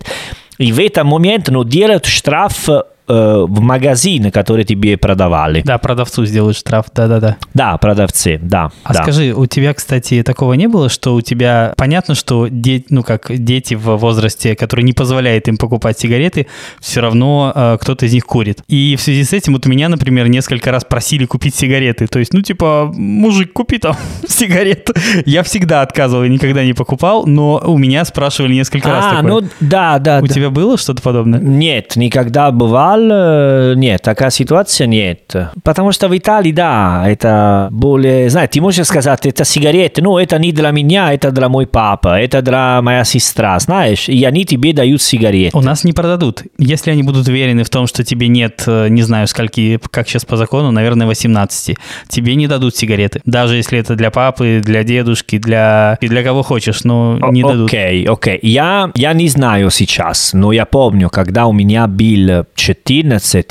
и 0.59 0.71
в 0.71 0.79
этот 0.79 1.03
момент 1.05 1.49
ну, 1.49 1.63
делают 1.63 2.05
штраф 2.05 2.69
э, 3.07 3.45
в 3.47 3.59
магазин, 3.61 4.31
который 4.31 4.63
тебе 4.65 4.97
продавали. 4.97 5.61
Да, 5.61 5.77
продавцу 5.77 6.25
сделают 6.25 6.57
штраф, 6.57 6.85
да-да-да. 6.93 7.37
Да, 7.53 7.77
продавцы, 7.77 8.39
да. 8.41 8.71
А 8.83 8.93
да. 8.93 9.03
скажи, 9.03 9.33
у 9.33 9.45
тебя, 9.45 9.73
кстати, 9.73 10.23
такого 10.23 10.53
не 10.53 10.67
было, 10.67 10.89
что 10.89 11.15
у 11.15 11.21
тебя 11.21 11.73
понятно, 11.77 12.15
что 12.15 12.47
де- 12.47 12.83
ну 12.89 13.03
как 13.03 13.31
дети 13.35 13.73
в 13.75 13.95
возрасте, 13.97 14.55
которые 14.55 14.83
не 14.83 14.93
позволяют 14.93 15.47
им 15.47 15.57
покупать 15.57 15.99
сигареты, 15.99 16.47
все 16.79 17.01
равно 17.01 17.51
э, 17.55 17.77
кто-то 17.79 18.05
из 18.05 18.13
них 18.13 18.25
курит. 18.25 18.61
И 18.67 18.95
в 18.97 19.01
связи 19.01 19.23
с 19.23 19.33
этим 19.33 19.53
вот 19.53 19.65
меня, 19.65 19.89
например, 19.89 20.27
несколько 20.27 20.71
раз 20.71 20.83
просили 20.83 21.25
купить 21.25 21.55
сигареты. 21.55 22.07
То 22.07 22.19
есть, 22.19 22.33
ну 22.33 22.41
типа, 22.41 22.91
мужик, 22.93 23.53
купи 23.53 23.77
там 23.77 23.95
сигарет. 24.27 24.89
Я 25.25 25.43
всегда 25.43 25.81
отказывал 25.81 26.23
и 26.23 26.29
никогда 26.29 26.63
не 26.63 26.73
покупал, 26.73 27.25
но 27.25 27.61
у 27.65 27.77
меня 27.77 28.05
спрашивали 28.05 28.53
несколько 28.53 28.89
раз 28.89 29.05
А, 29.05 29.15
такое. 29.17 29.31
ну 29.31 29.47
да, 29.59 29.99
да, 29.99 30.19
у 30.19 30.27
да. 30.27 30.33
тебя 30.33 30.49
было 30.49 30.77
что-то 30.77 31.01
подобное? 31.01 31.39
Нет, 31.39 31.95
никогда 31.95 32.51
бывал, 32.51 32.96
э, 33.11 33.73
нет, 33.75 34.01
такая 34.01 34.29
ситуация 34.29 34.87
нет. 34.87 35.35
Потому 35.63 35.91
что 35.91 36.07
в 36.07 36.17
Италии, 36.17 36.51
да, 36.51 37.03
это 37.07 37.69
более, 37.71 38.29
знаешь, 38.29 38.49
ты 38.51 38.61
можешь 38.61 38.87
сказать, 38.87 39.25
это 39.25 39.45
сигареты, 39.45 40.01
ну, 40.01 40.17
это 40.17 40.37
не 40.39 40.51
для 40.51 40.71
меня, 40.71 41.13
это 41.13 41.31
для 41.31 41.49
мой 41.49 41.67
папа, 41.67 42.19
это 42.19 42.41
для 42.41 42.81
моя 42.81 43.03
сестра, 43.03 43.59
знаешь, 43.59 44.09
и 44.09 44.23
они 44.23 44.45
тебе 44.45 44.73
дают 44.73 45.01
сигареты. 45.01 45.57
У 45.57 45.61
нас 45.61 45.83
не 45.83 45.93
продадут. 45.93 46.43
Если 46.57 46.91
они 46.91 47.03
будут 47.03 47.27
уверены 47.27 47.63
в 47.63 47.69
том, 47.69 47.87
что 47.87 48.03
тебе 48.03 48.27
нет, 48.27 48.63
не 48.67 49.01
знаю, 49.01 49.27
скольки, 49.27 49.79
как 49.91 50.07
сейчас 50.07 50.25
по 50.25 50.37
закону, 50.37 50.71
наверное, 50.71 51.07
18, 51.07 51.77
тебе 52.07 52.35
не 52.35 52.47
дадут 52.47 52.75
сигареты. 52.75 53.21
Даже 53.25 53.55
если 53.55 53.79
это 53.79 53.95
для 53.95 54.11
папы, 54.11 54.61
для 54.63 54.83
дедушки, 54.83 55.37
для, 55.37 55.97
и 56.01 56.07
для 56.07 56.23
кого 56.23 56.43
хочешь, 56.43 56.83
но 56.83 57.19
не 57.31 57.43
О- 57.43 57.49
дадут. 57.49 57.69
Окей, 57.69 58.05
окей. 58.05 58.39
Я, 58.41 58.91
я 58.95 59.13
не 59.13 59.27
знаю 59.27 59.69
сейчас, 59.71 60.33
но 60.33 60.51
я 60.51 60.65
помню, 60.65 61.09
когда 61.09 61.45
у 61.47 61.53
меня 61.53 61.87
был 61.87 62.45
14, 62.55 62.86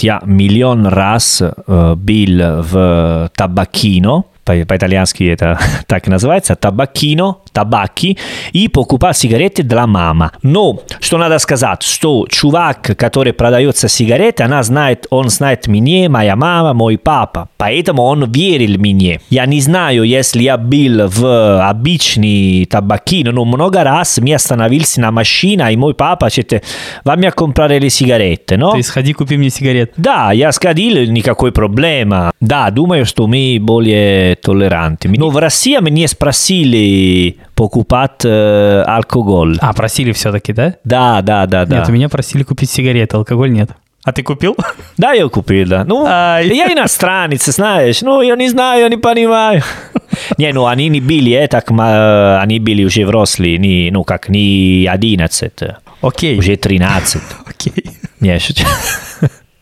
я 0.02 0.20
миллион 0.24 0.86
раз 0.86 1.42
э, 1.42 1.94
был 1.94 2.62
в 2.62 3.30
табакино, 3.36 4.22
по- 4.22 4.35
по-итальянски 4.46 5.24
это 5.24 5.58
так 5.86 6.06
называется, 6.06 6.54
табакино, 6.54 7.38
табаки, 7.52 8.18
и 8.52 8.68
покупал 8.68 9.14
сигареты 9.14 9.62
для 9.62 9.86
мамы. 9.86 10.30
Но, 10.42 10.80
что 11.00 11.18
надо 11.18 11.38
сказать, 11.38 11.82
что 11.82 12.26
чувак, 12.28 12.96
который 12.96 13.32
продается 13.32 13.88
сигареты, 13.88 14.44
она 14.44 14.62
знает, 14.62 15.06
он 15.10 15.28
знает 15.28 15.66
меня, 15.66 16.08
моя 16.08 16.36
мама, 16.36 16.72
мой 16.72 16.98
папа, 16.98 17.48
поэтому 17.56 18.02
он 18.02 18.30
верил 18.30 18.78
мне. 18.78 19.20
Я 19.30 19.46
не 19.46 19.60
знаю, 19.60 20.04
если 20.04 20.42
я 20.42 20.56
был 20.56 21.08
в 21.08 21.68
обычный 21.68 22.66
табакино, 22.66 23.32
но 23.32 23.44
много 23.44 23.82
раз 23.84 24.18
мне 24.18 24.36
остановился 24.36 25.00
на 25.00 25.10
машине, 25.10 25.72
и 25.72 25.76
мой 25.76 25.94
папа 25.94 26.28
говорит, 26.28 26.64
вам 27.04 27.20
я 27.20 27.30
comprare 27.30 27.88
сигареты, 27.88 28.56
no? 28.56 28.72
Ты 28.72 28.82
сходи, 28.82 29.12
купи 29.12 29.36
мне 29.36 29.50
сигарет. 29.50 29.92
Да, 29.96 30.32
я 30.32 30.52
сходил, 30.52 31.10
никакой 31.10 31.52
проблема. 31.52 32.32
Да, 32.40 32.70
думаю, 32.70 33.06
что 33.06 33.26
мы 33.26 33.58
более 33.60 34.35
толеранты. 34.40 35.08
Но 35.08 35.30
в 35.30 35.36
России 35.38 35.78
мне 35.78 36.06
спросили 36.08 37.36
покупать 37.54 38.24
э, 38.24 38.82
алкоголь. 38.86 39.56
А, 39.60 39.72
просили 39.72 40.12
все-таки, 40.12 40.52
да? 40.52 40.74
Да, 40.84 41.22
да, 41.22 41.46
да, 41.46 41.64
да. 41.64 41.78
Нет, 41.78 41.88
у 41.88 41.92
меня 41.92 42.08
просили 42.08 42.42
купить 42.42 42.70
сигареты, 42.70 43.16
алкоголь 43.16 43.50
нет. 43.52 43.70
А 44.04 44.12
ты 44.12 44.22
купил? 44.22 44.56
Да, 44.96 45.12
я 45.12 45.26
купил, 45.28 45.66
да. 45.68 45.84
Ну, 45.84 46.04
Ай. 46.06 46.48
я 46.54 46.72
иностранец, 46.72 47.44
знаешь. 47.46 48.02
Ну, 48.02 48.22
я 48.22 48.36
не 48.36 48.48
знаю, 48.48 48.82
я 48.82 48.88
не 48.88 48.96
понимаю. 48.98 49.62
Не, 50.38 50.52
ну, 50.52 50.66
они 50.66 50.88
не 50.88 51.00
были, 51.00 51.32
э, 51.32 51.48
так, 51.48 51.70
ма- 51.70 52.40
они 52.40 52.60
были 52.60 52.84
уже 52.84 53.04
взрослые, 53.04 53.58
не, 53.58 53.90
ну, 53.90 54.04
как 54.04 54.28
не 54.28 54.86
11, 54.90 55.52
Окей. 56.02 56.38
уже 56.38 56.56
13. 56.56 57.20
Окей. 57.46 57.72
Не, 58.20 58.38
шучу. 58.38 58.64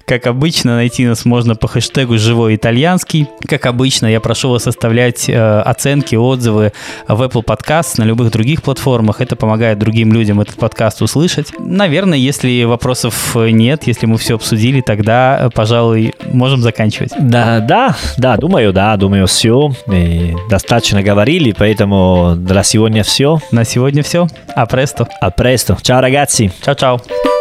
Как 0.07 0.27
обычно, 0.27 0.77
найти 0.77 1.07
нас 1.07 1.25
можно 1.25 1.55
по 1.55 1.67
хэштегу 1.67 2.19
«Живой 2.19 2.57
итальянский». 2.57 3.27
Как 3.49 3.65
обычно, 3.65 4.07
я 4.07 4.21
прошу 4.21 4.51
вас 4.51 4.67
оставлять 4.67 5.29
э, 5.31 5.61
оценки, 5.61 6.15
отзывы 6.15 6.73
в 7.09 7.23
Apple 7.23 7.43
Podcast, 7.43 7.95
на 7.97 8.05
любых 8.05 8.31
других 8.31 8.63
платформах. 8.63 9.23
Это 9.23 9.35
помогает 9.35 9.79
другим 9.79 10.13
людям 10.13 10.41
этот 10.41 10.57
подкаст 10.57 11.01
услышать. 11.01 11.53
Наверное, 11.59 12.19
если 12.19 12.65
вопросов 12.65 13.35
нет, 13.35 13.87
если 13.87 14.05
мы 14.05 14.19
все 14.19 14.35
обсудили, 14.35 14.83
тогда, 14.83 15.39
э, 15.41 15.51
пожалуй, 15.55 16.15
можем 16.31 16.61
заканчивать. 16.61 17.13
Да, 17.19 17.61
да, 17.61 17.97
да, 18.19 18.37
думаю, 18.37 18.75
да, 18.75 18.97
думаю, 18.99 19.27
все. 19.27 19.73
Достаточно 20.51 21.03
говорили, 21.03 21.55
поэтому 21.57 22.35
для 22.37 22.63
сегодня 22.63 23.03
все. 23.05 23.39
На 23.53 23.65
сегодня 23.65 24.03
все. 24.03 24.27
А 24.55 24.67
престо. 24.67 25.09
А. 25.21 25.31
Ciao 25.31 26.03
ragazzi. 26.03 26.51
Чао-чао. 26.63 27.34